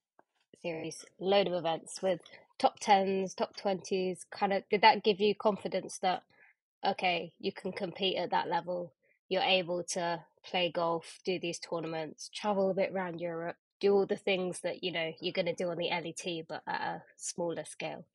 Series. 0.61 1.05
Load 1.19 1.47
of 1.47 1.53
events 1.53 2.01
with 2.01 2.19
top 2.59 2.79
10s, 2.81 3.33
top 3.33 3.55
20s. 3.55 4.25
Kind 4.29 4.51
of, 4.51 4.63
did 4.69 4.81
that 4.81 5.03
give 5.03 5.21
you 5.21 5.33
confidence 5.33 5.99
that, 5.99 6.23
okay, 6.85 7.31
you 7.39 7.53
can 7.53 7.71
compete 7.71 8.17
at 8.17 8.31
that 8.31 8.49
level? 8.49 8.91
You're 9.29 9.41
able 9.41 9.83
to 9.93 10.19
play 10.43 10.71
golf, 10.71 11.19
do 11.25 11.39
these 11.39 11.59
tournaments, 11.59 12.29
travel 12.33 12.69
a 12.69 12.73
bit 12.73 12.91
around 12.91 13.19
Europe, 13.19 13.55
do 13.79 13.93
all 13.93 14.05
the 14.05 14.15
things 14.15 14.61
that 14.61 14.83
you 14.83 14.91
know 14.91 15.11
you're 15.19 15.33
going 15.33 15.45
to 15.45 15.53
do 15.53 15.69
on 15.69 15.77
the 15.77 15.89
LET, 15.89 16.45
but 16.47 16.61
at 16.67 16.81
a 16.81 17.03
smaller 17.17 17.65
scale. 17.65 18.05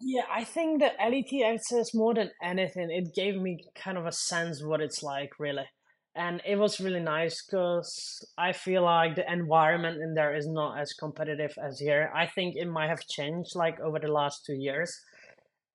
Yeah, 0.00 0.24
I 0.30 0.42
think 0.42 0.80
the 0.80 0.90
LET 0.98 1.54
access 1.54 1.94
more 1.94 2.14
than 2.14 2.30
anything, 2.42 2.90
it 2.90 3.14
gave 3.14 3.36
me 3.36 3.64
kind 3.74 3.96
of 3.96 4.06
a 4.06 4.12
sense 4.12 4.62
what 4.62 4.80
it's 4.80 5.02
like, 5.02 5.38
really. 5.38 5.66
And 6.14 6.42
it 6.44 6.56
was 6.56 6.80
really 6.80 7.00
nice 7.00 7.42
because 7.44 8.26
I 8.36 8.52
feel 8.52 8.82
like 8.82 9.14
the 9.14 9.32
environment 9.32 10.02
in 10.02 10.14
there 10.14 10.36
is 10.36 10.46
not 10.46 10.78
as 10.78 10.92
competitive 10.92 11.54
as 11.62 11.78
here. 11.78 12.10
I 12.14 12.26
think 12.26 12.56
it 12.56 12.66
might 12.66 12.88
have 12.88 13.06
changed 13.06 13.54
like 13.54 13.80
over 13.80 13.98
the 13.98 14.12
last 14.12 14.44
two 14.44 14.56
years 14.56 14.92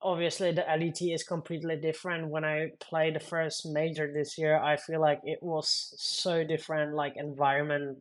obviously 0.02 0.52
the 0.52 0.66
LET 0.68 1.02
is 1.02 1.24
completely 1.24 1.76
different. 1.78 2.30
When 2.30 2.46
I 2.46 2.72
played 2.80 3.16
the 3.16 3.20
first 3.20 3.66
major 3.66 4.12
this 4.12 4.38
year, 4.38 4.58
I 4.60 4.78
feel 4.78 5.02
like 5.02 5.22
it 5.24 5.42
was 5.42 5.94
so 5.98 6.44
different, 6.44 6.96
like 6.96 7.14
environment 7.16 8.00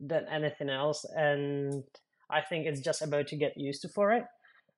than 0.00 0.26
anything 0.30 0.70
else, 0.70 1.04
and 1.16 1.82
I 2.30 2.40
think 2.42 2.66
it's 2.66 2.80
just 2.80 3.02
about 3.02 3.28
to 3.28 3.36
get 3.36 3.56
used 3.56 3.82
to 3.82 3.88
for 3.88 4.12
it. 4.12 4.24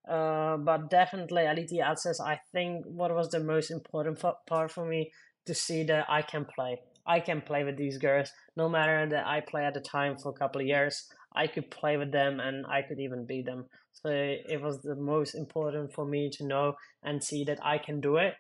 Uh, 0.08 0.56
but 0.56 0.88
definitely 0.88 1.42
LET 1.42 1.72
access. 1.84 2.20
I 2.20 2.40
think 2.52 2.86
what 2.86 3.14
was 3.14 3.28
the 3.30 3.40
most 3.40 3.70
important 3.70 4.22
part 4.46 4.72
for 4.72 4.86
me 4.86 5.12
to 5.46 5.54
see 5.54 5.82
that 5.84 6.06
I 6.08 6.22
can 6.22 6.46
play. 6.46 6.80
I 7.06 7.20
can 7.20 7.40
play 7.40 7.64
with 7.64 7.76
these 7.76 7.98
girls, 7.98 8.30
no 8.56 8.68
matter 8.68 9.06
that 9.08 9.26
I 9.26 9.40
play 9.40 9.64
at 9.64 9.74
the 9.74 9.80
time 9.80 10.16
for 10.16 10.30
a 10.30 10.38
couple 10.38 10.60
of 10.60 10.66
years. 10.66 11.06
I 11.34 11.46
could 11.46 11.70
play 11.70 11.96
with 11.96 12.12
them 12.12 12.40
and 12.40 12.66
I 12.66 12.82
could 12.82 12.98
even 12.98 13.24
beat 13.24 13.46
them. 13.46 13.66
So 13.92 14.10
it 14.10 14.62
was 14.62 14.80
the 14.80 14.96
most 14.96 15.34
important 15.34 15.92
for 15.92 16.06
me 16.06 16.30
to 16.30 16.46
know 16.46 16.74
and 17.02 17.22
see 17.22 17.44
that 17.44 17.58
I 17.62 17.78
can 17.78 18.00
do 18.00 18.16
it. 18.16 18.34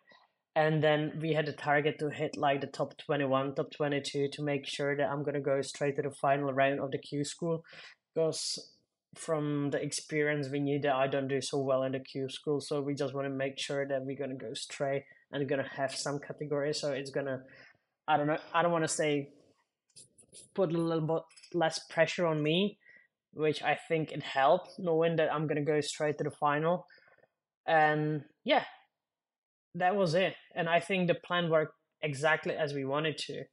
And 0.56 0.82
then 0.82 1.12
we 1.20 1.32
had 1.32 1.48
a 1.48 1.52
target 1.52 1.98
to 2.00 2.10
hit 2.10 2.36
like 2.36 2.60
the 2.60 2.66
top 2.66 2.96
21, 2.98 3.54
top 3.54 3.70
22 3.70 4.28
to 4.32 4.42
make 4.42 4.66
sure 4.66 4.96
that 4.96 5.08
I'm 5.08 5.22
going 5.22 5.34
to 5.34 5.40
go 5.40 5.60
straight 5.62 5.96
to 5.96 6.02
the 6.02 6.10
final 6.10 6.52
round 6.52 6.80
of 6.80 6.90
the 6.90 6.98
Q 6.98 7.24
school. 7.24 7.64
Because 8.14 8.72
from 9.14 9.70
the 9.70 9.80
experience, 9.80 10.48
we 10.48 10.60
knew 10.60 10.80
that 10.80 10.94
I 10.94 11.06
don't 11.06 11.28
do 11.28 11.40
so 11.40 11.58
well 11.58 11.84
in 11.84 11.92
the 11.92 12.00
Q 12.00 12.28
school. 12.28 12.60
So 12.60 12.80
we 12.80 12.94
just 12.94 13.14
want 13.14 13.26
to 13.26 13.32
make 13.32 13.58
sure 13.58 13.86
that 13.86 14.04
we're 14.04 14.18
going 14.18 14.36
to 14.36 14.44
go 14.44 14.54
straight 14.54 15.04
and 15.30 15.48
going 15.48 15.62
to 15.62 15.70
have 15.70 15.94
some 15.94 16.18
categories. 16.18 16.80
So 16.80 16.92
it's 16.92 17.10
going 17.10 17.26
to, 17.26 17.40
I 18.08 18.16
don't 18.16 18.26
know, 18.26 18.38
I 18.52 18.62
don't 18.62 18.72
want 18.72 18.84
to 18.84 18.88
say 18.88 19.30
put 20.54 20.72
a 20.72 20.78
little 20.78 21.06
bit 21.06 21.22
less 21.54 21.78
pressure 21.90 22.26
on 22.26 22.42
me 22.42 22.78
which 23.32 23.62
I 23.62 23.78
think 23.88 24.12
it 24.12 24.22
helped 24.22 24.78
knowing 24.78 25.16
that 25.16 25.32
I'm 25.32 25.46
gonna 25.46 25.64
go 25.64 25.80
straight 25.80 26.18
to 26.18 26.24
the 26.24 26.30
final. 26.30 26.86
And 27.66 28.22
yeah, 28.44 28.64
that 29.74 29.96
was 29.96 30.14
it. 30.14 30.34
And 30.54 30.68
I 30.68 30.80
think 30.80 31.08
the 31.08 31.14
plan 31.14 31.50
worked 31.50 31.74
exactly 32.02 32.54
as 32.54 32.74
we 32.74 32.84
wanted 32.84 33.18
to. 33.18 33.44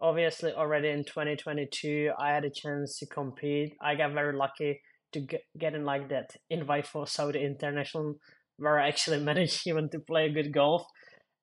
Obviously, 0.00 0.52
already 0.52 0.88
in 0.88 1.04
2022, 1.04 2.12
I 2.18 2.30
had 2.30 2.44
a 2.44 2.50
chance 2.50 2.98
to 2.98 3.06
compete. 3.06 3.74
I 3.80 3.94
got 3.94 4.12
very 4.12 4.36
lucky 4.36 4.80
to 5.12 5.20
get, 5.20 5.42
get 5.58 5.74
in 5.74 5.84
like 5.84 6.08
that 6.10 6.30
invite 6.50 6.86
for 6.86 7.06
Saudi 7.06 7.42
International, 7.42 8.14
where 8.58 8.78
I 8.78 8.88
actually 8.88 9.20
managed 9.24 9.66
even 9.66 9.88
to 9.90 10.00
play 10.00 10.26
a 10.26 10.32
good 10.32 10.52
golf 10.52 10.84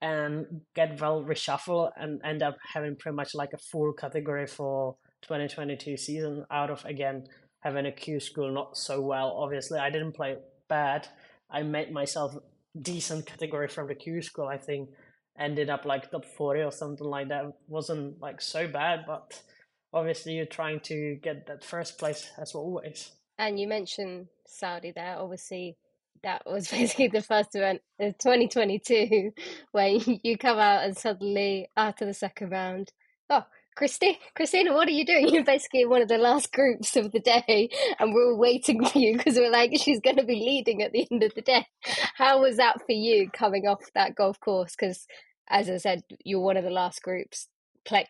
and 0.02 0.46
get 0.76 1.00
well 1.00 1.24
reshuffle 1.24 1.89
and 1.96 2.22
end 2.26 2.44
up 2.44 2.58
having 2.74 2.96
pretty 2.98 3.16
much 3.16 3.34
like 3.34 3.54
a 3.54 3.58
full 3.58 3.94
category 3.94 4.46
for 4.46 4.98
2022 5.22 5.96
season 5.96 6.46
out 6.52 6.70
of 6.70 6.84
again 6.84 7.24
having 7.63 7.86
a 7.86 7.91
Q 7.91 8.19
school 8.19 8.52
not 8.52 8.78
so 8.78 9.02
well. 9.02 9.36
Obviously, 9.38 9.80
I 9.80 9.89
didn't 9.89 10.13
play 10.13 10.38
bad. 10.67 11.08
I 11.49 11.63
made 11.63 11.91
myself 11.91 12.36
decent 12.80 13.26
category 13.26 13.67
from 13.67 13.88
the 13.88 13.95
Q 13.95 14.21
school. 14.21 14.47
I 14.47 14.58
think 14.58 14.89
ended 15.39 15.69
up 15.69 15.86
like 15.86 16.12
top 16.12 16.26
forty 16.26 16.62
or 16.62 16.71
something 16.71 17.08
like 17.08 17.30
that. 17.30 17.45
wasn't 17.67 18.19
like 18.21 18.41
so 18.41 18.67
bad, 18.67 19.06
but 19.08 19.41
obviously 19.93 20.34
you're 20.34 20.45
trying 20.45 20.80
to 20.82 21.15
get 21.21 21.47
that 21.47 21.63
first 21.63 21.97
place 21.97 22.30
as 22.38 22.54
always. 22.54 23.12
And 23.38 23.60
you 23.60 23.67
mentioned 23.67 24.28
Saudi 24.47 24.91
there. 24.91 25.17
Obviously, 25.17 25.78
that 26.23 26.43
was 26.45 26.67
basically 26.71 27.08
the 27.08 27.21
first 27.21 27.56
event 27.56 27.82
in 27.99 28.13
2022 28.13 29.32
where 29.71 29.88
you 30.23 30.38
come 30.38 30.58
out 30.60 30.84
and 30.84 30.97
suddenly 30.97 31.69
after 31.78 32.06
the 32.06 32.13
second 32.13 32.49
round, 32.52 32.91
oh, 33.30 33.43
Christy, 33.75 34.19
Kristyna, 34.38 34.73
what 34.75 34.88
are 34.88 34.91
you 34.91 35.05
doing? 35.05 35.29
You're 35.29 35.43
basically 35.45 35.86
one 35.86 36.01
of 36.01 36.09
the 36.09 36.17
last 36.19 36.53
groups 36.53 36.95
of 36.95 37.12
the 37.12 37.19
day, 37.19 37.69
and 37.99 38.13
we're 38.13 38.31
all 38.33 38.38
waiting 38.38 38.86
for 38.86 38.99
you 38.99 39.17
because 39.17 39.38
we're 39.38 39.51
like, 39.51 39.71
she's 39.77 40.01
going 40.01 40.17
to 40.17 40.25
be 40.25 40.36
leading 40.36 40.83
at 40.83 40.91
the 40.93 41.07
end 41.12 41.23
of 41.23 41.33
the 41.36 41.41
day. 41.41 41.67
How 42.15 42.41
was 42.41 42.57
that 42.57 42.79
for 42.86 42.93
you 42.93 43.29
coming 43.31 43.67
off 43.67 43.81
that 43.95 44.15
golf 44.15 44.39
course? 44.39 44.75
Because, 44.79 45.07
as 45.49 45.69
I 45.69 45.77
said, 45.77 46.03
you're 46.25 46.41
one 46.41 46.57
of 46.57 46.63
the 46.65 46.69
last 46.69 47.01
groups 47.03 47.47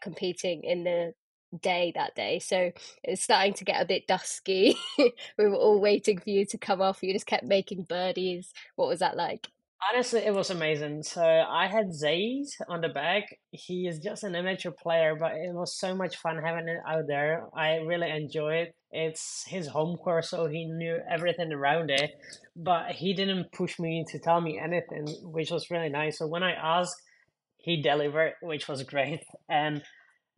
competing 0.02 0.64
in 0.64 0.84
the 0.84 1.14
day 1.62 1.94
that 1.96 2.16
day. 2.16 2.40
So 2.40 2.72
it's 3.04 3.24
starting 3.24 3.54
to 3.56 3.66
get 3.66 3.82
a 3.82 3.86
bit 3.86 4.08
dusky. 4.08 4.78
we 4.98 5.12
were 5.38 5.56
all 5.56 5.80
waiting 5.80 6.20
for 6.20 6.30
you 6.30 6.46
to 6.48 6.58
come 6.58 6.82
off. 6.82 7.04
You 7.04 7.14
just 7.14 7.28
kept 7.28 7.46
making 7.46 7.84
birdies. 7.84 8.52
What 8.76 8.90
was 8.90 9.00
that 9.00 9.18
like? 9.18 9.48
Honestly, 9.92 10.22
it 10.22 10.34
was 10.34 10.50
amazing. 10.50 11.04
So 11.04 11.24
I 11.24 11.68
had 11.68 11.94
Zaid 11.94 12.46
on 12.70 12.82
the 12.82 12.90
back. 12.90 13.24
He 13.52 13.88
is 13.88 14.00
just 14.00 14.24
an 14.24 14.36
amateur 14.36 14.72
player, 14.72 15.16
but 15.16 15.34
it 15.34 15.54
was 15.54 15.78
so 15.78 15.96
much 15.96 16.16
fun 16.18 16.38
having 16.38 16.68
it 16.68 16.78
out 16.88 17.06
there. 17.08 17.48
I 17.56 17.76
really 17.78 18.10
enjoy 18.10 18.54
it. 18.56 18.76
It's 18.92 19.44
his 19.48 19.68
home 19.68 19.98
course, 19.98 20.30
so 20.30 20.46
he 20.46 20.66
knew 20.66 20.98
everything 21.10 21.52
around 21.52 21.90
it, 21.90 22.12
but 22.56 22.92
he 22.92 23.14
didn't 23.14 23.52
push 23.52 23.80
me 23.80 24.06
to 24.10 24.20
tell 24.20 24.40
me 24.40 24.60
anything, 24.64 25.08
which 25.24 25.52
was 25.52 25.70
really 25.72 25.90
nice. 25.90 26.20
So 26.20 26.28
when 26.28 26.44
I 26.44 26.54
asked, 26.54 26.96
he 27.58 27.82
delivered, 27.82 28.34
which 28.42 28.68
was 28.68 28.84
great. 28.84 29.24
And 29.50 29.84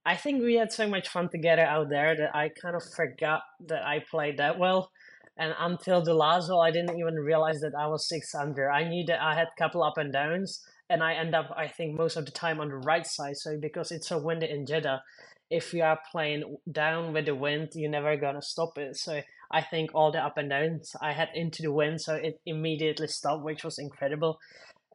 I 0.06 0.16
think 0.16 0.42
we 0.42 0.56
had 0.56 0.72
so 0.72 0.88
much 0.88 1.10
fun 1.10 1.30
together 1.30 1.64
out 1.64 1.90
there 1.90 2.16
that 2.16 2.36
I 2.36 2.50
kind 2.62 2.76
of 2.76 2.84
forgot 2.96 3.42
that 3.68 3.84
I 3.86 4.04
played 4.10 4.38
that 4.38 4.60
well 4.60 4.92
and 5.38 5.54
until 5.60 6.02
the 6.02 6.14
last 6.14 6.48
hole, 6.48 6.62
I 6.62 6.72
didn't 6.72 6.98
even 6.98 7.16
realize 7.16 7.60
that 7.62 7.76
I 7.78 7.88
was 7.88 8.08
six 8.08 8.34
under. 8.34 8.72
I 8.72 8.88
knew 8.88 9.06
that 9.08 9.22
I 9.22 9.36
had 9.36 9.48
a 9.48 9.62
couple 9.62 9.84
up 9.84 9.98
and 9.98 10.14
downs, 10.14 10.62
and 10.90 11.04
I 11.04 11.14
end 11.14 11.36
up, 11.36 11.54
I 11.56 11.68
think, 11.68 11.98
most 11.98 12.16
of 12.16 12.26
the 12.26 12.32
time 12.32 12.60
on 12.60 12.70
the 12.70 12.78
right 12.78 13.06
side. 13.06 13.38
So 13.38 13.58
because 13.60 13.92
it's 13.92 14.08
so 14.08 14.18
windy 14.18 14.50
in 14.50 14.66
Jeddah, 14.66 15.04
if 15.50 15.74
you 15.74 15.84
are 15.84 16.00
playing 16.12 16.58
down 16.72 17.14
with 17.14 17.26
the 17.26 17.36
wind, 17.36 17.70
you're 17.74 17.90
never 17.90 18.16
gonna 18.16 18.42
stop 18.42 18.78
it. 18.78 18.96
So 18.96 19.22
I 19.52 19.62
think 19.62 19.92
all 19.94 20.12
the 20.12 20.20
up 20.20 20.38
and 20.38 20.50
downs 20.50 20.96
I 21.02 21.12
had 21.12 21.30
into 21.36 21.62
the 21.62 21.72
wind, 21.72 22.02
so 22.02 22.16
it 22.16 22.40
immediately 22.46 23.08
stopped, 23.08 23.44
which 23.44 23.64
was 23.64 23.78
incredible. 23.78 24.40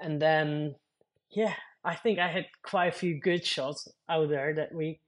And 0.01 0.21
then, 0.21 0.77
yeah, 1.31 1.55
I 1.85 1.95
think 1.95 2.19
I 2.19 2.29
had 2.29 2.47
quite 2.63 2.89
a 2.89 2.99
few 2.99 3.21
good 3.21 3.45
shots 3.47 3.87
out 4.09 4.29
there 4.29 4.55
that 4.55 4.75
we 4.75 5.01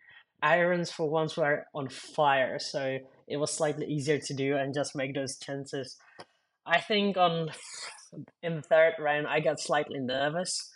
irons 0.43 0.91
for 0.91 1.09
once 1.09 1.37
were 1.37 1.67
on 1.75 1.89
fire, 1.89 2.59
so 2.59 2.99
it 3.33 3.39
was 3.39 3.51
slightly 3.51 3.87
easier 3.87 4.19
to 4.19 4.35
do 4.35 4.57
and 4.57 4.75
just 4.75 4.95
make 4.95 5.15
those 5.15 5.39
chances. 5.39 5.97
I 6.67 6.81
think 6.81 7.17
on 7.17 7.51
in 8.43 8.57
the 8.57 8.63
third 8.63 8.95
round 8.99 9.27
I 9.27 9.41
got 9.41 9.59
slightly 9.59 9.99
nervous. 9.99 10.71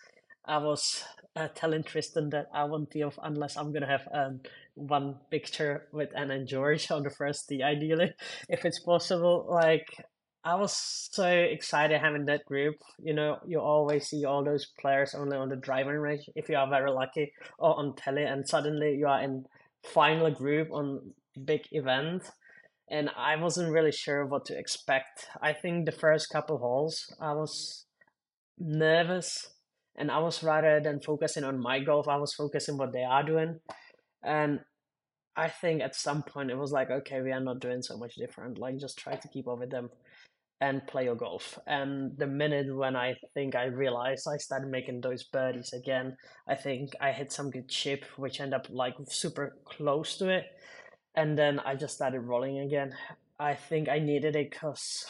I 0.46 0.58
was 0.58 1.04
uh, 1.34 1.48
telling 1.54 1.82
Tristan 1.82 2.30
that 2.30 2.46
I 2.54 2.64
won't 2.64 2.90
be 2.90 3.02
off 3.02 3.18
unless 3.22 3.56
I'm 3.56 3.72
gonna 3.72 3.86
have 3.86 4.08
um, 4.12 4.40
one 4.74 5.16
picture 5.30 5.86
with 5.92 6.10
Anna 6.16 6.34
and 6.34 6.48
George 6.48 6.90
on 6.90 7.02
the 7.02 7.10
first 7.10 7.48
tee, 7.48 7.62
ideally, 7.62 8.12
if 8.48 8.64
it's 8.64 8.80
possible. 8.80 9.46
Like 9.48 9.86
I 10.44 10.54
was 10.54 10.72
so 10.72 11.26
excited 11.28 12.00
having 12.00 12.24
that 12.26 12.46
group. 12.46 12.76
You 13.02 13.14
know, 13.14 13.38
you 13.46 13.60
always 13.60 14.06
see 14.06 14.24
all 14.24 14.44
those 14.44 14.66
players 14.80 15.14
only 15.14 15.36
on 15.36 15.50
the 15.50 15.56
driving 15.56 15.96
range 15.96 16.30
if 16.34 16.48
you 16.48 16.56
are 16.56 16.70
very 16.70 16.90
lucky 16.90 17.32
or 17.58 17.78
on 17.78 17.96
telly, 17.96 18.24
and 18.24 18.48
suddenly 18.48 18.94
you 18.94 19.08
are 19.08 19.20
in 19.20 19.44
final 19.84 20.30
group 20.30 20.72
on 20.72 21.12
big 21.44 21.62
event. 21.72 22.22
And 22.88 23.10
I 23.16 23.36
wasn't 23.36 23.72
really 23.72 23.92
sure 23.92 24.24
what 24.24 24.44
to 24.46 24.58
expect. 24.58 25.26
I 25.42 25.52
think 25.52 25.86
the 25.86 25.92
first 25.92 26.30
couple 26.30 26.58
holes 26.58 27.12
I 27.20 27.32
was 27.32 27.86
nervous 28.58 29.48
and 29.96 30.10
I 30.10 30.18
was 30.18 30.42
rather 30.42 30.80
than 30.80 31.00
focusing 31.00 31.42
on 31.44 31.58
my 31.58 31.80
golf, 31.80 32.06
I 32.06 32.16
was 32.16 32.34
focusing 32.34 32.76
what 32.76 32.92
they 32.92 33.02
are 33.02 33.24
doing. 33.24 33.60
And 34.22 34.60
I 35.36 35.48
think 35.48 35.82
at 35.82 35.94
some 35.94 36.22
point 36.22 36.50
it 36.50 36.58
was 36.58 36.72
like, 36.72 36.90
okay, 36.90 37.20
we 37.20 37.32
are 37.32 37.40
not 37.40 37.60
doing 37.60 37.82
so 37.82 37.96
much 37.96 38.14
different. 38.14 38.58
Like 38.58 38.78
just 38.78 38.98
try 38.98 39.16
to 39.16 39.28
keep 39.28 39.48
up 39.48 39.58
with 39.58 39.70
them 39.70 39.90
and 40.60 40.86
play 40.86 41.04
your 41.04 41.14
golf. 41.14 41.58
And 41.66 42.16
the 42.16 42.26
minute 42.26 42.74
when 42.74 42.96
I 42.96 43.16
think 43.34 43.54
I 43.54 43.64
realized 43.64 44.26
I 44.26 44.38
started 44.38 44.70
making 44.70 45.00
those 45.00 45.24
birdies 45.24 45.72
again, 45.72 46.16
I 46.48 46.54
think 46.54 46.92
I 47.00 47.12
hit 47.12 47.32
some 47.32 47.50
good 47.50 47.68
chip, 47.68 48.04
which 48.16 48.40
ended 48.40 48.60
up 48.60 48.66
like 48.70 48.94
super 49.08 49.56
close 49.64 50.16
to 50.18 50.28
it. 50.30 50.44
And 51.16 51.36
then 51.38 51.60
I 51.60 51.74
just 51.74 51.94
started 51.94 52.20
rolling 52.20 52.58
again. 52.58 52.94
I 53.38 53.54
think 53.54 53.88
I 53.88 53.98
needed 53.98 54.36
it 54.36 54.50
because 54.50 55.06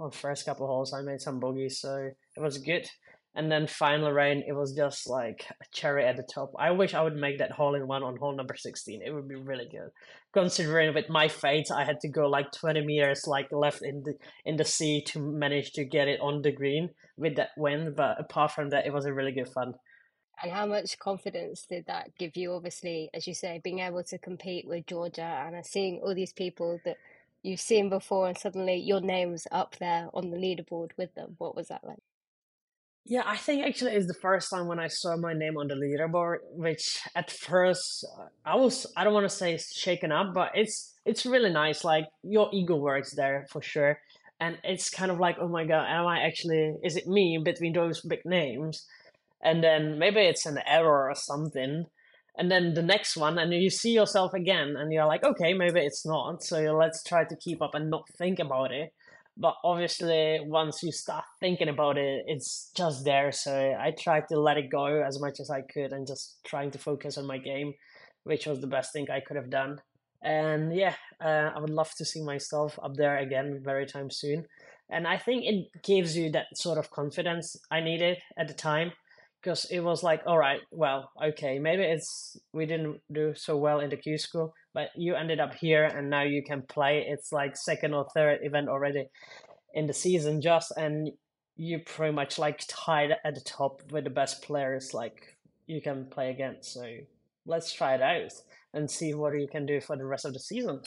on 0.00 0.10
first 0.10 0.46
couple 0.46 0.66
holes 0.66 0.92
I 0.92 1.02
made 1.02 1.20
some 1.20 1.38
bogeys, 1.38 1.80
so 1.80 2.10
it 2.36 2.40
was 2.40 2.58
good. 2.58 2.88
And 3.34 3.52
then 3.52 3.68
final 3.68 4.10
rain, 4.10 4.42
it 4.48 4.52
was 4.52 4.72
just 4.72 5.08
like 5.08 5.46
a 5.60 5.64
cherry 5.72 6.04
at 6.04 6.16
the 6.16 6.24
top. 6.24 6.50
I 6.58 6.72
wish 6.72 6.92
I 6.92 7.02
would 7.02 7.14
make 7.14 7.38
that 7.38 7.52
hole 7.52 7.76
in 7.76 7.86
one 7.86 8.02
on 8.02 8.16
hole 8.16 8.34
number 8.34 8.56
16. 8.56 9.00
It 9.00 9.14
would 9.14 9.28
be 9.28 9.36
really 9.36 9.68
good. 9.70 9.90
Considering 10.32 10.92
with 10.92 11.08
my 11.08 11.28
fate, 11.28 11.70
I 11.70 11.84
had 11.84 12.00
to 12.00 12.08
go 12.08 12.28
like 12.28 12.50
20 12.50 12.84
meters 12.84 13.28
like 13.28 13.46
left 13.52 13.82
in 13.82 14.02
the 14.02 14.14
in 14.44 14.56
the 14.56 14.64
sea 14.64 15.02
to 15.08 15.20
manage 15.20 15.72
to 15.74 15.84
get 15.84 16.08
it 16.08 16.20
on 16.20 16.42
the 16.42 16.50
green 16.50 16.90
with 17.16 17.36
that 17.36 17.50
wind. 17.56 17.94
But 17.94 18.18
apart 18.18 18.52
from 18.52 18.70
that, 18.70 18.86
it 18.86 18.92
was 18.92 19.04
a 19.04 19.14
really 19.14 19.32
good 19.32 19.48
fun. 19.48 19.74
And 20.42 20.52
how 20.52 20.66
much 20.66 20.98
confidence 20.98 21.66
did 21.68 21.86
that 21.86 22.16
give 22.16 22.36
you? 22.36 22.52
Obviously, 22.52 23.10
as 23.12 23.26
you 23.26 23.34
say, 23.34 23.60
being 23.62 23.80
able 23.80 24.04
to 24.04 24.18
compete 24.18 24.66
with 24.68 24.86
Georgia 24.86 25.22
and 25.46 25.66
seeing 25.66 26.00
all 26.00 26.14
these 26.14 26.32
people 26.32 26.80
that 26.84 26.96
you've 27.42 27.60
seen 27.60 27.88
before, 27.88 28.28
and 28.28 28.38
suddenly 28.38 28.76
your 28.76 29.00
name's 29.00 29.46
up 29.50 29.76
there 29.78 30.08
on 30.14 30.30
the 30.30 30.36
leaderboard 30.36 30.90
with 30.96 31.14
them. 31.14 31.34
What 31.38 31.56
was 31.56 31.68
that 31.68 31.82
like? 31.84 32.02
Yeah, 33.04 33.22
I 33.24 33.36
think 33.38 33.64
actually 33.64 33.92
it's 33.92 34.06
the 34.06 34.12
first 34.12 34.50
time 34.50 34.66
when 34.66 34.78
I 34.78 34.88
saw 34.88 35.16
my 35.16 35.32
name 35.32 35.56
on 35.56 35.68
the 35.68 35.74
leaderboard, 35.74 36.38
which 36.52 37.00
at 37.14 37.30
first 37.30 38.04
uh, 38.18 38.26
I 38.44 38.54
was 38.56 38.86
I 38.96 39.04
don't 39.04 39.14
want 39.14 39.24
to 39.24 39.34
say 39.34 39.56
shaken 39.56 40.12
up, 40.12 40.34
but 40.34 40.50
it's 40.54 40.94
it's 41.06 41.24
really 41.24 41.50
nice. 41.50 41.84
Like 41.84 42.04
your 42.22 42.50
ego 42.52 42.76
works 42.76 43.14
there 43.14 43.46
for 43.50 43.62
sure, 43.62 43.98
and 44.40 44.58
it's 44.62 44.90
kind 44.90 45.10
of 45.10 45.18
like, 45.18 45.38
oh 45.40 45.48
my 45.48 45.64
god, 45.64 45.86
am 45.88 46.06
I 46.06 46.20
actually? 46.20 46.74
Is 46.84 46.96
it 46.96 47.06
me 47.06 47.40
between 47.42 47.72
those 47.72 48.02
big 48.02 48.26
names? 48.26 48.86
And 49.42 49.62
then 49.62 49.98
maybe 49.98 50.20
it's 50.20 50.46
an 50.46 50.58
error 50.66 51.08
or 51.08 51.14
something, 51.14 51.86
and 52.38 52.50
then 52.52 52.74
the 52.74 52.82
next 52.82 53.16
one, 53.16 53.36
and 53.36 53.52
you 53.52 53.68
see 53.68 53.90
yourself 53.90 54.32
again, 54.32 54.76
and 54.78 54.92
you're 54.92 55.06
like, 55.06 55.24
okay, 55.24 55.52
maybe 55.54 55.80
it's 55.80 56.06
not. 56.06 56.44
So 56.44 56.60
let's 56.76 57.02
try 57.02 57.24
to 57.24 57.36
keep 57.36 57.60
up 57.60 57.74
and 57.74 57.90
not 57.90 58.08
think 58.16 58.38
about 58.38 58.70
it. 58.70 58.92
But 59.36 59.54
obviously 59.62 60.40
once 60.44 60.82
you 60.82 60.90
start 60.90 61.24
thinking 61.38 61.68
about 61.68 61.96
it 61.96 62.24
it's 62.26 62.70
just 62.76 63.04
there. 63.04 63.30
So 63.30 63.52
i 63.78 63.92
tried 63.92 64.26
to 64.28 64.40
let 64.40 64.56
it 64.56 64.68
go 64.68 64.86
as 64.86 65.20
much 65.20 65.38
as 65.38 65.48
i 65.48 65.60
could 65.62 65.92
and 65.92 66.08
just 66.08 66.38
trying 66.44 66.72
to 66.72 66.78
focus 66.78 67.16
on 67.16 67.26
my 67.26 67.38
game 67.38 67.74
which 68.24 68.46
was 68.46 68.60
the 68.60 68.66
best 68.66 68.92
thing 68.92 69.06
i 69.10 69.20
could 69.20 69.36
have 69.36 69.48
done. 69.48 69.80
And 70.22 70.74
yeah 70.74 70.94
uh, 71.24 71.50
i 71.54 71.60
would 71.60 71.70
love 71.70 71.92
to 71.98 72.04
see 72.04 72.20
myself 72.20 72.80
up 72.82 72.96
there 72.96 73.18
again 73.18 73.60
very 73.64 73.86
time 73.86 74.10
soon. 74.10 74.46
And 74.90 75.06
i 75.06 75.16
think 75.16 75.44
it 75.44 75.82
gives 75.84 76.16
you 76.16 76.32
that 76.32 76.46
sort 76.56 76.78
of 76.78 76.90
confidence 76.90 77.56
i 77.70 77.78
needed 77.80 78.18
at 78.36 78.48
the 78.48 78.54
time 78.54 78.90
because 79.40 79.64
it 79.66 79.80
was 79.80 80.02
like 80.02 80.22
all 80.26 80.38
right 80.38 80.60
well 80.70 81.10
okay 81.22 81.58
maybe 81.58 81.82
it's 81.82 82.36
we 82.52 82.66
didn't 82.66 83.00
do 83.12 83.32
so 83.34 83.56
well 83.56 83.80
in 83.80 83.90
the 83.90 83.96
q 83.96 84.18
school 84.18 84.54
but 84.74 84.90
you 84.96 85.14
ended 85.14 85.40
up 85.40 85.54
here 85.54 85.84
and 85.84 86.10
now 86.10 86.22
you 86.22 86.42
can 86.42 86.62
play 86.62 87.04
it's 87.08 87.32
like 87.32 87.56
second 87.56 87.94
or 87.94 88.06
third 88.14 88.40
event 88.42 88.68
already 88.68 89.06
in 89.74 89.86
the 89.86 89.94
season 89.94 90.40
just 90.40 90.72
and 90.76 91.10
you 91.56 91.78
pretty 91.80 92.12
much 92.12 92.38
like 92.38 92.62
tied 92.68 93.10
at 93.24 93.34
the 93.34 93.40
top 93.40 93.82
with 93.90 94.04
the 94.04 94.10
best 94.10 94.42
players 94.42 94.94
like 94.94 95.36
you 95.66 95.80
can 95.80 96.06
play 96.06 96.30
against 96.30 96.72
so 96.72 96.86
let's 97.46 97.72
try 97.72 97.94
it 97.94 98.02
out 98.02 98.32
and 98.74 98.90
see 98.90 99.14
what 99.14 99.38
you 99.38 99.48
can 99.50 99.66
do 99.66 99.80
for 99.80 99.96
the 99.96 100.04
rest 100.04 100.24
of 100.24 100.32
the 100.32 100.38
season 100.38 100.80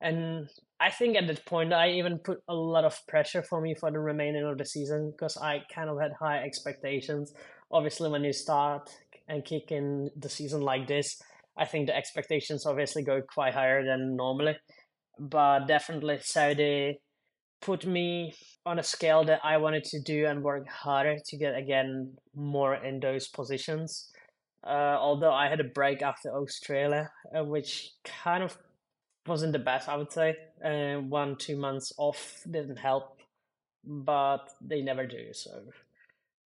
and 0.00 0.48
I 0.80 0.90
think 0.90 1.16
at 1.16 1.26
that 1.26 1.44
point 1.44 1.72
I 1.72 1.90
even 1.90 2.18
put 2.18 2.40
a 2.48 2.54
lot 2.54 2.84
of 2.84 3.00
pressure 3.08 3.42
for 3.42 3.60
me 3.60 3.74
for 3.74 3.90
the 3.90 3.98
remaining 3.98 4.44
of 4.44 4.58
the 4.58 4.64
season 4.64 5.10
because 5.10 5.36
I 5.36 5.64
kind 5.74 5.90
of 5.90 6.00
had 6.00 6.12
high 6.12 6.38
expectations. 6.38 7.34
Obviously, 7.70 8.10
when 8.10 8.24
you 8.24 8.32
start 8.32 8.90
and 9.28 9.44
kick 9.44 9.70
in 9.70 10.10
the 10.16 10.28
season 10.28 10.62
like 10.62 10.86
this, 10.86 11.20
I 11.56 11.64
think 11.64 11.86
the 11.86 11.96
expectations 11.96 12.66
obviously 12.66 13.02
go 13.02 13.20
quite 13.22 13.54
higher 13.54 13.84
than 13.84 14.16
normally. 14.16 14.56
But 15.18 15.66
definitely 15.66 16.18
Saudi 16.22 17.00
put 17.60 17.84
me 17.84 18.34
on 18.64 18.78
a 18.78 18.82
scale 18.82 19.24
that 19.24 19.40
I 19.42 19.56
wanted 19.56 19.84
to 19.84 20.00
do 20.00 20.26
and 20.26 20.42
work 20.42 20.68
harder 20.68 21.16
to 21.26 21.36
get 21.36 21.56
again 21.56 22.16
more 22.34 22.74
in 22.74 23.00
those 23.00 23.28
positions. 23.28 24.10
Uh, 24.64 24.96
although 24.98 25.32
I 25.32 25.48
had 25.48 25.60
a 25.60 25.64
break 25.64 26.02
after 26.02 26.30
Australia, 26.30 27.10
uh, 27.36 27.44
which 27.44 27.92
kind 28.04 28.42
of 28.42 28.56
wasn't 29.26 29.52
the 29.52 29.58
best, 29.58 29.88
I 29.88 29.96
would 29.96 30.12
say. 30.12 30.36
Uh, 30.64 31.00
one, 31.00 31.36
two 31.36 31.56
months 31.56 31.92
off 31.96 32.42
didn't 32.50 32.78
help, 32.78 33.18
but 33.84 34.48
they 34.60 34.82
never 34.82 35.06
do. 35.06 35.32
So 35.32 35.62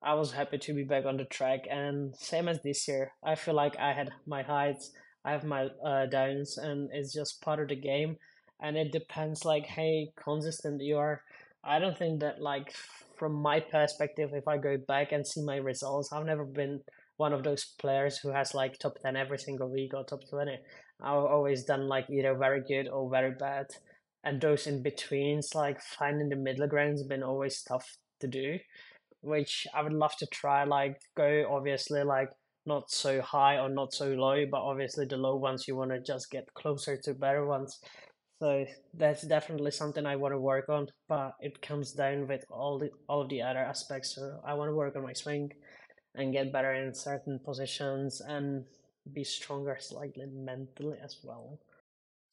I 0.03 0.15
was 0.15 0.33
happy 0.33 0.59
to 0.59 0.75
be 0.75 0.85
back 0.85 1.05
on 1.05 1.17
the 1.17 1.25
track. 1.25 1.61
And 1.71 2.15
same 2.17 2.49
as 2.49 2.61
this 2.63 2.89
year, 2.89 3.13
I 3.23 3.35
feel 3.35 3.55
like 3.55 3.77
I 3.79 3.93
had 3.93 4.11
my 4.27 4.43
heights, 4.43 4.91
I 5.25 5.33
have 5.33 5.45
my 5.45 5.69
uh, 5.85 6.07
downs, 6.07 6.59
and 6.59 6.91
it's 6.93 7.13
just 7.13 7.41
part 7.41 7.61
of 7.61 7.69
the 7.69 7.77
game. 7.77 8.17
And 8.61 8.77
it 8.77 8.93
depends, 8.93 9.45
like, 9.45 9.67
hey, 9.67 10.13
consistent 10.17 10.83
you 10.83 10.99
are. 10.99 11.23
I 11.65 11.79
don't 11.79 11.97
think 11.99 12.21
that, 12.21 12.41
like, 12.41 12.75
from 13.17 13.35
my 13.35 13.61
perspective, 13.61 14.31
if 14.33 14.49
I 14.49 14.57
go 14.59 14.77
back 14.77 15.13
and 15.13 15.27
see 15.27 15.43
my 15.43 15.57
results, 15.57 16.13
I've 16.13 16.27
never 16.27 16.45
been 16.45 16.81
one 17.17 17.33
of 17.33 17.45
those 17.45 17.65
players 17.65 18.19
who 18.19 18.31
has 18.31 18.55
like 18.55 18.79
top 18.79 18.99
10 18.99 19.17
every 19.17 19.39
single 19.39 19.69
week 19.71 19.95
or 19.95 20.05
top 20.05 20.29
20. 20.29 20.59
I've 21.01 21.25
always 21.25 21.65
done 21.65 21.87
like 21.87 22.11
either 22.11 22.35
very 22.35 22.63
good 22.67 22.89
or 22.89 23.09
very 23.09 23.31
bad. 23.31 23.67
And 24.25 24.41
those 24.41 24.67
in 24.67 24.83
betweens, 24.83 25.55
like 25.55 25.81
finding 25.81 26.31
the 26.31 26.37
middle 26.37 26.67
ground's 26.67 27.05
been 27.05 27.23
always 27.23 27.63
tough 27.63 27.97
to 28.21 28.27
do, 28.27 28.59
which 29.23 29.67
I 29.75 29.83
would 29.83 29.93
love 29.93 30.17
to 30.19 30.27
try. 30.27 30.65
Like, 30.65 31.01
go 31.17 31.47
obviously, 31.51 32.03
like, 32.03 32.31
not 32.67 32.91
so 32.91 33.21
high 33.21 33.59
or 33.59 33.69
not 33.69 33.93
so 33.93 34.09
low, 34.09 34.45
but 34.51 34.61
obviously 34.61 35.07
the 35.07 35.17
low 35.17 35.37
ones 35.37 35.67
you 35.67 35.77
want 35.77 35.91
to 35.91 36.01
just 36.01 36.31
get 36.31 36.53
closer 36.55 36.97
to 36.97 37.15
better 37.15 37.45
ones. 37.47 37.81
So 38.41 38.67
that's 38.95 39.23
definitely 39.23 39.71
something 39.71 40.05
I 40.05 40.17
want 40.17 40.33
to 40.33 40.39
work 40.39 40.69
on, 40.69 40.89
but 41.09 41.35
it 41.41 41.63
comes 41.63 41.93
down 41.93 42.27
with 42.27 42.45
all 42.51 42.79
the 42.79 42.91
all 43.09 43.23
of 43.23 43.29
the 43.29 43.43
other 43.43 43.61
aspects. 43.61 44.17
So 44.17 44.41
I 44.45 44.55
want 44.55 44.69
to 44.69 44.75
work 44.75 44.97
on 44.97 45.05
my 45.05 45.13
swing 45.13 45.53
and 46.17 46.33
get 46.33 46.53
better 46.53 46.73
in 46.73 46.93
certain 46.93 47.39
positions 47.39 48.21
and 48.21 48.65
be 49.13 49.25
stronger 49.25 49.77
slightly 49.81 50.27
mentally 50.27 50.99
as 51.03 51.19
well. 51.23 51.59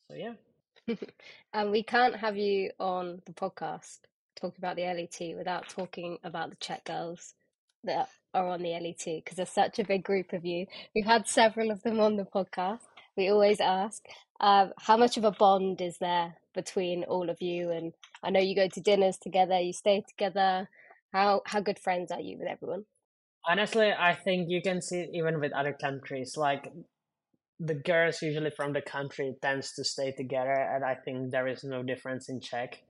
So 0.10 0.18
yeah. 0.18 0.34
and 1.54 1.72
we 1.72 1.84
can't 1.84 2.16
have 2.16 2.38
you 2.38 2.72
on 2.80 3.22
the 3.26 3.34
podcast 3.34 4.00
talking 4.40 4.60
about 4.60 4.76
the 4.76 4.84
LET 4.84 5.38
without 5.38 5.70
talking 5.70 6.18
about 6.24 6.50
the 6.50 6.56
Czech 6.58 6.86
girls 6.86 7.34
that 7.84 8.10
are 8.34 8.48
on 8.48 8.62
the 8.62 8.72
LET 8.72 9.04
because 9.06 9.38
there's 9.38 9.50
such 9.50 9.80
a 9.80 9.84
big 9.84 10.04
group 10.04 10.34
of 10.34 10.46
you. 10.46 10.66
We've 10.96 11.06
had 11.06 11.28
several 11.28 11.72
of 11.72 11.82
them 11.84 12.00
on 12.00 12.18
the 12.18 12.26
podcast. 12.26 12.82
We 13.18 13.30
always 13.30 13.60
ask, 13.60 14.04
uh, 14.40 14.68
how 14.78 14.98
much 14.98 15.18
of 15.18 15.24
a 15.24 15.32
bond 15.32 15.82
is 15.82 15.98
there 15.98 16.36
between 16.54 17.04
all 17.04 17.30
of 17.30 17.42
you? 17.42 17.72
And 17.72 17.94
I 18.24 18.30
know 18.30 18.40
you 18.40 18.56
go 18.56 18.68
to 18.68 18.82
dinners 18.82 19.18
together, 19.18 19.60
you 19.60 19.74
stay 19.74 20.04
together. 20.08 20.70
How 21.12 21.42
how 21.46 21.60
good 21.60 21.80
friends 21.80 22.12
are 22.12 22.22
you 22.22 22.38
with 22.38 22.48
everyone? 22.48 22.86
Honestly, 23.48 23.92
I 23.92 24.14
think 24.14 24.50
you 24.50 24.62
can 24.62 24.82
see 24.82 25.08
even 25.14 25.40
with 25.40 25.54
other 25.54 25.74
countries. 25.74 26.38
Like 26.38 26.72
the 27.60 27.74
girls 27.74 28.22
usually 28.22 28.52
from 28.52 28.74
the 28.74 28.82
country 28.82 29.36
tends 29.42 29.74
to 29.74 29.84
stay 29.84 30.12
together, 30.12 30.54
and 30.54 30.86
I 30.86 30.96
think 30.96 31.32
there 31.32 31.48
is 31.48 31.64
no 31.64 31.84
difference 31.84 32.30
in 32.30 32.40
Czech. 32.42 32.84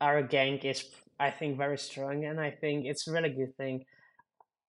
Our 0.00 0.22
gang 0.22 0.58
is, 0.58 0.84
I 1.18 1.30
think, 1.30 1.56
very 1.56 1.78
strong, 1.78 2.24
and 2.24 2.40
I 2.40 2.50
think 2.50 2.86
it's 2.86 3.06
a 3.06 3.12
really 3.12 3.30
good 3.30 3.56
thing. 3.56 3.84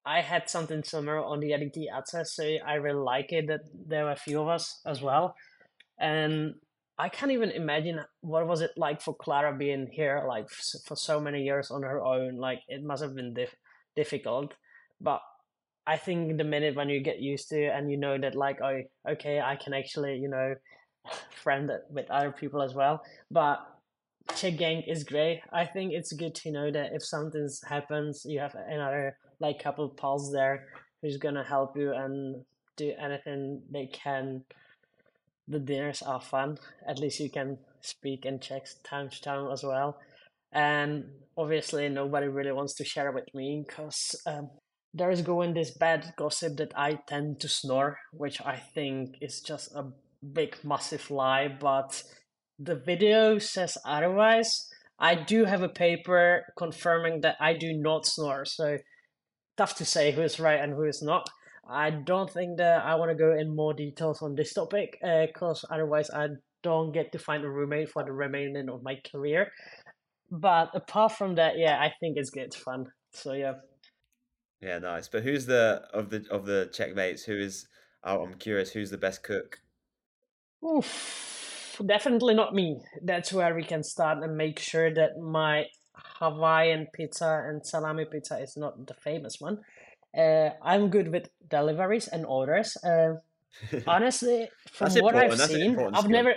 I 0.06 0.22
had 0.22 0.50
something 0.50 0.84
similar 0.84 1.24
on 1.24 1.40
the 1.40 1.52
LET 1.52 1.78
Access, 1.96 2.34
so 2.34 2.44
I 2.66 2.76
really 2.76 3.00
like 3.00 3.32
it 3.32 3.48
that 3.48 3.62
there 3.88 4.06
were 4.06 4.12
a 4.12 4.16
few 4.16 4.42
of 4.42 4.48
us 4.48 4.82
as 4.86 5.02
well. 5.02 5.36
And 6.00 6.56
I 6.98 7.10
can't 7.10 7.32
even 7.32 7.52
imagine 7.52 8.00
what 8.22 8.48
was 8.48 8.62
it 8.62 8.72
like 8.78 9.02
for 9.02 9.16
Klara 9.16 9.58
being 9.58 9.88
here 9.92 10.24
like 10.28 10.50
for 10.50 10.96
so 10.96 11.20
many 11.20 11.44
years 11.44 11.72
on 11.72 11.84
her 11.84 12.04
own. 12.04 12.38
Like 12.38 12.62
it 12.68 12.84
must 12.84 13.04
have 13.04 13.16
been 13.16 13.34
dif- 13.34 13.56
difficult, 13.96 14.54
but 15.00 15.22
I 15.88 15.98
think 15.98 16.38
the 16.38 16.44
minute 16.44 16.76
when 16.76 16.90
you 16.90 17.00
get 17.02 17.20
used 17.20 17.50
to 17.50 17.66
it 17.66 17.72
and 17.76 17.90
you 17.90 17.98
know 17.98 18.18
that 18.20 18.36
like 18.36 18.60
oh 18.62 18.82
okay 19.10 19.42
I 19.42 19.56
can 19.56 19.74
actually 19.74 20.18
you 20.18 20.30
know 20.30 20.54
friend 21.44 21.70
it 21.70 21.82
with 21.90 22.10
other 22.12 22.32
people 22.32 22.62
as 22.62 22.74
well. 22.74 23.02
But 23.32 23.60
Czech 24.36 24.58
gang 24.58 24.82
is 24.84 25.04
great. 25.04 25.42
I 25.52 25.66
think 25.66 25.94
it's 25.94 26.14
good 26.14 26.36
to 26.36 26.52
know 26.52 26.72
that 26.72 26.94
if 26.94 27.04
something 27.04 27.50
happens, 27.68 28.26
you 28.26 28.40
have 28.40 28.56
another 28.56 29.18
like 29.40 29.62
couple 29.62 29.90
pals 29.90 30.32
there 30.32 30.68
who's 31.02 31.18
gonna 31.18 31.44
help 31.44 31.76
you 31.76 31.94
and 31.94 32.44
do 32.76 32.94
anything 33.00 33.62
they 33.72 33.88
can. 33.88 34.44
The 35.48 35.60
dinners 35.60 36.02
are 36.02 36.22
fun. 36.22 36.58
At 36.88 37.00
least 37.00 37.20
you 37.20 37.30
can 37.30 37.58
speak 37.82 38.26
and 38.26 38.42
Czech 38.42 38.68
town 38.84 39.10
to 39.10 39.22
town 39.22 39.52
as 39.52 39.64
well. 39.64 40.00
And 40.52 41.06
obviously, 41.38 41.90
nobody 41.90 42.28
really 42.28 42.52
wants 42.52 42.74
to 42.76 42.84
share 42.84 43.12
with 43.12 43.34
me 43.34 43.64
because 43.66 44.16
um, 44.26 44.50
there 44.94 45.12
is 45.12 45.22
going 45.22 45.54
this 45.54 45.72
bad 45.72 46.14
gossip 46.18 46.58
that 46.58 46.74
I 46.76 47.00
tend 47.08 47.40
to 47.40 47.48
snore, 47.48 47.98
which 48.12 48.42
I 48.42 48.58
think 48.58 49.16
is 49.22 49.42
just 49.42 49.74
a 49.74 49.86
big, 50.34 50.58
massive 50.64 51.10
lie. 51.10 51.48
But 51.48 52.04
the 52.62 52.76
video 52.76 53.40
says 53.40 53.78
otherwise. 53.86 54.68
I 55.00 55.16
do 55.16 55.46
have 55.46 55.64
a 55.64 55.70
paper 55.70 56.46
confirming 56.58 57.22
that 57.22 57.38
I 57.40 57.54
do 57.54 57.74
not 57.74 58.06
snore, 58.06 58.46
so 58.46 58.78
tough 59.58 59.76
to 59.76 59.86
say 59.86 60.12
who 60.12 60.22
is 60.22 60.40
right 60.40 60.60
and 60.60 60.74
who 60.74 60.84
is 60.84 61.02
not. 61.02 61.28
I 61.68 61.90
don't 61.90 62.30
think 62.30 62.58
that 62.58 62.86
I 62.86 62.96
want 62.96 63.10
to 63.10 63.16
go 63.16 63.34
in 63.34 63.56
more 63.56 63.74
details 63.74 64.22
on 64.22 64.36
this 64.36 64.54
topic 64.54 65.00
because 65.02 65.64
uh, 65.64 65.74
otherwise 65.74 66.10
I 66.12 66.28
don't 66.62 66.92
get 66.92 67.12
to 67.14 67.20
find 67.20 67.44
a 67.44 67.50
roommate 67.50 67.90
for 67.90 68.04
the 68.04 68.12
remaining 68.12 68.70
of 68.70 68.84
my 68.84 69.00
career. 69.12 69.52
But 70.30 70.70
apart 70.76 71.14
from 71.14 71.36
that, 71.36 71.58
yeah, 71.58 71.80
I 71.80 71.94
think 72.00 72.18
it's 72.18 72.30
good 72.30 72.54
fun. 72.54 72.88
So 73.12 73.34
yeah. 73.34 73.54
Yeah, 74.62 74.78
nice. 74.78 75.08
But 75.08 75.24
who's 75.24 75.48
the 75.48 75.84
of 75.94 76.10
the 76.12 76.26
of 76.30 76.46
the 76.46 76.70
checkmates? 76.72 77.24
Who 77.24 77.38
is? 77.38 77.68
Oh, 78.04 78.22
I'm 78.22 78.36
curious. 78.36 78.72
Who's 78.72 78.92
the 78.92 78.98
best 78.98 79.24
cook? 79.24 79.60
Oof, 80.64 81.41
definitely 81.86 82.34
not 82.34 82.54
me. 82.54 82.80
That's 83.04 83.34
where 83.34 83.56
we 83.56 83.64
can 83.64 83.84
start 83.84 84.24
and 84.24 84.36
make 84.36 84.60
sure 84.60 84.94
that 84.94 85.20
my 85.20 85.66
Hawaiian 86.20 86.88
pizza 86.94 87.44
and 87.48 87.66
salami 87.66 88.06
pizza 88.06 88.40
is 88.40 88.56
not 88.58 88.88
the 88.88 88.94
famous 88.94 89.38
one. 89.40 89.60
Uh, 90.18 90.50
I'm 90.64 90.90
good 90.90 91.12
with 91.12 91.30
deliveries 91.50 92.08
and 92.08 92.26
orders. 92.26 92.78
Uh, 92.84 93.14
honestly, 93.88 94.50
from 94.72 94.94
what 94.96 95.16
I've 95.16 95.38
That's 95.38 95.52
seen, 95.52 95.78
I've 95.94 96.00
skill. 96.00 96.10
never. 96.10 96.36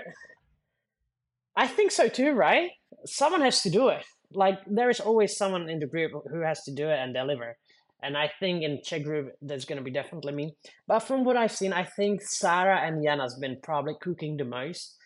I 1.56 1.66
think 1.66 1.90
so 1.92 2.08
too, 2.08 2.32
right? 2.32 2.70
Someone 3.06 3.42
has 3.42 3.62
to 3.62 3.70
do 3.70 3.88
it. 3.88 4.04
Like 4.32 4.58
there 4.66 4.90
is 4.90 5.00
always 5.00 5.36
someone 5.36 5.68
in 5.68 5.78
the 5.78 5.86
group 5.86 6.12
who 6.30 6.40
has 6.40 6.62
to 6.64 6.72
do 6.72 6.88
it 6.88 6.98
and 6.98 7.14
deliver. 7.14 7.56
And 8.02 8.18
I 8.18 8.30
think 8.38 8.62
in 8.62 8.80
Czech 8.84 9.02
group, 9.02 9.32
that's 9.40 9.64
going 9.64 9.78
to 9.78 9.84
be 9.84 9.90
definitely 9.90 10.34
me. 10.34 10.54
But 10.86 11.00
from 11.00 11.24
what 11.24 11.38
I've 11.38 11.52
seen, 11.52 11.72
I 11.72 11.84
think 11.84 12.20
Sarah 12.20 12.80
and 12.80 13.02
Jana's 13.02 13.38
been 13.38 13.58
probably 13.62 13.94
cooking 14.00 14.36
the 14.36 14.44
most. 14.44 14.96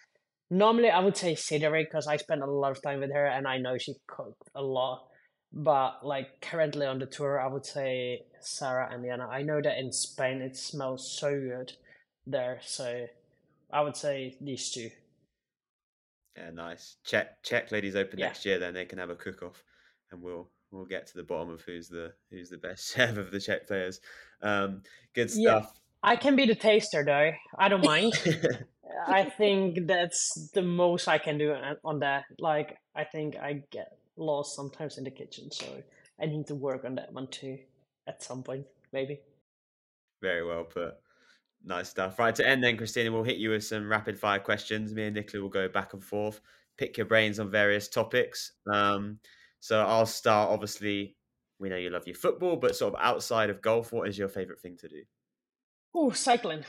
Normally, 0.50 0.88
I 0.88 1.00
would 1.00 1.16
say 1.16 1.34
Cedric 1.34 1.90
because 1.90 2.06
I 2.06 2.16
spent 2.16 2.42
a 2.42 2.50
lot 2.50 2.70
of 2.70 2.82
time 2.82 3.00
with 3.00 3.12
her 3.12 3.26
and 3.26 3.46
I 3.46 3.58
know 3.58 3.76
she 3.76 3.94
cooked 4.06 4.48
a 4.54 4.62
lot. 4.62 5.04
But 5.52 6.04
like 6.04 6.40
currently 6.40 6.86
on 6.86 6.98
the 6.98 7.06
tour, 7.06 7.40
I 7.40 7.46
would 7.46 7.64
say 7.64 8.22
Sarah 8.40 8.88
and 8.92 9.04
Jana. 9.04 9.26
I 9.28 9.42
know 9.42 9.60
that 9.62 9.78
in 9.78 9.92
Spain 9.92 10.42
it 10.42 10.56
smells 10.56 11.10
so 11.18 11.30
good 11.30 11.72
there, 12.26 12.60
so 12.62 13.06
I 13.72 13.80
would 13.80 13.96
say 13.96 14.36
these 14.40 14.70
two. 14.70 14.90
Yeah, 16.36 16.50
nice. 16.50 16.96
Czech 17.04 17.42
Czech 17.42 17.72
Ladies 17.72 17.96
Open 17.96 18.18
yeah. 18.18 18.26
next 18.26 18.44
year, 18.44 18.58
then 18.58 18.74
they 18.74 18.84
can 18.84 18.98
have 18.98 19.10
a 19.10 19.16
cook 19.16 19.42
off, 19.42 19.62
and 20.10 20.22
we'll 20.22 20.50
we'll 20.70 20.84
get 20.84 21.06
to 21.06 21.14
the 21.16 21.22
bottom 21.22 21.50
of 21.50 21.62
who's 21.62 21.88
the 21.88 22.12
who's 22.30 22.50
the 22.50 22.58
best 22.58 22.92
chef 22.94 23.16
of 23.16 23.30
the 23.30 23.40
Czech 23.40 23.66
players. 23.66 24.00
Um, 24.42 24.82
good 25.14 25.30
stuff. 25.30 25.64
Yeah, 25.64 25.80
I 26.02 26.16
can 26.16 26.36
be 26.36 26.46
the 26.46 26.54
taster 26.54 27.04
though. 27.04 27.32
I 27.58 27.68
don't 27.68 27.84
mind. 27.84 28.12
I 29.06 29.24
think 29.24 29.86
that's 29.86 30.50
the 30.54 30.62
most 30.62 31.08
I 31.08 31.18
can 31.18 31.38
do 31.38 31.54
on 31.84 32.00
that. 32.00 32.24
Like, 32.38 32.78
I 32.94 33.04
think 33.04 33.36
I 33.36 33.64
get 33.70 33.96
lost 34.16 34.56
sometimes 34.56 34.98
in 34.98 35.04
the 35.04 35.10
kitchen, 35.10 35.50
so 35.50 35.66
I 36.20 36.26
need 36.26 36.46
to 36.48 36.54
work 36.54 36.84
on 36.84 36.94
that 36.96 37.12
one 37.12 37.28
too 37.28 37.58
at 38.06 38.22
some 38.22 38.42
point, 38.42 38.66
maybe. 38.92 39.20
Very 40.22 40.44
well 40.44 40.64
put. 40.64 40.94
Nice 41.64 41.90
stuff. 41.90 42.18
Right 42.18 42.34
to 42.34 42.46
end 42.46 42.62
then, 42.62 42.76
Kristyna, 42.76 43.12
we'll 43.12 43.24
hit 43.24 43.36
you 43.36 43.50
with 43.50 43.64
some 43.64 43.88
rapid 43.88 44.18
fire 44.18 44.38
questions. 44.38 44.94
Me 44.94 45.06
and 45.06 45.14
Nicola 45.14 45.42
will 45.42 45.50
go 45.50 45.68
back 45.68 45.92
and 45.92 46.02
forth, 46.02 46.40
pick 46.76 46.96
your 46.96 47.06
brains 47.06 47.38
on 47.38 47.50
various 47.50 47.88
topics. 47.88 48.52
Um, 48.72 49.18
so 49.60 49.80
I'll 49.80 50.06
start. 50.06 50.50
Obviously, 50.50 51.16
we 51.58 51.68
know 51.68 51.76
you 51.76 51.90
love 51.90 52.06
your 52.06 52.14
football, 52.16 52.56
but 52.56 52.76
sort 52.76 52.94
of 52.94 53.00
outside 53.02 53.50
of 53.50 53.60
golf, 53.60 53.92
what 53.92 54.08
is 54.08 54.16
your 54.16 54.28
favorite 54.28 54.60
thing 54.60 54.76
to 54.78 54.88
do? 54.88 55.02
Oh, 55.94 56.10
cycling. 56.10 56.64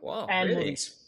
Wow, 0.00 0.26
and 0.28 0.48
really? 0.48 0.64
movies. 0.64 1.05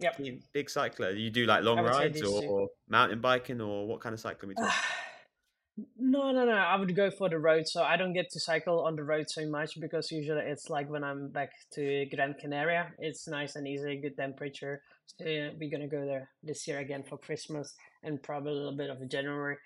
Yep. 0.00 0.20
Big 0.52 0.70
cycler. 0.70 1.10
You 1.10 1.30
do 1.30 1.46
like 1.46 1.64
long 1.64 1.80
rides 1.80 2.22
or, 2.22 2.44
or, 2.44 2.68
mountain 2.88 3.20
biking 3.20 3.60
or 3.60 3.86
what 3.86 4.00
kind 4.00 4.12
of 4.12 4.20
cycling 4.20 4.50
we 4.50 4.54
talking? 4.54 4.70
no, 5.98 6.30
no, 6.30 6.44
no. 6.44 6.52
I 6.52 6.76
would 6.76 6.94
go 6.94 7.10
for 7.10 7.28
the 7.28 7.38
road. 7.38 7.66
So 7.66 7.82
I 7.82 7.96
don't 7.96 8.12
get 8.12 8.30
to 8.30 8.40
cycle 8.40 8.84
on 8.84 8.94
the 8.94 9.02
road 9.02 9.28
so 9.28 9.48
much 9.48 9.80
because 9.80 10.12
usually 10.12 10.42
it's 10.42 10.70
like 10.70 10.88
when 10.88 11.02
I'm 11.02 11.28
back 11.30 11.50
to 11.74 12.06
Gran 12.14 12.34
Canaria, 12.40 12.92
it's 12.98 13.26
nice 13.26 13.56
and 13.56 13.66
easy, 13.66 13.96
good 14.00 14.16
temperature. 14.16 14.82
So 15.06 15.26
yeah, 15.26 15.50
we're 15.58 15.70
gonna 15.70 15.88
go 15.88 16.04
there 16.04 16.28
this 16.42 16.68
year 16.68 16.78
again 16.78 17.02
for 17.02 17.18
Christmas 17.18 17.74
and 18.04 18.22
probably 18.22 18.52
a 18.52 18.54
little 18.54 18.76
bit 18.76 18.90
of 18.90 19.08
January. 19.08 19.56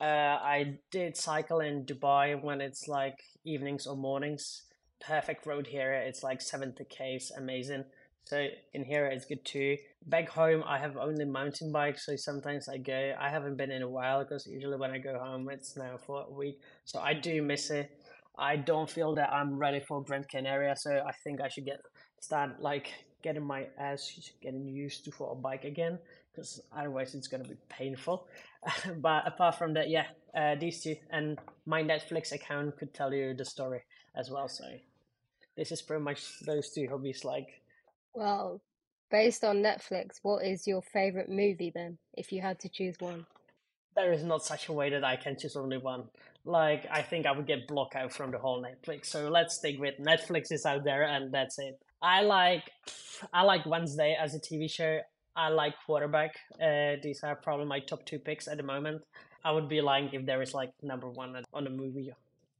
Uh, 0.00 0.38
I 0.40 0.78
did 0.90 1.16
cycle 1.16 1.60
in 1.60 1.84
Dubai 1.84 2.42
when 2.42 2.60
it's 2.60 2.88
like 2.88 3.22
evenings 3.44 3.86
or 3.86 3.96
mornings. 3.96 4.62
Perfect 5.06 5.46
road 5.46 5.66
here. 5.66 5.92
It's 5.92 6.22
like 6.22 6.40
70 6.40 6.84
k's, 6.84 7.30
amazing. 7.36 7.84
So 8.24 8.46
in 8.72 8.84
here 8.84 9.06
it's 9.06 9.24
good 9.24 9.44
too. 9.44 9.76
Back 10.06 10.28
home 10.28 10.62
I 10.66 10.78
have 10.78 10.96
only 10.96 11.24
mountain 11.24 11.72
bikes, 11.72 12.06
so 12.06 12.16
sometimes 12.16 12.68
I 12.68 12.78
go. 12.78 13.14
I 13.18 13.28
haven't 13.28 13.56
been 13.56 13.70
in 13.70 13.82
a 13.82 13.88
while 13.88 14.22
because 14.22 14.46
usually 14.46 14.76
when 14.76 14.90
I 14.90 14.98
go 14.98 15.18
home 15.18 15.48
it's 15.50 15.76
now 15.76 15.96
for 15.96 16.24
a 16.28 16.32
week. 16.32 16.60
So 16.84 17.00
I 17.00 17.14
do 17.14 17.42
miss 17.42 17.70
it. 17.70 17.90
I 18.38 18.56
don't 18.56 18.88
feel 18.88 19.14
that 19.16 19.32
I'm 19.32 19.58
ready 19.58 19.80
for 19.80 20.02
Gran 20.02 20.24
Canaria, 20.24 20.74
so 20.76 21.02
I 21.06 21.12
think 21.24 21.40
I 21.40 21.48
should 21.48 21.66
get 21.66 21.80
start 22.20 22.60
like 22.60 22.88
getting 23.22 23.44
my 23.44 23.66
ass 23.78 24.30
getting 24.40 24.66
used 24.66 25.04
to 25.04 25.10
for 25.10 25.32
a 25.32 25.34
bike 25.34 25.64
again 25.64 25.98
because 26.32 26.60
otherwise 26.76 27.14
it's 27.14 27.28
gonna 27.28 27.44
be 27.44 27.56
painful. 27.68 28.26
but 28.96 29.26
apart 29.26 29.56
from 29.56 29.74
that, 29.74 29.90
yeah, 29.90 30.06
uh, 30.36 30.54
these 30.54 30.82
two 30.82 30.96
and 31.10 31.38
my 31.66 31.82
Netflix 31.82 32.32
account 32.32 32.76
could 32.78 32.94
tell 32.94 33.12
you 33.12 33.34
the 33.34 33.44
story 33.44 33.82
as 34.16 34.30
well. 34.30 34.48
So 34.48 34.64
this 35.56 35.72
is 35.72 35.82
pretty 35.82 36.02
much 36.02 36.40
those 36.46 36.70
two 36.70 36.88
hobbies 36.88 37.24
like 37.24 37.61
well, 38.14 38.60
based 39.10 39.44
on 39.44 39.58
Netflix, 39.58 40.18
what 40.22 40.44
is 40.44 40.66
your 40.66 40.82
favorite 40.82 41.28
movie 41.28 41.72
then, 41.74 41.98
if 42.14 42.32
you 42.32 42.40
had 42.40 42.58
to 42.60 42.68
choose 42.68 42.96
one? 42.98 43.26
There 43.94 44.12
is 44.12 44.24
not 44.24 44.44
such 44.44 44.68
a 44.68 44.72
way 44.72 44.90
that 44.90 45.04
I 45.04 45.16
can 45.16 45.36
choose 45.38 45.56
only 45.56 45.78
one. 45.78 46.04
Like, 46.44 46.86
I 46.90 47.02
think 47.02 47.26
I 47.26 47.32
would 47.32 47.46
get 47.46 47.68
blocked 47.68 47.94
out 47.94 48.12
from 48.12 48.30
the 48.30 48.38
whole 48.38 48.62
Netflix. 48.62 49.06
So 49.06 49.28
let's 49.28 49.56
stick 49.56 49.78
with 49.78 49.94
Netflix 49.98 50.50
is 50.50 50.64
out 50.66 50.84
there, 50.84 51.04
and 51.04 51.32
that's 51.32 51.58
it. 51.58 51.78
I 52.00 52.22
like, 52.22 52.70
I 53.32 53.42
like 53.42 53.66
Wednesday 53.66 54.16
as 54.18 54.34
a 54.34 54.40
TV 54.40 54.68
show. 54.68 55.00
I 55.36 55.48
like 55.48 55.74
Quarterback. 55.86 56.36
Uh, 56.60 56.96
these 57.02 57.22
are 57.22 57.36
probably 57.36 57.66
my 57.66 57.80
top 57.80 58.04
two 58.04 58.18
picks 58.18 58.48
at 58.48 58.56
the 58.56 58.62
moment. 58.62 59.02
I 59.44 59.52
would 59.52 59.68
be 59.68 59.80
lying 59.80 60.10
if 60.12 60.26
there 60.26 60.42
is 60.42 60.54
like 60.54 60.70
number 60.82 61.08
one 61.08 61.36
on 61.52 61.64
the 61.64 61.70
movie 61.70 62.12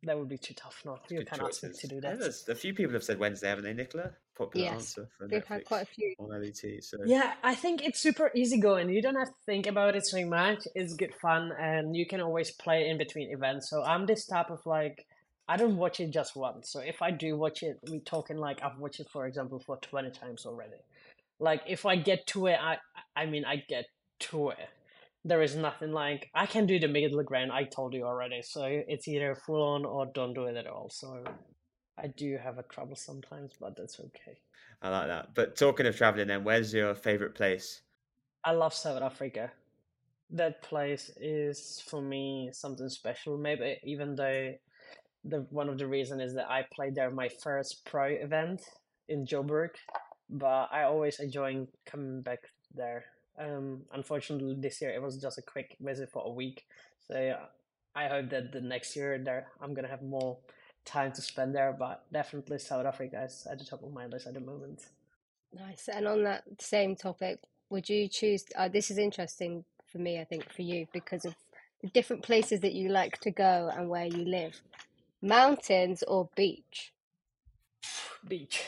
that 0.05 0.19
would 0.19 0.29
be 0.29 0.39
too 0.39 0.55
tough. 0.55 0.83
No, 0.85 0.99
you 1.09 1.25
can't 1.25 1.43
ask 1.43 1.63
me 1.63 1.71
to 1.73 1.87
do 1.87 2.01
that. 2.01 2.19
Yeah, 2.21 2.53
a 2.53 2.55
few 2.57 2.75
people 2.75 2.93
have 2.93 3.05
said 3.05 3.19
Wednesday, 3.19 3.49
haven't 3.49 3.65
they, 3.65 3.73
Nicola? 3.73 4.11
Popular 4.37 4.67
yes. 4.67 4.75
answer 4.75 5.09
for 5.17 5.29
They've 5.29 5.43
Netflix 5.43 5.47
had 5.47 5.65
quite 5.65 5.83
a 5.83 5.87
few 5.87 6.15
on 6.19 6.31
LET. 6.31 6.85
So 6.85 6.99
yeah, 7.05 7.35
I 7.43 7.55
think 7.55 7.85
it's 7.85 8.01
super 8.01 8.31
easy 8.35 8.59
going. 8.59 8.89
You 8.89 9.03
don't 9.03 9.15
have 9.15 9.29
to 9.29 9.35
think 9.47 9.67
about 9.67 9.95
it 9.95 10.07
so 10.07 10.25
much. 10.27 10.67
It's 10.75 10.95
good 10.95 11.15
fun, 11.15 11.53
and 11.59 11.95
you 11.95 12.07
can 12.07 12.21
always 12.21 12.51
play 12.51 12.89
in 12.89 12.99
between 12.99 13.31
events. 13.31 13.71
So 13.71 13.83
I'm 13.83 14.07
this 14.07 14.27
type 14.27 14.51
of 14.51 14.65
like. 14.67 15.07
I 15.49 15.57
don't 15.57 15.77
watch 15.77 16.01
it 16.01 16.11
just 16.11 16.37
once. 16.37 16.71
So 16.71 16.81
if 16.81 17.03
I 17.03 17.11
do 17.11 17.37
watch 17.37 17.63
it, 17.63 17.79
we 17.91 17.99
talking 18.01 18.39
like 18.39 18.63
I've 18.63 18.79
watched 18.79 19.01
it, 19.01 19.09
for 19.13 19.27
example, 19.27 19.59
for 19.59 19.77
twenty 19.79 20.11
times 20.11 20.47
already. 20.47 20.81
Like 21.39 21.63
if 21.67 21.85
I 21.85 21.97
get 21.97 22.27
to 22.29 22.47
it, 22.47 22.59
I 22.61 22.79
I 23.15 23.27
mean 23.27 23.45
I 23.45 23.57
get 23.57 23.87
to 24.21 24.51
it 24.51 24.69
there 25.25 25.43
is 25.43 25.55
nothing 25.55 25.93
like 25.93 26.31
I 26.35 26.47
can 26.47 26.67
do 26.67 26.79
the 26.79 26.89
middle 26.89 27.23
ground. 27.23 27.53
I 27.53 27.65
told 27.65 27.95
you 27.95 28.05
already, 28.05 28.43
so 28.43 28.65
it's 28.67 29.07
either 29.07 29.35
full 29.35 29.63
on 29.63 29.85
or 29.85 30.07
don't 30.07 30.35
do 30.35 30.47
it 30.47 30.57
at 30.57 30.67
all. 30.67 30.91
So 30.91 31.23
I 31.99 32.09
do 32.09 32.39
have 32.43 32.59
a 32.59 32.65
trouble 32.65 32.97
sometimes, 32.97 33.53
but 33.61 33.77
that's 33.77 34.01
okay. 34.01 34.39
I 34.81 34.89
like 34.89 35.07
that. 35.09 35.35
But 35.35 35.57
talking 35.57 35.87
of 35.87 35.97
traveling, 35.97 36.29
then, 36.29 36.43
where's 36.43 36.75
your 36.75 36.95
favorite 36.95 37.35
place? 37.35 37.83
I 38.45 38.53
love 38.53 38.75
South 38.75 39.01
Africa. 39.01 39.53
That 40.31 40.63
place 40.63 41.11
is 41.21 41.81
for 41.87 42.03
me 42.03 42.51
something 42.53 42.89
special. 42.89 43.39
Maybe 43.39 43.79
even 43.85 44.17
though 44.17 44.55
the 45.25 45.47
one 45.51 45.69
of 45.69 45.79
the 45.79 45.87
reason 45.87 46.21
is 46.21 46.35
that 46.35 46.51
I 46.51 46.65
played 46.75 46.97
there 46.97 47.11
my 47.11 47.29
first 47.29 47.85
pro 47.85 48.07
event 48.07 48.63
in 49.09 49.25
Joburg, 49.25 49.71
but 50.29 50.69
I 50.73 50.83
always 50.85 51.21
enjoy 51.21 51.67
coming 51.87 52.23
back 52.23 52.41
there. 52.75 53.05
Um, 53.39 53.83
unfortunately, 53.93 54.55
this 54.59 54.81
year 54.81 54.91
it 54.91 55.03
was 55.03 55.17
just 55.17 55.39
a 55.39 55.43
quick 55.43 55.77
visit 55.81 56.11
for 56.11 56.23
a 56.25 56.31
week, 56.31 56.67
so 57.07 57.37
I 57.95 58.09
hope 58.09 58.31
that 58.31 58.53
the 58.53 58.61
next 58.61 58.95
year 58.97 59.19
there 59.19 59.49
I'm 59.61 59.75
gonna 59.75 59.89
have 59.89 60.03
more 60.03 60.39
time 60.85 61.13
to 61.13 61.23
spend 61.23 61.55
there. 61.55 61.75
But 61.79 62.05
definitely 62.13 62.59
South 62.59 62.87
Africa 62.87 63.23
is 63.25 63.47
at 63.51 63.59
the 63.59 63.65
top 63.65 63.83
of 63.83 63.93
my 63.93 64.07
list 64.07 64.27
at 64.27 64.35
the 64.35 64.41
moment. 64.41 64.83
Nice. 65.55 65.89
And 65.89 66.07
on 66.07 66.23
that 66.25 66.45
same 66.59 66.97
topic, 66.97 67.41
would 67.71 67.89
you 67.89 68.09
choose? 68.09 68.45
Uh, 68.57 68.69
this 68.69 68.91
is 68.91 68.99
interesting 68.99 69.65
for 69.91 69.99
me, 69.99 70.21
I 70.21 70.25
think, 70.25 70.51
for 70.53 70.63
you 70.63 70.87
because 70.93 71.25
of 71.25 71.35
the 71.83 71.89
different 71.89 72.23
places 72.23 72.61
that 72.61 72.73
you 72.73 72.89
like 72.89 73.19
to 73.21 73.31
go 73.31 73.71
and 73.75 73.89
where 73.89 74.07
you 74.07 74.25
live. 74.25 74.61
Mountains 75.21 76.03
or 76.07 76.29
beach? 76.35 76.93
Beach. 78.27 78.65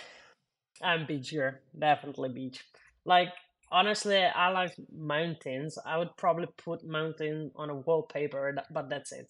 I'm 0.82 1.06
beach 1.06 1.30
here. 1.30 1.60
Definitely 1.78 2.28
beach. 2.30 2.64
Like 3.04 3.32
honestly, 3.74 4.18
I 4.18 4.50
like 4.50 4.74
mountains. 4.96 5.76
I 5.84 5.98
would 5.98 6.16
probably 6.16 6.46
put 6.56 6.84
mountain 6.84 7.50
on 7.56 7.70
a 7.70 7.74
wallpaper, 7.74 8.56
but 8.70 8.88
that's 8.88 9.12
it. 9.12 9.28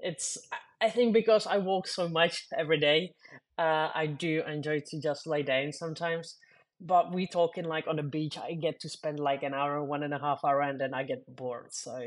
It's 0.00 0.38
I 0.80 0.90
think 0.90 1.12
because 1.12 1.46
I 1.46 1.58
walk 1.58 1.88
so 1.88 2.08
much 2.08 2.46
every 2.56 2.78
day, 2.78 3.12
uh, 3.58 3.88
I 3.94 4.06
do 4.06 4.42
enjoy 4.46 4.80
to 4.86 5.00
just 5.00 5.26
lay 5.26 5.42
down 5.42 5.72
sometimes. 5.72 6.36
But 6.80 7.12
we 7.12 7.26
talking 7.26 7.64
like 7.64 7.88
on 7.88 7.96
the 7.96 8.04
beach, 8.04 8.38
I 8.38 8.52
get 8.54 8.78
to 8.80 8.88
spend 8.88 9.18
like 9.18 9.42
an 9.42 9.52
hour, 9.52 9.82
one 9.82 10.04
and 10.04 10.14
a 10.14 10.20
half 10.20 10.44
hour, 10.44 10.60
and 10.60 10.80
then 10.80 10.94
I 10.94 11.02
get 11.02 11.24
bored. 11.34 11.74
So 11.74 11.98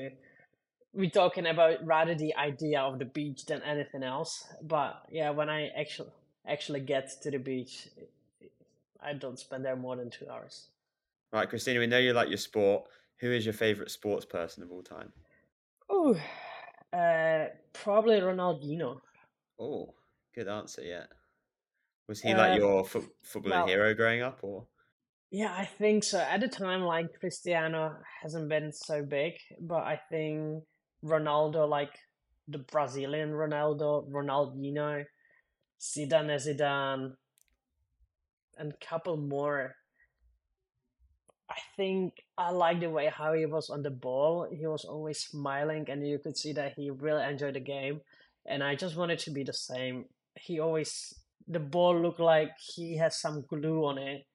we're 0.94 1.10
talking 1.10 1.46
about 1.46 1.86
rather 1.86 2.16
the 2.16 2.36
idea 2.36 2.80
of 2.80 3.00
the 3.00 3.06
beach 3.06 3.46
than 3.46 3.62
anything 3.64 4.04
else. 4.04 4.48
But 4.62 5.04
yeah, 5.10 5.32
when 5.32 5.50
I 5.50 5.70
actually 5.78 6.12
actually 6.48 6.80
get 6.82 7.12
to 7.24 7.32
the 7.32 7.40
beach, 7.40 7.90
I 9.04 9.14
don't 9.14 9.38
spend 9.38 9.66
there 9.66 9.76
more 9.76 9.98
than 9.98 10.10
two 10.10 10.30
hours. 10.30 10.68
Right, 11.34 11.50
Kristyna, 11.50 11.80
we 11.80 11.88
know 11.88 11.98
you 11.98 12.14
like 12.14 12.30
your 12.30 12.38
sport. 12.38 12.88
Who 13.20 13.32
is 13.32 13.46
your 13.46 13.54
favorite 13.54 13.92
sports 13.92 14.26
person 14.26 14.64
of 14.64 14.72
all 14.72 14.84
time? 14.84 15.14
Oh, 15.90 16.20
uh, 16.92 17.46
probably 17.74 18.20
Ronaldinho. 18.20 19.00
Oh, 19.60 19.94
good 20.36 20.48
answer. 20.48 20.82
Yeah. 20.82 21.06
Was 22.08 22.20
he 22.20 22.34
like 22.34 22.54
uh, 22.54 22.56
your 22.56 22.86
fo- 22.86 23.06
footballing 23.26 23.52
well, 23.52 23.68
hero 23.68 23.94
growing 23.94 24.22
up, 24.22 24.40
or? 24.42 24.66
Yeah, 25.30 25.54
I 25.58 25.66
think 25.66 26.04
so. 26.04 26.20
At 26.20 26.42
the 26.42 26.50
time, 26.50 26.82
like 26.82 27.08
Cristiano 27.20 27.96
hasn't 28.22 28.50
been 28.50 28.74
so 28.74 29.04
big, 29.04 29.34
but 29.62 29.84
I 29.84 30.02
think 30.10 30.64
Ronaldo, 31.06 31.70
like 31.70 31.94
the 32.50 32.58
Brazilian 32.58 33.32
Ronaldo, 33.32 34.10
Ronaldinho, 34.12 35.06
Zidane 35.80 36.36
Zidane, 36.36 37.14
and 38.58 38.74
a 38.74 38.86
couple 38.86 39.16
more 39.16 39.76
I 41.52 41.60
think 41.76 42.24
I 42.38 42.52
like 42.52 42.80
the 42.80 42.90
way 42.90 43.12
how 43.14 43.34
he 43.34 43.46
was 43.46 43.70
on 43.70 43.84
the 43.84 43.92
ball. 43.92 44.48
He 44.52 44.66
was 44.68 44.86
always 44.86 45.20
smiling, 45.20 45.86
and 45.90 46.08
you 46.08 46.18
could 46.20 46.38
see 46.38 46.54
that 46.54 46.74
he 46.78 46.90
really 46.90 47.24
enjoyed 47.24 47.56
the 47.56 47.60
game. 47.60 48.02
And 48.46 48.64
I 48.64 48.76
just 48.76 48.96
wanted 48.96 49.20
to 49.20 49.32
be 49.32 49.44
the 49.44 49.54
same. 49.54 50.06
He 50.36 50.60
always 50.60 51.14
the 51.48 51.60
ball 51.60 52.00
looked 52.00 52.20
like 52.20 52.52
he 52.58 52.98
has 52.98 53.20
some 53.20 53.44
glue 53.50 53.86
on 53.86 53.98
it, 53.98 54.26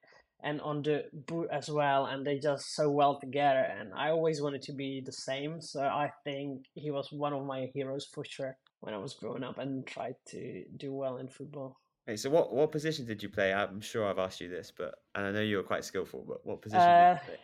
and 0.43 0.61
on 0.61 0.83
the 0.83 1.05
boot 1.13 1.49
as 1.51 1.69
well, 1.69 2.05
and 2.05 2.25
they 2.25 2.37
just 2.37 2.75
so 2.75 2.89
well 2.91 3.19
together. 3.19 3.65
And 3.79 3.93
I 3.95 4.09
always 4.09 4.41
wanted 4.41 4.61
to 4.63 4.73
be 4.73 5.01
the 5.01 5.11
same. 5.11 5.61
So 5.61 5.81
I 5.81 6.11
think 6.23 6.65
he 6.75 6.91
was 6.91 7.11
one 7.11 7.33
of 7.33 7.45
my 7.45 7.71
heroes 7.73 8.05
for 8.05 8.23
sure 8.23 8.57
when 8.81 8.93
I 8.93 8.97
was 8.97 9.15
growing 9.15 9.43
up 9.43 9.57
and 9.57 9.85
tried 9.87 10.15
to 10.27 10.63
do 10.77 10.93
well 10.93 11.17
in 11.17 11.27
football. 11.27 11.77
Hey, 12.07 12.15
so 12.15 12.29
what 12.29 12.53
what 12.53 12.71
position 12.71 13.05
did 13.05 13.21
you 13.21 13.27
play? 13.27 13.53
I'm 13.53 13.81
sure 13.81 14.07
I've 14.07 14.17
asked 14.17 14.39
you 14.39 14.47
this, 14.47 14.71
but 14.75 14.95
and 15.13 15.25
I 15.25 15.31
know 15.31 15.41
you 15.41 15.57
were 15.57 15.63
quite 15.63 15.83
skillful. 15.83 16.23
But 16.25 16.45
what 16.45 16.61
position 16.61 16.81
uh, 16.81 17.13
did 17.13 17.19
you 17.19 17.27
play? 17.27 17.37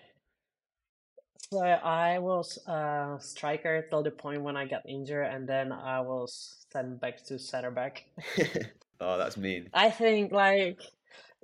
So 1.51 1.59
I 1.59 2.19
was 2.19 2.57
a 2.65 3.17
striker 3.19 3.85
till 3.89 4.03
the 4.03 4.11
point 4.11 4.41
when 4.41 4.55
I 4.55 4.65
got 4.65 4.83
injured, 4.87 5.27
and 5.27 5.47
then 5.47 5.73
I 5.73 5.99
was 5.99 6.65
sent 6.71 7.01
back 7.01 7.25
to 7.25 7.37
center 7.37 7.71
back. 7.71 8.05
oh, 9.01 9.17
that's 9.17 9.35
mean. 9.35 9.69
I 9.73 9.89
think 9.89 10.31
like 10.31 10.79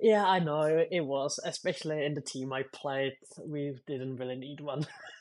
yeah, 0.00 0.24
I 0.24 0.38
know 0.38 0.62
it 0.90 1.04
was, 1.04 1.38
especially 1.44 2.06
in 2.06 2.14
the 2.14 2.22
team 2.22 2.54
I 2.54 2.64
played. 2.72 3.18
We 3.38 3.76
didn't 3.86 4.16
really 4.16 4.36
need 4.36 4.60
one. 4.60 4.86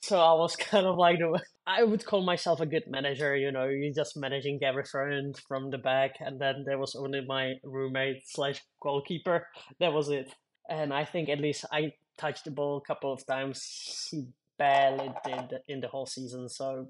so 0.00 0.18
I 0.18 0.32
was 0.34 0.56
kind 0.56 0.86
of 0.86 0.96
like 0.96 1.18
I 1.66 1.84
would 1.84 2.04
call 2.04 2.22
myself 2.22 2.60
a 2.60 2.66
good 2.66 2.84
manager. 2.88 3.36
You 3.36 3.52
know, 3.52 3.66
you're 3.66 3.94
just 3.94 4.16
managing 4.16 4.60
everything 4.62 5.34
from 5.46 5.70
the 5.70 5.78
back, 5.78 6.16
and 6.20 6.40
then 6.40 6.64
there 6.66 6.78
was 6.78 6.94
only 6.94 7.24
my 7.26 7.54
roommate 7.62 8.22
slash 8.26 8.60
goalkeeper. 8.82 9.46
That 9.78 9.92
was 9.92 10.08
it. 10.08 10.34
And 10.68 10.92
I 10.92 11.04
think 11.04 11.28
at 11.28 11.40
least 11.40 11.64
I 11.72 11.92
touched 12.16 12.44
the 12.44 12.50
ball 12.50 12.78
a 12.78 12.86
couple 12.86 13.12
of 13.12 13.26
times. 13.26 14.08
He 14.10 14.24
barely 14.58 15.12
did 15.24 15.60
in 15.68 15.80
the 15.80 15.88
whole 15.88 16.06
season. 16.06 16.48
So, 16.48 16.88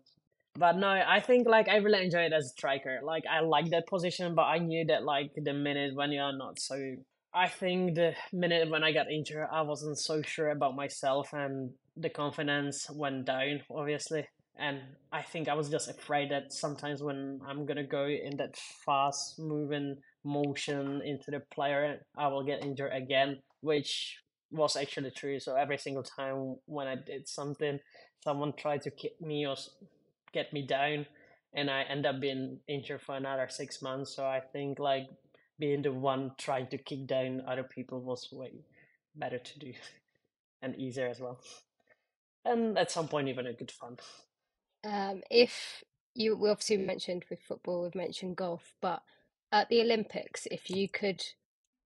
but 0.54 0.76
no, 0.76 0.88
I 0.88 1.20
think 1.20 1.48
like 1.48 1.68
I 1.68 1.76
really 1.76 2.04
enjoy 2.04 2.22
it 2.22 2.32
as 2.32 2.46
a 2.46 2.48
striker. 2.48 3.00
Like 3.02 3.24
I 3.30 3.40
like 3.40 3.70
that 3.70 3.86
position, 3.86 4.34
but 4.34 4.42
I 4.42 4.58
knew 4.58 4.84
that 4.86 5.04
like 5.04 5.32
the 5.36 5.52
minute 5.52 5.94
when 5.94 6.12
you're 6.12 6.36
not 6.36 6.58
so 6.58 6.76
I 7.32 7.48
think 7.48 7.94
the 7.94 8.14
minute 8.32 8.68
when 8.70 8.82
I 8.82 8.92
got 8.92 9.10
injured, 9.10 9.46
I 9.52 9.62
wasn't 9.62 9.98
so 9.98 10.20
sure 10.22 10.50
about 10.50 10.74
myself, 10.74 11.32
and 11.32 11.70
the 11.96 12.10
confidence 12.10 12.90
went 12.90 13.26
down, 13.26 13.62
obviously. 13.70 14.26
And 14.58 14.80
I 15.12 15.22
think 15.22 15.48
I 15.48 15.54
was 15.54 15.70
just 15.70 15.88
afraid 15.88 16.30
that 16.32 16.52
sometimes 16.52 17.02
when 17.02 17.40
I'm 17.46 17.66
gonna 17.66 17.86
go 17.86 18.06
in 18.06 18.36
that 18.38 18.56
fast 18.84 19.38
moving 19.38 19.96
motion 20.24 21.00
into 21.04 21.30
the 21.30 21.40
player, 21.40 22.04
I 22.16 22.28
will 22.28 22.44
get 22.44 22.64
injured 22.64 22.92
again, 22.92 23.38
which 23.60 24.18
was 24.50 24.76
actually 24.76 25.12
true. 25.12 25.38
So 25.38 25.54
every 25.54 25.78
single 25.78 26.02
time 26.02 26.56
when 26.66 26.88
I 26.88 26.96
did 26.96 27.28
something, 27.28 27.78
someone 28.24 28.52
tried 28.54 28.82
to 28.82 28.90
kick 28.90 29.20
me 29.20 29.46
or 29.46 29.56
get 30.32 30.52
me 30.52 30.66
down, 30.66 31.06
and 31.54 31.70
I 31.70 31.82
end 31.82 32.06
up 32.06 32.20
being 32.20 32.58
injured 32.68 33.02
for 33.02 33.14
another 33.14 33.46
six 33.48 33.80
months. 33.80 34.14
So 34.14 34.24
I 34.24 34.40
think 34.40 34.78
like 34.78 35.08
being 35.60 35.82
the 35.82 35.92
one 35.92 36.32
trying 36.38 36.66
to 36.68 36.78
kick 36.78 37.06
down 37.06 37.42
other 37.46 37.62
people 37.62 38.00
was 38.00 38.28
way 38.32 38.64
better 39.14 39.38
to 39.38 39.58
do 39.58 39.72
and 40.62 40.74
easier 40.76 41.06
as 41.06 41.20
well. 41.20 41.38
And 42.44 42.78
at 42.78 42.90
some 42.90 43.06
point, 43.06 43.28
even 43.28 43.46
a 43.46 43.52
good 43.52 43.70
fun. 43.70 43.98
Um, 44.82 45.22
if 45.30 45.84
you, 46.14 46.36
we 46.36 46.48
obviously 46.48 46.78
mentioned 46.78 47.26
with 47.28 47.40
football, 47.46 47.82
we've 47.82 47.94
mentioned 47.94 48.36
golf, 48.36 48.72
but 48.80 49.02
at 49.52 49.68
the 49.68 49.82
Olympics, 49.82 50.46
if 50.50 50.70
you 50.70 50.88
could 50.88 51.22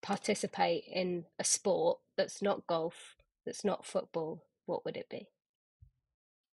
participate 0.03 0.85
in 0.93 1.25
a 1.39 1.45
sport 1.45 1.99
that's 2.17 2.43
not 2.43 2.67
golf, 2.67 3.17
that's 3.47 3.65
not 3.65 3.87
football, 3.87 4.45
what 4.67 4.85
would 4.85 4.97
it 4.97 5.09
be? 5.09 5.29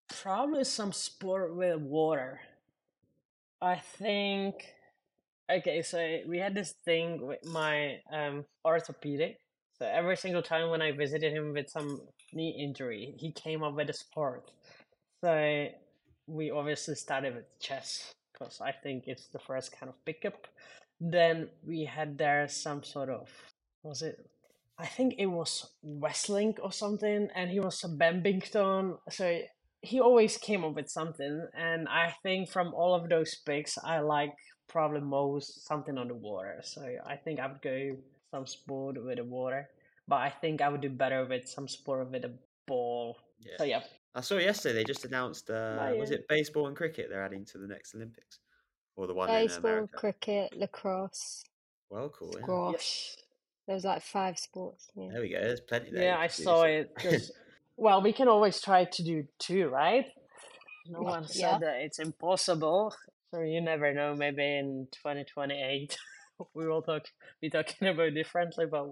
Probably 0.08 0.64
some 0.64 0.92
sport 0.92 1.54
with 1.56 1.78
water. 1.80 2.40
I 3.60 3.76
think 3.76 4.74
Okay, 5.51 5.80
so 5.82 6.20
we 6.26 6.38
had 6.38 6.55
this 6.55 6.74
thing 6.84 7.26
with 7.26 7.44
my 7.46 8.01
um 8.12 8.44
orthopedic. 8.64 9.38
So 9.78 9.86
every 9.86 10.16
single 10.16 10.42
time 10.42 10.70
when 10.70 10.82
I 10.82 10.92
visited 10.92 11.32
him 11.32 11.53
with 11.53 11.70
some 11.70 12.01
knee 12.32 12.55
injury, 12.59 13.14
he 13.18 13.32
came 13.32 13.62
up 13.62 13.74
with 13.74 13.88
a 13.88 13.92
sport. 13.92 14.51
So 15.24 15.68
we 16.26 16.51
obviously 16.51 16.96
started 16.96 17.34
with 17.34 17.46
chess 17.61 18.12
because 18.32 18.61
I 18.61 18.72
think 18.72 19.05
it's 19.07 19.28
the 19.28 19.38
first 19.38 19.72
kind 19.72 19.88
of 19.88 20.05
pickup. 20.05 20.46
Then 21.01 21.49
we 21.66 21.84
had 21.84 22.18
there 22.18 22.46
some 22.49 22.82
sort 22.82 23.09
of 23.09 23.30
was 23.82 24.03
it? 24.03 24.18
I 24.78 24.86
think 24.86 25.14
it 25.18 25.26
was 25.26 25.70
wrestling 25.82 26.57
or 26.62 26.72
something, 26.72 27.28
and 27.34 27.51
he 27.51 27.61
was 27.61 27.82
a 27.84 27.88
Badminton. 27.88 28.96
So 29.11 29.40
he 29.89 30.01
always 30.01 30.36
came 30.36 30.64
up 30.64 30.74
with 30.74 30.91
something, 30.91 31.49
and 31.57 31.89
I 31.89 32.14
think 32.22 32.51
from 32.51 32.74
all 32.74 32.95
of 32.95 33.09
those 33.09 33.34
picks, 33.47 33.78
I 33.82 34.01
like 34.01 34.34
probably 34.68 35.01
most 35.01 35.66
something 35.66 35.97
on 35.97 36.09
the 36.09 36.14
water. 36.14 36.61
So 36.62 36.82
I 37.07 37.16
think 37.16 37.41
I 37.41 37.47
would 37.47 37.62
go 37.62 37.97
some 38.30 38.47
sport 38.47 39.03
with 39.03 39.16
the 39.16 39.24
water, 39.24 39.66
but 40.07 40.16
I 40.16 40.28
think 40.28 40.61
I 40.61 40.68
would 40.68 40.82
do 40.82 40.91
better 40.91 41.24
with 41.24 41.49
some 41.49 41.66
sport 41.66 42.11
with 42.11 42.24
a 42.26 42.34
ball. 42.66 43.16
Yeah. 43.41 43.57
So 43.57 43.64
yeah. 43.64 43.82
I 44.14 44.20
saw 44.20 44.36
yesterday 44.36 44.74
they 44.74 44.84
just 44.84 45.07
announced. 45.07 45.49
Uh, 45.49 45.93
was 45.99 46.11
it 46.11 46.28
baseball 46.28 46.66
and 46.66 46.76
cricket 46.76 47.07
they're 47.09 47.24
adding 47.24 47.47
to 47.47 47.59
the 47.59 47.66
next 47.66 47.95
Olympics, 47.95 48.41
or 48.95 49.07
the 49.07 49.14
one 49.14 49.28
baseball, 49.28 49.89
cricket, 49.95 50.53
lacrosse. 50.55 51.45
Well, 51.89 52.11
cool. 52.11 52.34
Yeah. 52.36 52.43
Squash. 52.43 53.16
There's 53.66 53.84
like 53.84 54.03
five 54.03 54.39
sports. 54.39 54.89
Yeah. 54.95 55.09
There 55.12 55.22
we 55.22 55.30
go. 55.30 55.41
There's 55.41 55.61
plenty. 55.61 55.93
There 55.93 56.05
yeah, 56.05 56.18
I 56.18 56.26
saw 56.26 56.64
it. 56.64 56.91
Well, 57.79 58.03
we 58.03 58.12
can 58.12 58.29
always 58.29 58.61
try 58.61 58.85
to 58.85 59.03
do 59.03 59.24
two, 59.39 59.68
right? 59.68 60.07
No 60.87 61.01
one 61.01 61.26
said 61.26 61.61
that 61.61 61.76
it's 61.81 61.99
impossible. 61.99 62.95
So 63.31 63.41
you 63.41 63.61
never 63.61 63.93
know, 63.93 64.14
maybe 64.14 64.43
in 64.43 64.89
2028 64.93 65.97
we 66.55 66.66
will 66.66 66.83
talk 66.83 67.05
be 67.41 67.51
talking 67.51 67.89
about 67.93 68.14
differently. 68.14 68.66
But 68.70 68.87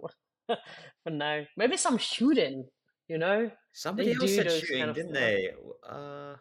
for 1.02 1.10
now, 1.10 1.42
maybe 1.56 1.76
some 1.76 1.98
shooting. 1.98 2.64
You 3.08 3.18
know, 3.18 3.50
Somebody 3.72 4.14
They 4.14 4.20
else 4.20 4.34
said 4.34 4.50
shooting, 4.50 4.78
kind 4.78 4.90
of 4.90 4.96
didn't 4.96 5.12
they? 5.12 5.50
Uh, 5.88 6.34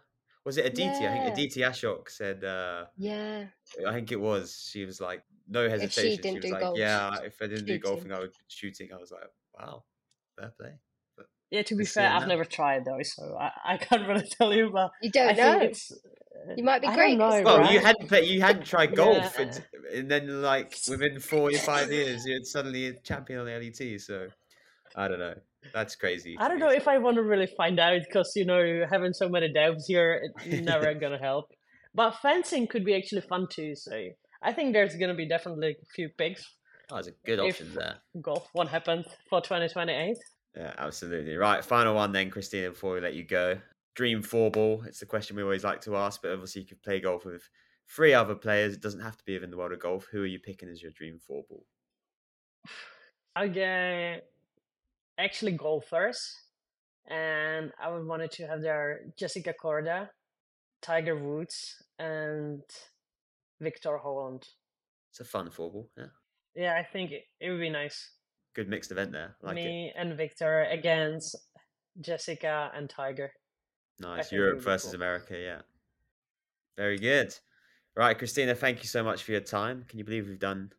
was 0.44 0.58
it 0.58 0.66
Aditi? 0.66 1.06
I 1.06 1.12
think 1.12 1.34
Aditi 1.34 1.60
Ashok 1.62 2.10
said. 2.10 2.44
Uh, 2.44 2.86
Yeah. 2.98 3.46
I 3.88 3.94
think 3.94 4.12
it 4.12 4.20
was. 4.20 4.68
She 4.72 4.84
was 4.84 5.00
like, 5.00 5.22
no 5.48 5.66
she 5.68 5.72
hesitation. 5.72 6.12
She, 6.12 6.18
didn't 6.18 6.36
was 6.38 6.46
do 6.46 6.52
like, 6.52 6.62
golf, 6.62 6.78
yeah, 6.80 7.18
if 7.24 7.40
I 7.40 7.48
didn't 7.48 7.66
do 7.66 7.78
golfing, 7.78 8.12
I 8.12 8.20
would 8.20 8.34
shooting. 8.48 8.90
I 8.92 8.98
was 8.98 9.12
like, 9.12 9.30
wow, 9.54 9.84
fair 10.40 10.54
play. 10.60 10.74
Yeah. 11.52 11.62
To 11.64 11.76
be 11.76 11.86
fair, 11.86 12.10
I've 12.10 12.22
now. 12.24 12.28
never 12.28 12.46
tried 12.46 12.86
though, 12.86 13.02
so 13.04 13.38
I, 13.40 13.52
I 13.74 13.78
can't 13.78 14.08
really 14.08 14.28
tell 14.38 14.54
you. 14.54 14.70
But 14.72 14.92
You 15.02 15.12
don't 15.12 15.36
think 15.36 15.40
know. 15.40 15.60
it's. 15.60 15.92
Uh, 15.92 16.54
you 16.58 16.64
might 16.64 16.82
be 16.82 16.88
I 16.88 16.96
great, 16.96 17.18
Don't 17.18 17.30
know, 17.30 17.42
Well, 17.44 17.60
right? 17.60 17.74
you 17.74 17.80
hadn't 17.80 18.08
played, 18.08 18.28
you 18.30 18.42
hadn't 18.42 18.66
tried 18.66 18.96
golf, 19.04 19.36
Yeah. 19.40 19.44
and, 19.44 19.66
and 19.94 20.12
then 20.12 20.42
like 20.42 20.76
within 20.90 21.20
four 21.20 21.50
or 21.50 21.58
five 21.58 21.92
years, 22.00 22.24
you're 22.26 22.44
suddenly 22.44 22.88
a 22.88 22.94
champion 23.00 23.40
on 23.40 23.46
the 23.46 23.54
LET. 23.54 24.02
So 24.02 24.28
I 24.96 25.08
don't 25.08 25.20
know. 25.20 25.34
That's 25.74 25.96
crazy. 25.96 26.36
I 26.40 26.48
don't 26.48 26.60
know 26.60 26.70
if 26.70 26.88
I 26.88 27.00
want 27.00 27.16
to 27.16 27.24
really 27.24 27.48
find 27.58 27.80
out 27.80 28.02
because 28.08 28.32
you 28.36 28.46
know 28.46 28.86
having 28.90 29.14
so 29.14 29.28
many 29.28 29.52
devs 29.52 29.86
here 29.88 30.22
it's 30.46 30.62
never 30.66 30.94
gonna 30.94 31.18
help. 31.18 31.50
But 31.96 32.12
fencing 32.22 32.68
could 32.68 32.86
be 32.86 32.96
actually 32.96 33.22
fun 33.22 33.48
too. 33.50 33.74
So 33.76 34.10
I 34.44 34.54
think 34.54 34.74
there's 34.74 34.96
gonna 34.96 35.16
be 35.16 35.28
definitely 35.28 35.70
a 35.82 35.86
few 35.96 36.10
picks. 36.10 36.44
Oh, 36.92 36.96
there's 36.98 37.08
a 37.08 37.12
good 37.26 37.40
if- 37.40 37.56
options 37.56 37.74
there. 37.76 37.96
Golf 38.22 38.48
what 38.54 38.68
happened 38.68 39.06
for 39.30 39.42
2028. 39.42 40.16
Yeah, 40.56 40.74
absolutely. 40.78 41.36
Right, 41.36 41.64
final 41.64 41.96
one 41.96 42.12
then, 42.12 42.32
Kristyna, 42.32 42.70
before 42.70 42.94
we 42.94 43.02
let 43.02 43.14
you 43.14 43.24
go. 43.24 43.58
Dream 43.96 44.22
four 44.22 44.52
ball. 44.52 44.84
It's 44.86 45.00
the 45.00 45.06
question 45.06 45.36
we 45.36 45.44
always 45.44 45.64
like 45.64 45.82
to 45.82 45.96
ask, 45.96 46.22
but 46.22 46.32
obviously 46.32 46.62
you 46.62 46.68
could 46.68 46.82
play 46.82 47.00
golf 47.00 47.26
with 47.26 47.50
three 47.90 48.14
other 48.14 48.36
players. 48.36 48.74
It 48.74 48.82
doesn't 48.82 49.02
have 49.02 49.18
to 49.18 49.24
be 49.26 49.34
within 49.34 49.52
the 49.52 49.58
world 49.58 49.74
of 49.74 49.80
golf. 49.80 50.08
Who 50.12 50.24
are 50.24 50.28
you 50.28 50.40
picking 50.40 50.70
as 50.70 50.82
your 50.82 50.92
dream 50.92 51.20
four 51.20 51.44
ball? 51.50 51.66
Get 53.54 54.24
actually 55.18 55.54
golfers, 55.54 56.36
and 57.08 57.72
I 57.82 57.90
would 57.90 58.06
wanted 58.06 58.32
to 58.32 58.48
have 58.48 58.62
there 58.62 59.02
Jessica 59.18 59.54
Korda, 59.62 60.10
Tiger 60.82 61.18
Woods, 61.18 61.76
and 62.00 62.62
Viktor 63.62 64.00
Hovland. 64.04 64.44
It's 65.12 65.20
a 65.20 65.26
fun 65.26 65.50
four 65.50 65.72
ball. 65.72 65.90
Yeah. 65.98 66.06
Yeah, 66.56 66.76
I 66.80 66.84
think 66.84 67.12
it, 67.12 67.24
it 67.42 67.50
would 67.50 67.60
be 67.60 67.70
nice. 67.70 68.12
Good 68.56 68.70
mixed 68.70 68.92
event 68.92 69.12
there. 69.12 69.36
Like 69.42 69.58
it. 69.58 69.66
Me 69.66 69.94
and 69.98 70.16
Viktor 70.18 70.64
against 70.72 71.36
Jessica 72.02 72.72
and 72.74 72.90
Tiger. 72.90 73.32
Nice. 74.00 74.32
Europe 74.32 74.62
versus 74.62 74.92
cool. 74.92 74.96
America, 74.96 75.38
yeah. 75.38 75.62
Very 76.78 76.98
good. 76.98 77.34
Right, 77.96 78.18
Kristyna, 78.18 78.58
thank 78.58 78.82
you 78.82 78.88
so 78.90 79.04
much 79.04 79.24
for 79.24 79.32
your 79.32 79.42
time. 79.42 79.86
Can 79.88 80.00
you 80.00 80.06
believe 80.06 80.28
we've 80.28 80.40
done 80.40 80.72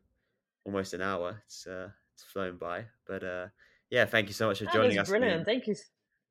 almost 0.65 0.93
an 0.93 1.01
hour? 1.01 1.41
It's 1.45 1.65
uh 1.65 1.89
it's 2.13 2.23
flown 2.23 2.57
by. 2.57 2.85
But 3.07 3.23
uh 3.23 3.47
yeah, 3.89 4.05
thank 4.05 4.27
you 4.27 4.33
so 4.33 4.47
much 4.47 4.59
for 4.59 4.65
Ah, 4.69 4.73
joining 4.73 4.99
us. 4.99 5.09
Brilliant. 5.09 5.45
Thank 5.45 5.65
you. 5.67 5.75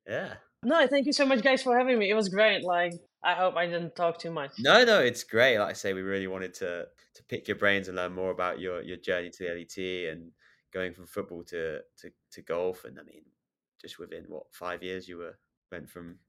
yeah. 0.07 0.35
No, 0.63 0.87
thank 0.87 1.05
you 1.05 1.13
so 1.13 1.25
much, 1.25 1.43
guys, 1.43 1.61
for 1.63 1.77
having 1.77 1.99
me. 1.99 2.09
It 2.09 2.13
was 2.15 2.29
great. 2.29 2.63
Like, 2.63 2.93
I 3.23 3.33
hope 3.33 3.55
I 3.55 3.67
didn't 3.67 3.95
talk 3.95 4.17
too 4.19 4.31
much. 4.31 4.51
No, 4.59 4.83
no, 4.83 4.99
it's 5.01 5.23
great. 5.23 5.57
Like 5.59 5.69
I 5.69 5.73
say, 5.73 5.93
we 5.93 6.01
really 6.01 6.27
wanted 6.27 6.53
to 6.55 6.87
to 7.15 7.23
pick 7.29 7.47
your 7.47 7.57
brains 7.57 7.87
and 7.89 7.95
learn 7.97 8.13
more 8.13 8.31
about 8.31 8.59
your 8.59 8.81
your 8.81 8.97
journey 8.97 9.29
to 9.29 9.43
the 9.43 9.49
LET 9.53 10.13
and 10.13 10.31
going 10.77 10.93
from 10.93 11.07
football 11.07 11.43
to 11.43 11.79
to, 11.99 12.11
to 12.31 12.41
golf. 12.41 12.85
And 12.85 12.99
I 12.99 13.03
mean, 13.03 13.23
just 13.81 13.99
within 13.99 14.25
what 14.27 14.43
five 14.51 14.83
years, 14.83 15.07
you 15.07 15.17
were 15.17 15.37
went 15.71 15.89
from 15.89 16.19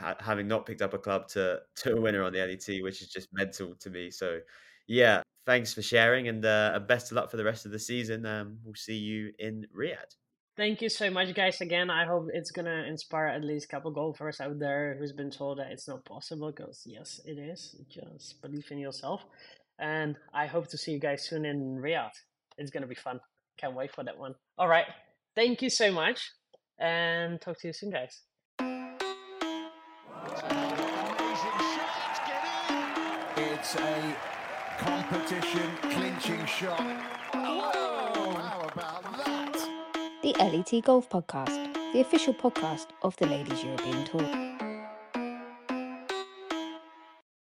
ha- 0.00 0.16
having 0.20 0.48
not 0.48 0.66
picked 0.66 0.82
up 0.82 0.94
a 0.94 0.98
club 0.98 1.28
to 1.28 1.60
to 1.76 1.96
a 1.96 2.00
winner 2.00 2.22
on 2.22 2.32
the 2.32 2.38
LET, 2.38 2.82
which 2.82 3.02
is 3.02 3.08
just 3.08 3.28
mental 3.32 3.74
to 3.80 3.90
me. 3.90 4.10
So, 4.10 4.40
yeah, 4.86 5.22
thanks 5.46 5.72
for 5.72 5.82
sharing 5.82 6.28
and 6.28 6.44
uh, 6.44 6.72
and 6.74 6.86
best 6.86 7.10
of 7.10 7.16
luck 7.16 7.30
for 7.30 7.36
the 7.36 7.44
rest 7.44 7.66
of 7.66 7.72
the 7.72 7.78
season. 7.78 8.26
Um, 8.26 8.58
we'll 8.64 8.74
see 8.74 8.96
you 8.96 9.32
in 9.38 9.66
Riyadh. 9.76 10.14
Thank 10.56 10.82
you 10.82 10.88
so 10.88 11.10
much, 11.10 11.34
guys. 11.34 11.60
Again, 11.60 11.90
I 11.90 12.04
hope 12.04 12.28
it's 12.32 12.52
gonna 12.52 12.84
inspire 12.86 13.26
at 13.26 13.42
least 13.42 13.64
a 13.64 13.68
couple 13.68 13.90
golfers 13.90 14.40
out 14.40 14.58
there 14.60 14.96
who's 14.98 15.12
been 15.12 15.30
told 15.30 15.58
that 15.58 15.72
it's 15.72 15.88
not 15.88 16.04
possible. 16.04 16.52
Because 16.52 16.82
yes, 16.86 17.20
it 17.24 17.38
is. 17.38 17.76
Just 17.88 18.40
believe 18.40 18.66
in 18.70 18.78
yourself, 18.78 19.24
and 19.78 20.16
I 20.32 20.46
hope 20.46 20.68
to 20.68 20.78
see 20.78 20.92
you 20.92 21.00
guys 21.00 21.26
soon 21.28 21.44
in 21.44 21.78
Riyadh. 21.78 22.16
It's 22.56 22.70
gonna 22.70 22.86
be 22.86 22.94
fun. 22.94 23.18
Can't 23.58 23.74
wait 23.74 23.92
for 23.94 24.04
that 24.04 24.18
one. 24.18 24.34
All 24.58 24.68
right. 24.68 24.86
Thank 25.34 25.62
you 25.62 25.70
so 25.70 25.90
much, 25.90 26.30
and 26.78 27.40
talk 27.40 27.58
to 27.60 27.66
you 27.68 27.72
soon, 27.72 27.90
guys. 27.90 28.22
Amazing 28.58 29.08
shot, 31.74 32.20
get 32.26 32.44
in. 32.70 33.52
It's 33.52 33.74
a 33.74 34.16
competition 34.78 35.70
clinching 35.82 36.46
shot. 36.46 36.80
Whoa! 37.32 38.32
How 38.32 38.68
about 38.72 39.02
that? 39.24 39.56
The 40.22 40.34
LET 40.38 40.84
Golf 40.84 41.08
Podcast, 41.08 41.74
the 41.92 42.00
official 42.00 42.34
podcast 42.34 42.86
of 43.02 43.16
the 43.16 43.26
Ladies 43.26 43.62
European 43.64 44.04
Tour. 44.04 44.43